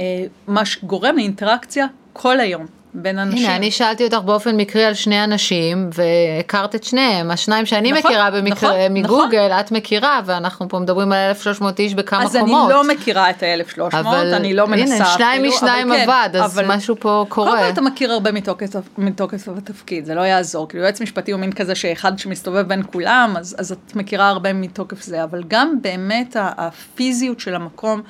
אה, 0.00 0.24
מה 0.46 0.64
שגורם 0.64 1.16
לאינטראקציה 1.16 1.86
כל 2.12 2.40
היום. 2.40 2.66
בין 2.94 3.18
אנשים. 3.18 3.44
הנה, 3.44 3.56
אני 3.56 3.70
שאלתי 3.70 4.04
אותך 4.04 4.16
באופן 4.16 4.56
מקרי 4.56 4.84
על 4.84 4.94
שני 4.94 5.24
אנשים, 5.24 5.90
והכרת 5.94 6.74
את 6.74 6.84
שניהם. 6.84 7.30
השניים 7.30 7.66
שאני 7.66 7.92
נכון, 7.92 8.10
מכירה 8.10 8.30
במקרה 8.30 8.86
נכון, 8.86 8.94
מגוגל, 8.94 9.48
נכון. 9.48 9.60
את 9.60 9.72
מכירה, 9.72 10.20
ואנחנו 10.24 10.68
פה 10.68 10.78
מדברים 10.78 11.12
על 11.12 11.18
1,300 11.28 11.80
איש 11.80 11.94
בכמה 11.94 12.22
אז 12.22 12.36
קומות. 12.36 12.70
אז 12.70 12.76
אני 12.76 12.88
לא 12.88 12.94
מכירה 12.94 13.30
את 13.30 13.42
ה-1,300, 13.42 14.06
אני 14.36 14.54
לא 14.54 14.66
מנסה 14.66 14.94
הנה, 14.94 15.04
שניים 15.04 15.48
משניים 15.48 15.92
כן, 15.92 16.00
עבד, 16.00 16.28
אז 16.36 16.58
אבל 16.58 16.76
משהו 16.76 16.96
פה 17.00 17.26
קורה. 17.28 17.50
קודם 17.50 17.62
כל 17.62 17.68
אתה 17.68 17.80
מכיר 17.80 18.12
הרבה 18.12 18.32
מתוקף, 18.32 18.68
מתוקף 18.98 19.48
התפקיד, 19.48 20.04
זה 20.04 20.14
לא 20.14 20.20
יעזור. 20.20 20.68
כאילו 20.68 20.84
יועץ 20.84 21.00
משפטי 21.00 21.32
הוא 21.32 21.40
מין 21.40 21.52
כזה 21.52 21.74
שאחד 21.74 22.18
שמסתובב 22.18 22.68
בין 22.68 22.82
כולם, 22.92 23.34
אז, 23.38 23.56
אז 23.58 23.72
את 23.72 23.96
מכירה 23.96 24.28
הרבה 24.28 24.52
מתוקף 24.52 25.02
זה, 25.02 25.24
אבל 25.24 25.42
גם 25.48 25.78
באמת 25.82 26.36
הפיזיות 26.40 27.40
של 27.40 27.54
המקום. 27.54 28.02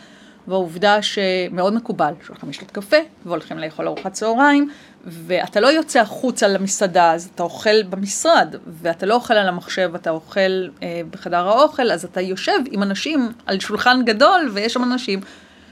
והעובדה 0.50 1.02
שמאוד 1.02 1.74
מקובל 1.74 2.12
שהולכים 2.26 2.48
לשתות 2.48 2.70
קפה 2.70 2.96
והולכים 3.26 3.58
לאכול 3.58 3.86
ארוחת 3.86 4.12
צהריים, 4.12 4.70
ואתה 5.04 5.60
לא 5.60 5.66
יוצא 5.66 6.00
החוצה 6.00 6.48
למסעדה, 6.48 7.12
אז 7.12 7.30
אתה 7.34 7.42
אוכל 7.42 7.82
במשרד, 7.82 8.54
ואתה 8.66 9.06
לא 9.06 9.14
אוכל 9.14 9.34
על 9.34 9.48
המחשב, 9.48 9.90
אתה 9.94 10.10
אוכל 10.10 10.68
אה, 10.82 11.00
בחדר 11.10 11.48
האוכל, 11.48 11.90
אז 11.90 12.04
אתה 12.04 12.20
יושב 12.20 12.58
עם 12.70 12.82
אנשים 12.82 13.32
על 13.46 13.60
שולחן 13.60 14.02
גדול, 14.04 14.50
ויש 14.52 14.72
שם 14.72 14.84
אנשים 14.84 15.20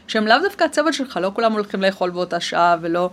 שהם 0.08 0.26
לאו 0.26 0.36
דווקא 0.42 0.64
הצוות 0.64 0.94
שלך, 0.94 1.18
לא 1.22 1.30
כולם 1.34 1.52
הולכים 1.52 1.82
לאכול 1.82 2.10
באותה 2.10 2.40
שעה 2.40 2.76
ולא... 2.80 3.10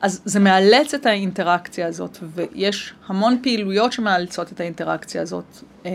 אז 0.00 0.20
זה 0.24 0.40
מאלץ 0.40 0.94
את 0.94 1.06
האינטראקציה 1.06 1.86
הזאת, 1.86 2.18
ויש 2.22 2.94
המון 3.06 3.38
פעילויות 3.42 3.92
שמאלצות 3.92 4.52
את 4.52 4.60
האינטראקציה 4.60 5.22
הזאת, 5.22 5.58
אה, 5.86 5.90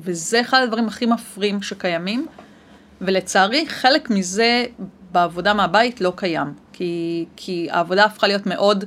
וזה 0.00 0.40
אחד 0.40 0.60
הדברים 0.62 0.86
הכי 0.86 1.06
מפרים 1.06 1.62
שקיימים. 1.62 2.26
ולצערי 3.00 3.66
חלק 3.68 4.10
מזה 4.10 4.64
בעבודה 5.12 5.54
מהבית 5.54 6.00
לא 6.00 6.12
קיים, 6.16 6.46
כי, 6.72 7.24
כי 7.36 7.68
העבודה 7.70 8.04
הפכה 8.04 8.26
להיות 8.26 8.46
מאוד 8.46 8.84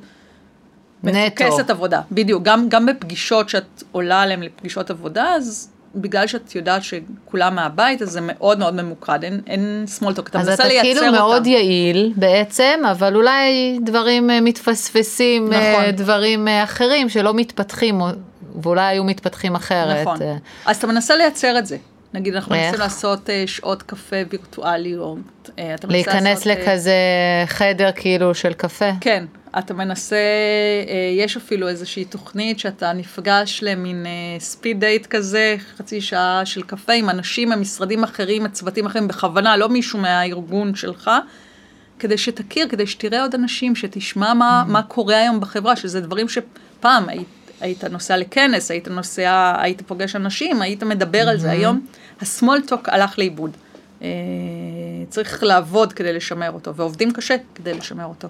מפוקסת 1.04 1.70
עבודה, 1.70 2.02
בדיוק, 2.12 2.44
גם, 2.44 2.70
גם 2.70 2.86
בפגישות 2.86 3.50
שאת 3.50 3.84
עולה 3.92 4.22
עליהן 4.22 4.44
לפגישות 4.44 4.90
עבודה, 4.90 5.24
אז 5.36 5.70
בגלל 5.96 6.28
שאת 6.28 6.56
יודעת 6.56 6.82
שכולם 6.84 7.56
מהבית, 7.56 8.02
אז 8.02 8.10
זה 8.10 8.20
מאוד 8.22 8.60
מאוד 8.60 8.74
ממוקד, 8.76 9.24
אין, 9.24 9.42
אין 9.48 9.84
סמולטוק, 9.88 10.30
אתה 10.30 10.38
מנסה 10.38 10.68
לייצר 10.68 10.90
אותם. 10.90 10.90
אז 10.90 10.98
אתה 10.98 11.02
כאילו 11.02 11.12
מאוד 11.12 11.48
יעיל 11.48 12.14
בעצם, 12.16 12.80
אבל 12.92 13.16
אולי 13.16 13.80
דברים 13.84 14.30
אה, 14.30 14.42
מתפספסים, 14.42 15.54
אה, 15.54 15.74
נכון. 15.74 15.92
דברים 15.92 16.48
אה, 16.48 16.64
אחרים 16.64 17.10
שלא 17.10 17.34
מתפתחים, 17.34 18.02
ואולי 18.62 18.82
היו 18.82 19.04
מתפתחים 19.04 19.56
אחרת. 19.56 20.02
נכון, 20.02 20.18
אז 20.66 20.78
אתה 20.78 20.88
מנסה 20.88 21.16
לייצר 21.16 21.58
את 21.58 21.66
זה. 21.66 21.78
נגיד 22.14 22.36
אנחנו 22.36 22.56
מנסים 22.56 22.80
לעשות 22.80 23.30
uh, 23.30 23.32
שעות 23.46 23.84
קפה 23.84 24.16
וירטואליות. 24.30 25.50
Uh, 25.50 25.52
להיכנס 25.90 26.46
לעשות, 26.46 26.68
אה, 26.68 26.74
לכזה 26.74 26.96
חדר 27.46 27.90
כאילו 27.96 28.36
של 28.36 28.54
קפה? 28.54 28.90
כן, 29.02 29.26
אתה 29.60 29.74
מנסה, 29.74 30.18
יש 31.18 31.38
אפילו 31.38 31.68
איזושהי 31.68 32.06
תוכנית 32.06 32.60
שאתה 32.60 32.94
נפגש 32.94 33.60
למין 33.64 34.06
ספיד 34.40 34.80
דייט 34.80 35.06
כזה, 35.06 35.56
חצי 35.78 36.02
שעה 36.02 36.42
של 36.46 36.64
קפה 36.64 36.94
עם 36.94 37.10
אנשים 37.10 37.50
ממשרדים 37.50 38.04
אחרים, 38.04 38.44
מצוותים 38.44 38.86
אחרים, 38.86 39.08
בכוונה, 39.08 39.58
לא 39.58 39.70
מישהו 39.70 40.00
מהארגון 40.00 40.76
שלך. 40.76 41.12
כדי 42.02 42.18
שתכיר, 42.18 42.68
כדי 42.70 42.88
שתראה 42.88 43.22
עוד 43.22 43.36
אנשים, 43.36 43.76
שתשמע 43.76 44.34
מה, 44.34 44.64
mm-hmm. 44.66 44.72
מה 44.72 44.82
קורה 44.82 45.18
היום 45.18 45.40
בחברה, 45.40 45.76
שזה 45.76 46.02
דברים 46.02 46.28
שפעם 46.30 47.10
היית, 47.10 47.28
היית 47.62 47.84
נוסע 47.84 48.18
לכנס, 48.18 48.72
היית 48.72 48.88
נוסע, 48.88 49.54
היית 49.60 49.82
פוגש 49.82 50.16
אנשים, 50.16 50.62
היית 50.62 50.84
מדבר 50.84 51.26
mm-hmm. 51.26 51.30
על 51.30 51.38
זה. 51.38 51.52
היום 51.52 51.86
הסמולטוק 52.22 52.90
הלך 52.90 53.20
לאיבוד. 53.20 53.52
אה, 54.02 54.08
צריך 55.10 55.44
לעבוד 55.44 55.94
כדי 55.94 56.14
לשמר 56.14 56.52
אותו, 56.52 56.76
ועובדים 56.76 57.14
קשה 57.14 57.36
כדי 57.56 57.74
לשמר 57.74 58.06
אותו. 58.06 58.28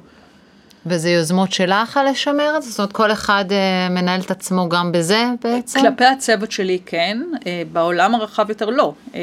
וזה 0.86 1.10
יוזמות 1.10 1.52
שלך 1.52 1.98
על 1.98 2.10
לשמר 2.10 2.54
את 2.58 2.64
זה? 2.64 2.70
זאת 2.70 2.80
אומרת, 2.80 2.92
כל 2.92 3.12
אחד 3.12 3.46
אה, 3.52 3.90
מנהל 3.90 4.22
את 4.22 4.32
עצמו 4.32 4.70
גם 4.70 4.92
בזה 4.92 5.24
בעצם? 5.44 5.80
כלפי 5.80 6.06
הצוות 6.06 6.52
שלי 6.52 6.80
כן, 6.86 7.22
אה, 7.48 7.64
בעולם 7.72 8.16
הרחב 8.16 8.50
יותר 8.50 8.70
לא. 8.70 8.94
אה, 9.16 9.20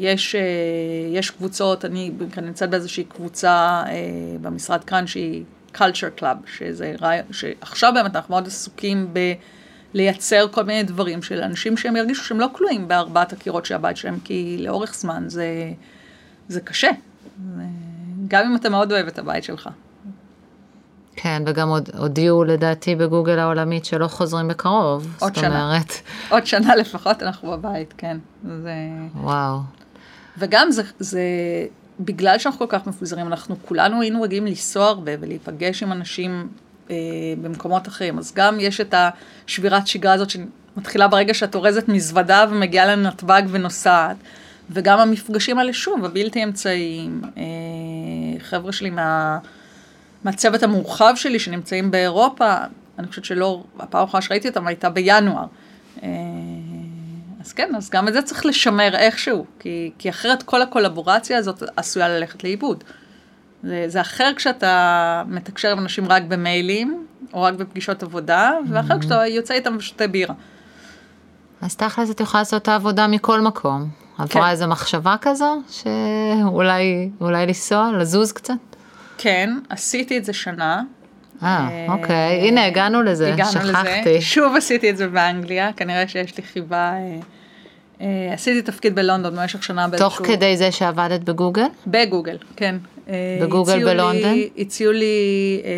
יש, 0.00 0.34
אה, 0.34 0.40
יש 1.12 1.30
קבוצות, 1.30 1.84
אני 1.84 2.10
נמצאת 2.42 2.70
באיזושהי 2.70 3.04
קבוצה 3.04 3.82
אה, 3.86 3.92
במשרד 4.40 4.84
כאן 4.84 5.06
שהיא 5.06 5.44
culture 5.74 6.20
club, 6.20 6.50
שזה 6.56 6.94
רעיון, 7.00 7.26
שעכשיו 7.32 7.92
באמת 7.94 8.16
אנחנו 8.16 8.34
מאוד 8.34 8.46
עסוקים 8.46 9.08
ב... 9.12 9.18
לייצר 9.96 10.46
כל 10.50 10.62
מיני 10.62 10.82
דברים 10.82 11.22
של 11.22 11.42
אנשים 11.42 11.76
שהם 11.76 11.96
ירגישו 11.96 12.24
שהם 12.24 12.40
לא 12.40 12.46
כלואים 12.52 12.88
בארבעת 12.88 13.32
הקירות 13.32 13.66
של 13.66 13.74
הבית 13.74 13.96
שלהם, 13.96 14.18
כי 14.24 14.56
לאורך 14.60 14.94
זמן 14.94 15.24
זה, 15.26 15.46
זה 16.48 16.60
קשה. 16.60 16.90
גם 18.28 18.46
אם 18.46 18.56
אתה 18.56 18.68
מאוד 18.68 18.92
אוהב 18.92 19.06
את 19.06 19.18
הבית 19.18 19.44
שלך. 19.44 19.68
כן, 21.16 21.42
וגם 21.46 21.68
עוד, 21.68 21.90
הודיעו 21.98 22.44
לדעתי 22.44 22.94
בגוגל 22.94 23.38
העולמית 23.38 23.84
שלא 23.84 24.06
חוזרים 24.08 24.48
בקרוב. 24.48 25.16
עוד 25.20 25.34
שנה. 25.34 25.64
אומרת... 25.64 25.92
עוד 26.32 26.46
שנה 26.46 26.76
לפחות 26.76 27.22
אנחנו 27.22 27.50
בבית, 27.50 27.94
כן. 27.98 28.18
זה... 28.62 28.74
וואו. 29.14 29.58
וגם 30.38 30.70
זה, 30.70 30.82
זה, 30.98 31.22
בגלל 32.00 32.38
שאנחנו 32.38 32.68
כל 32.68 32.78
כך 32.78 32.86
מפוזרים, 32.86 33.26
אנחנו 33.26 33.56
כולנו 33.64 34.00
היינו 34.00 34.22
רגילים 34.22 34.46
לנסוע 34.46 34.86
הרבה 34.86 35.12
ולהיפגש 35.20 35.82
עם 35.82 35.92
אנשים 35.92 36.48
במקומות 37.42 37.88
אחרים. 37.88 38.18
אז 38.18 38.32
גם 38.34 38.60
יש 38.60 38.80
את 38.80 38.94
השבירת 39.46 39.86
שגרה 39.86 40.12
הזאת 40.12 40.28
שמתחילה 40.30 41.08
ברגע 41.08 41.34
שאת 41.34 41.54
אורזת 41.54 41.88
מזוודה 41.88 42.44
ומגיעה 42.50 42.86
לנתב"ג 42.86 43.42
ונוסעת. 43.50 44.16
וגם 44.70 44.98
המפגשים 44.98 45.58
האלה, 45.58 45.72
שוב, 45.72 46.04
הבלתי 46.04 46.44
אמצעיים. 46.44 47.22
אה, 47.36 47.42
חבר'ה 48.40 48.72
שלי 48.72 48.90
מה, 48.90 49.38
מהצוות 50.24 50.62
המורחב 50.62 51.12
שלי 51.16 51.38
שנמצאים 51.38 51.90
באירופה, 51.90 52.54
אני 52.98 53.06
חושבת 53.06 53.24
שלא, 53.24 53.64
הפעם 53.78 54.00
האחרונה 54.00 54.22
שראיתי 54.22 54.48
אותם 54.48 54.66
הייתה 54.66 54.90
בינואר. 54.90 55.44
אה, 56.02 56.08
אז 57.40 57.52
כן, 57.52 57.74
אז 57.76 57.90
גם 57.90 58.08
את 58.08 58.12
זה 58.12 58.22
צריך 58.22 58.46
לשמר 58.46 58.96
איכשהו, 58.96 59.44
כי, 59.58 59.90
כי 59.98 60.10
אחרת 60.10 60.42
כל 60.42 60.62
הקולבורציה 60.62 61.38
הזאת 61.38 61.62
עשויה 61.76 62.08
ללכת 62.08 62.44
לאיבוד. 62.44 62.84
זה, 63.62 63.84
זה 63.86 64.00
אחר 64.00 64.32
כשאתה 64.36 65.22
מתקשר 65.26 65.72
עם 65.72 65.78
אנשים 65.78 66.08
רק 66.08 66.22
במיילים, 66.22 67.06
או 67.32 67.42
רק 67.42 67.54
בפגישות 67.54 68.02
עבודה, 68.02 68.52
ואחר 68.70 68.94
mm-hmm. 68.94 69.00
כשאתה 69.00 69.26
יוצא 69.26 69.54
איתם 69.54 69.76
ושותה 69.78 70.06
בירה. 70.06 70.34
אז 71.60 71.76
תכל'ס 71.76 72.10
את 72.10 72.20
יכולה 72.20 72.40
לעשות 72.40 72.62
את 72.62 72.68
העבודה 72.68 73.06
מכל 73.06 73.40
מקום. 73.40 73.88
עברה 74.18 74.28
כן. 74.28 74.50
איזו 74.50 74.66
מחשבה 74.66 75.16
כזו, 75.20 75.62
שאולי 75.70 77.10
לנסוע, 77.46 77.90
לזוז 77.98 78.32
קצת? 78.32 78.54
כן, 79.18 79.58
עשיתי 79.68 80.18
את 80.18 80.24
זה 80.24 80.32
שנה. 80.32 80.82
אה, 81.42 81.86
אוקיי, 81.88 82.48
הנה 82.48 82.66
הגענו 82.66 83.02
לזה, 83.02 83.32
הגענו 83.32 83.50
שכחתי. 83.50 84.00
לזה. 84.00 84.20
שוב 84.20 84.56
עשיתי 84.56 84.90
את 84.90 84.96
זה 84.96 85.08
באנגליה, 85.08 85.72
כנראה 85.72 86.08
שיש 86.08 86.36
לי 86.36 86.42
חיבה 86.42 86.92
אה, 86.92 87.18
אה, 88.00 88.34
עשיתי 88.34 88.62
תפקיד 88.62 88.94
בלונדון 88.94 89.36
במשך 89.36 89.62
שנה 89.62 89.88
באיזשהו... 89.88 90.10
תוך 90.10 90.26
כדי 90.26 90.56
זה 90.56 90.72
שעבדת 90.72 91.20
בגוגל? 91.20 91.66
בגוגל, 91.86 92.36
כן. 92.56 92.76
אה, 93.08 93.38
בגוגל 93.42 93.84
בלונדון? 93.84 94.32
לי, 94.32 94.50
הציעו 94.58 94.92
לי 94.92 95.60
אה, 95.64 95.70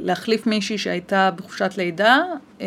להחליף 0.00 0.46
מישהי 0.46 0.78
שהייתה 0.78 1.30
בחופשת 1.36 1.74
לידה 1.76 2.22
אה, 2.60 2.66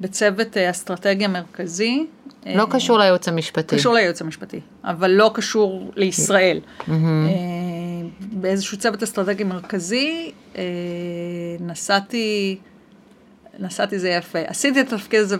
בצוות 0.00 0.56
אה, 0.56 0.70
אסטרטגיה 0.70 1.28
מרכזי. 1.28 2.06
לא 2.46 2.62
אה, 2.62 2.70
קשור 2.70 2.98
לייעוץ 2.98 3.28
המשפטי. 3.28 3.76
קשור 3.76 3.94
לייעוץ 3.94 4.22
המשפטי, 4.22 4.60
אבל 4.84 5.10
לא 5.10 5.30
קשור 5.34 5.92
לישראל. 5.96 6.60
Mm-hmm. 6.80 6.92
באיזשהו 8.20 8.78
צוות 8.78 9.02
אסטרטגי 9.02 9.44
מרכזי, 9.44 10.32
נסעתי, 11.60 12.58
נסעתי 13.58 13.98
זה 13.98 14.08
יפה. 14.08 14.38
עשיתי 14.46 14.80
את 14.80 14.92
התפקיד 14.92 15.20
הזה 15.20 15.36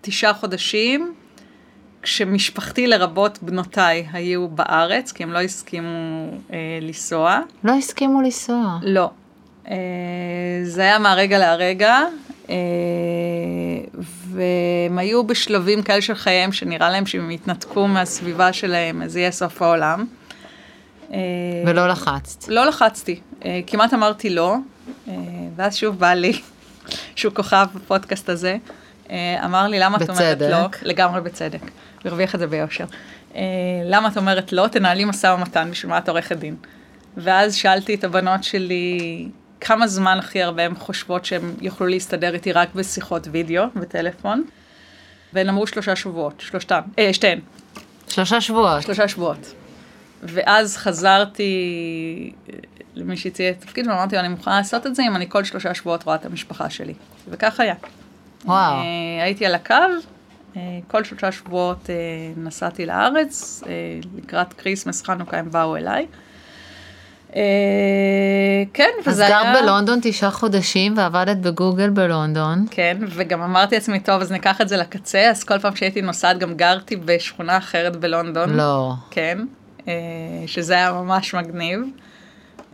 תשעה 0.00 0.34
חודשים, 0.34 1.14
כשמשפחתי 2.02 2.86
לרבות 2.86 3.38
בנותיי 3.42 4.06
היו 4.12 4.48
בארץ, 4.48 5.12
כי 5.12 5.22
הם 5.22 5.32
לא 5.32 5.40
הסכימו 5.40 6.26
אה, 6.52 6.78
לנסוע. 6.82 7.40
לא 7.64 7.72
הסכימו 7.72 8.22
לנסוע? 8.22 8.78
לא. 8.82 9.10
אה, 9.70 9.76
זה 10.64 10.82
היה 10.82 10.98
מהרגע 10.98 11.38
להרגע, 11.38 11.98
אה, 12.50 12.54
והם 13.94 14.98
היו 14.98 15.24
בשלבים 15.24 15.82
כאלה 15.82 16.02
של 16.02 16.14
חייהם, 16.14 16.52
שנראה 16.52 16.90
להם 16.90 17.06
שהם 17.06 17.30
יתנתקו 17.30 17.88
מהסביבה 17.88 18.52
שלהם, 18.52 19.02
אז 19.02 19.16
יהיה 19.16 19.30
סוף 19.30 19.62
העולם. 19.62 20.04
ולא 21.66 21.88
לחצת. 21.88 22.48
לא 22.48 22.66
לחצתי, 22.66 23.20
כמעט 23.66 23.94
אמרתי 23.94 24.30
לא, 24.30 24.56
ואז 25.56 25.76
שוב 25.76 25.98
בא 25.98 26.14
לי, 26.14 26.40
שהוא 27.16 27.34
כוכב 27.34 27.66
בפודקאסט 27.74 28.28
הזה, 28.28 28.56
אמר 29.44 29.68
לי, 29.68 29.78
למה 29.78 29.96
את 29.96 30.10
אומרת 30.10 30.40
לא? 30.40 30.58
לגמרי 30.82 31.20
בצדק, 31.20 31.60
הרוויח 32.04 32.34
את 32.34 32.40
זה 32.40 32.46
ביושר. 32.46 32.84
למה 33.84 34.08
את 34.08 34.16
אומרת 34.16 34.52
לא? 34.52 34.66
תנהלי 34.66 35.04
משא 35.04 35.26
ומתן, 35.26 35.68
בשביל 35.70 35.90
מה 35.90 35.98
את 35.98 36.08
עורכת 36.08 36.36
דין? 36.36 36.56
ואז 37.16 37.54
שאלתי 37.54 37.94
את 37.94 38.04
הבנות 38.04 38.44
שלי, 38.44 39.28
כמה 39.60 39.86
זמן 39.86 40.18
הכי 40.18 40.42
הרבה 40.42 40.64
הן 40.64 40.74
חושבות 40.74 41.24
שהן 41.24 41.54
יוכלו 41.60 41.86
להסתדר 41.86 42.34
איתי 42.34 42.52
רק 42.52 42.74
בשיחות 42.74 43.28
וידאו 43.30 43.64
וטלפון, 43.76 44.44
והן 45.32 45.48
אמרו 45.48 45.66
שלושה 45.66 45.96
שבועות, 45.96 46.34
שלושתן, 46.40 46.80
אה, 46.98 47.12
שתיהן. 47.12 47.40
שלושה 48.08 48.40
שבועות. 48.40 48.82
שלושה 48.82 49.08
שבועות. 49.08 49.54
ואז 50.22 50.76
חזרתי 50.76 52.32
למי 52.94 53.16
שהציע 53.16 53.50
את 53.50 53.56
התפקיד 53.58 53.86
ואמרתי, 53.86 54.18
אני 54.18 54.28
מוכנה 54.28 54.56
לעשות 54.56 54.86
את 54.86 54.94
זה 54.94 55.02
אם 55.02 55.16
אני 55.16 55.28
כל 55.28 55.44
שלושה 55.44 55.74
שבועות 55.74 56.02
רואה 56.02 56.16
את 56.16 56.26
המשפחה 56.26 56.70
שלי. 56.70 56.94
וכך 57.28 57.60
היה. 57.60 57.74
וואו. 58.44 58.74
אה, 58.74 59.24
הייתי 59.24 59.46
על 59.46 59.54
הקו, 59.54 59.74
כל 60.88 61.04
שלושה 61.04 61.32
שבועות 61.32 61.90
אה, 61.90 61.94
נסעתי 62.36 62.86
לארץ, 62.86 63.62
לקראת 64.18 64.52
Christmas 64.52 65.02
חנוכה 65.02 65.38
הם 65.38 65.50
באו 65.50 65.76
אליי. 65.76 66.06
אה, 67.36 68.62
כן, 68.74 68.90
וזה 69.06 69.26
היה... 69.26 69.40
אז 69.40 69.44
גרת 69.44 69.62
בלונדון 69.62 69.98
תשעה 70.02 70.30
חודשים 70.30 70.96
ועבדת 70.96 71.36
בגוגל 71.36 71.90
בלונדון. 71.90 72.66
כן, 72.70 72.96
וגם 73.08 73.42
אמרתי 73.42 73.74
לעצמי, 73.74 74.00
טוב, 74.00 74.20
אז 74.20 74.32
ניקח 74.32 74.60
את 74.60 74.68
זה 74.68 74.76
לקצה, 74.76 75.30
אז 75.30 75.44
כל 75.44 75.58
פעם 75.58 75.76
שהייתי 75.76 76.02
נוסעת 76.02 76.38
גם 76.38 76.54
גרתי 76.54 76.96
בשכונה 76.96 77.58
אחרת 77.58 77.96
בלונדון. 77.96 78.50
לא. 78.50 78.92
כן, 79.10 79.38
אה, 79.88 79.92
שזה 80.46 80.74
היה 80.74 80.92
ממש 80.92 81.34
מגניב. 81.34 81.80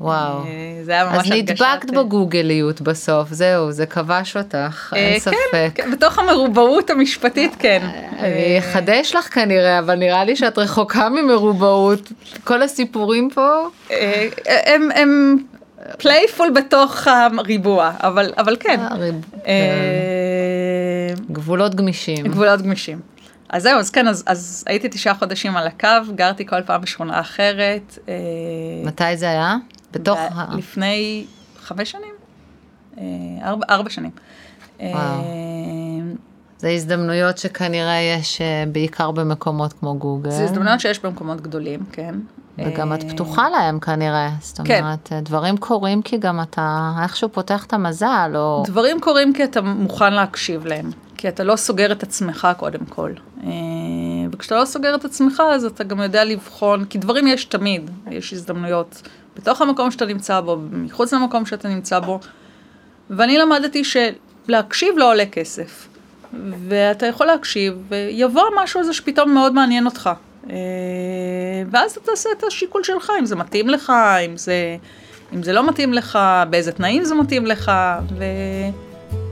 וואו. 0.01 0.39
אה, 0.39 0.45
זה 0.83 0.93
היה 0.93 1.05
ממש 1.05 1.15
הרגשת... 1.15 1.33
אז 1.33 1.39
נדבקת 1.39 1.91
בגוגליות 1.91 2.81
בסוף, 2.81 3.33
זהו, 3.33 3.73
זה 3.73 3.87
כבש 3.87 4.37
אותך, 4.37 4.93
אין 4.97 5.21
כן, 5.21 5.21
ספק. 5.21 5.71
כן, 5.75 5.91
בתוך 5.91 6.19
המרובעות 6.19 6.91
המשפטית, 6.91 7.57
כן. 7.59 7.89
אני 8.19 8.59
אחדש 8.59 9.15
לך 9.15 9.35
כנראה, 9.35 9.79
אבל 9.79 9.95
נראה 9.95 10.25
לי 10.25 10.37
שאת 10.37 10.59
רחוקה 10.59 11.09
ממרובעות. 11.09 12.13
כל 12.45 12.63
הסיפורים 12.63 13.29
פה... 13.35 13.69
הם... 14.47 14.91
הם 14.95 15.37
playful 15.99 16.51
בתוך 16.51 17.09
הריבוע, 17.39 17.91
אבל, 18.03 18.33
אבל 18.37 18.57
כן. 18.61 18.81
גבולות 21.33 21.75
גמישים. 21.75 22.27
גבולות 22.27 22.63
גמישים. 22.63 23.01
אז 23.51 23.63
זהו, 23.63 23.79
אז 23.79 23.91
כן, 23.91 24.09
אז, 24.09 24.25
אז 24.27 24.65
הייתי 24.67 24.89
תשעה 24.89 25.15
חודשים 25.15 25.57
על 25.57 25.67
הקו, 25.67 26.15
גרתי 26.15 26.47
כל 26.47 26.63
פעם 26.63 26.81
בשכונה 26.81 27.21
אחרת. 27.21 27.99
מתי 28.85 29.17
זה 29.17 29.31
היה? 29.31 29.57
בתוך... 29.93 30.19
ה... 30.19 30.57
לפני 30.57 31.27
חמש 31.61 31.91
שנים? 31.91 32.15
אה, 32.99 33.05
ארבע, 33.49 33.67
ארבע 33.71 33.91
שנים. 33.91 34.11
וואו. 34.81 34.93
אה, 34.93 35.25
זה 36.59 36.69
הזדמנויות 36.69 37.39
שכנראה 37.39 38.01
יש 38.01 38.41
אה, 38.41 38.65
בעיקר 38.73 39.11
במקומות 39.11 39.73
כמו 39.73 39.99
גוגל. 39.99 40.31
זה 40.31 40.45
הזדמנויות 40.45 40.81
שיש 40.81 40.99
במקומות 40.99 41.41
גדולים, 41.41 41.81
כן. 41.93 42.15
וגם 42.59 42.93
את 42.93 43.03
פתוחה 43.03 43.49
להם 43.49 43.81
כנראה, 43.81 44.31
זאת 44.41 44.61
כן. 44.65 44.81
אומרת, 44.83 45.09
כן. 45.09 45.21
דברים 45.25 45.57
קורים 45.57 46.03
כי 46.03 46.17
גם 46.17 46.41
אתה 46.41 46.93
איכשהו 47.03 47.29
פותח 47.29 47.65
את 47.65 47.73
המזל, 47.73 48.33
או... 48.35 48.63
דברים 48.67 49.01
קורים 49.01 49.33
כי 49.33 49.45
אתה 49.45 49.61
מוכן 49.61 50.13
להקשיב 50.13 50.67
להם, 50.67 50.91
כי 51.17 51.29
אתה 51.29 51.45
לא 51.45 51.57
סוגר 51.57 51.93
את 51.93 52.03
עצמך 52.03 52.49
קודם 52.57 52.85
כל. 52.85 53.13
וכשאתה 54.33 54.57
לא 54.57 54.65
סוגר 54.65 54.95
את 54.95 55.05
עצמך, 55.05 55.43
אז 55.55 55.65
אתה 55.65 55.85
גם 55.85 56.01
יודע 56.01 56.25
לבחון, 56.25 56.85
כי 56.85 56.99
דברים 56.99 57.27
יש 57.27 57.45
תמיד, 57.45 57.91
יש 58.11 58.33
הזדמנויות 58.33 59.03
בתוך 59.39 59.63
המקום 59.63 59.91
שאתה 59.91 60.07
נמצא 60.07 60.41
בו, 60.41 60.57
מחוץ 60.73 61.13
למקום 61.13 61.47
שאתה 61.47 61.69
נמצא 61.69 61.99
בו. 61.99 62.21
ואני 63.11 63.39
למדתי 63.39 63.83
שלהקשיב 63.85 64.95
לא 64.99 65.11
עולה 65.11 65.27
כסף. 65.27 65.89
ואתה 66.69 67.07
יכול 67.07 67.27
להקשיב, 67.27 67.75
ויבוא 67.89 68.43
משהו 68.63 68.81
הזה 68.81 68.93
שפתאום 68.93 69.35
מאוד 69.35 69.55
מעניין 69.55 69.87
אותך. 69.87 70.11
אה, 70.51 70.57
ואז 71.71 71.91
אתה 71.93 72.01
תעשה 72.01 72.31
את 72.39 72.45
השיקול 72.45 72.85
שלך, 72.85 73.13
אם 73.21 73.27
זה 73.27 73.37
מתאים 73.37 73.69
לך, 73.69 73.93
אם 74.27 74.37
זה, 74.37 74.77
אם 75.35 75.43
זה 75.43 75.53
לא 75.53 75.69
מתאים 75.69 75.93
לך, 75.93 76.19
באיזה 76.51 76.73
תנאים 76.73 77.05
זה 77.05 77.15
מתאים 77.15 77.47
לך, 77.47 77.73
ו... 78.19 78.25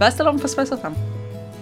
ואז 0.00 0.14
אתה 0.14 0.24
לא 0.24 0.32
מפספס 0.32 0.72
אותם. 0.72 0.92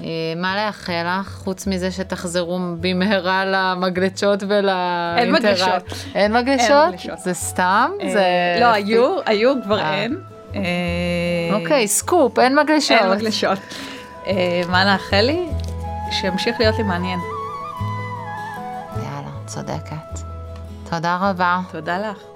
אה, 0.04 0.08
מה 0.36 0.56
לאחל 0.56 1.06
לך, 1.20 1.28
חוץ 1.28 1.66
מזה 1.66 1.90
שתחזרו 1.90 2.58
במהרה 2.80 3.44
למגלשות 3.44 4.42
ולאינטראקט? 4.48 5.18
אין 5.18 5.32
מגלשות. 5.32 6.08
אין 6.14 6.32
מגלשות? 6.32 7.18
זה 7.18 7.34
סתם? 7.34 7.90
אה, 8.02 8.10
זה... 8.12 8.24
לא, 8.60 8.66
היו, 8.66 9.16
היו, 9.26 9.54
כבר 9.62 9.80
אה. 9.80 9.94
אין. 9.94 10.16
אוקיי, 11.52 11.88
סקופ, 11.88 12.38
אין 12.38 12.58
מגלשות. 12.58 12.98
אין 13.00 13.10
מגלשות. 13.10 13.58
מה 14.68 14.84
לאחל 14.84 15.20
לי? 15.20 15.46
שימשיך 16.10 16.56
להיות 16.60 16.76
לי 16.78 16.82
מעניין. 16.82 17.20
יאללה, 18.96 19.30
צודקת. 19.46 20.20
תודה 20.90 21.18
רבה. 21.20 21.60
תודה 21.72 21.98
לך. 21.98 22.33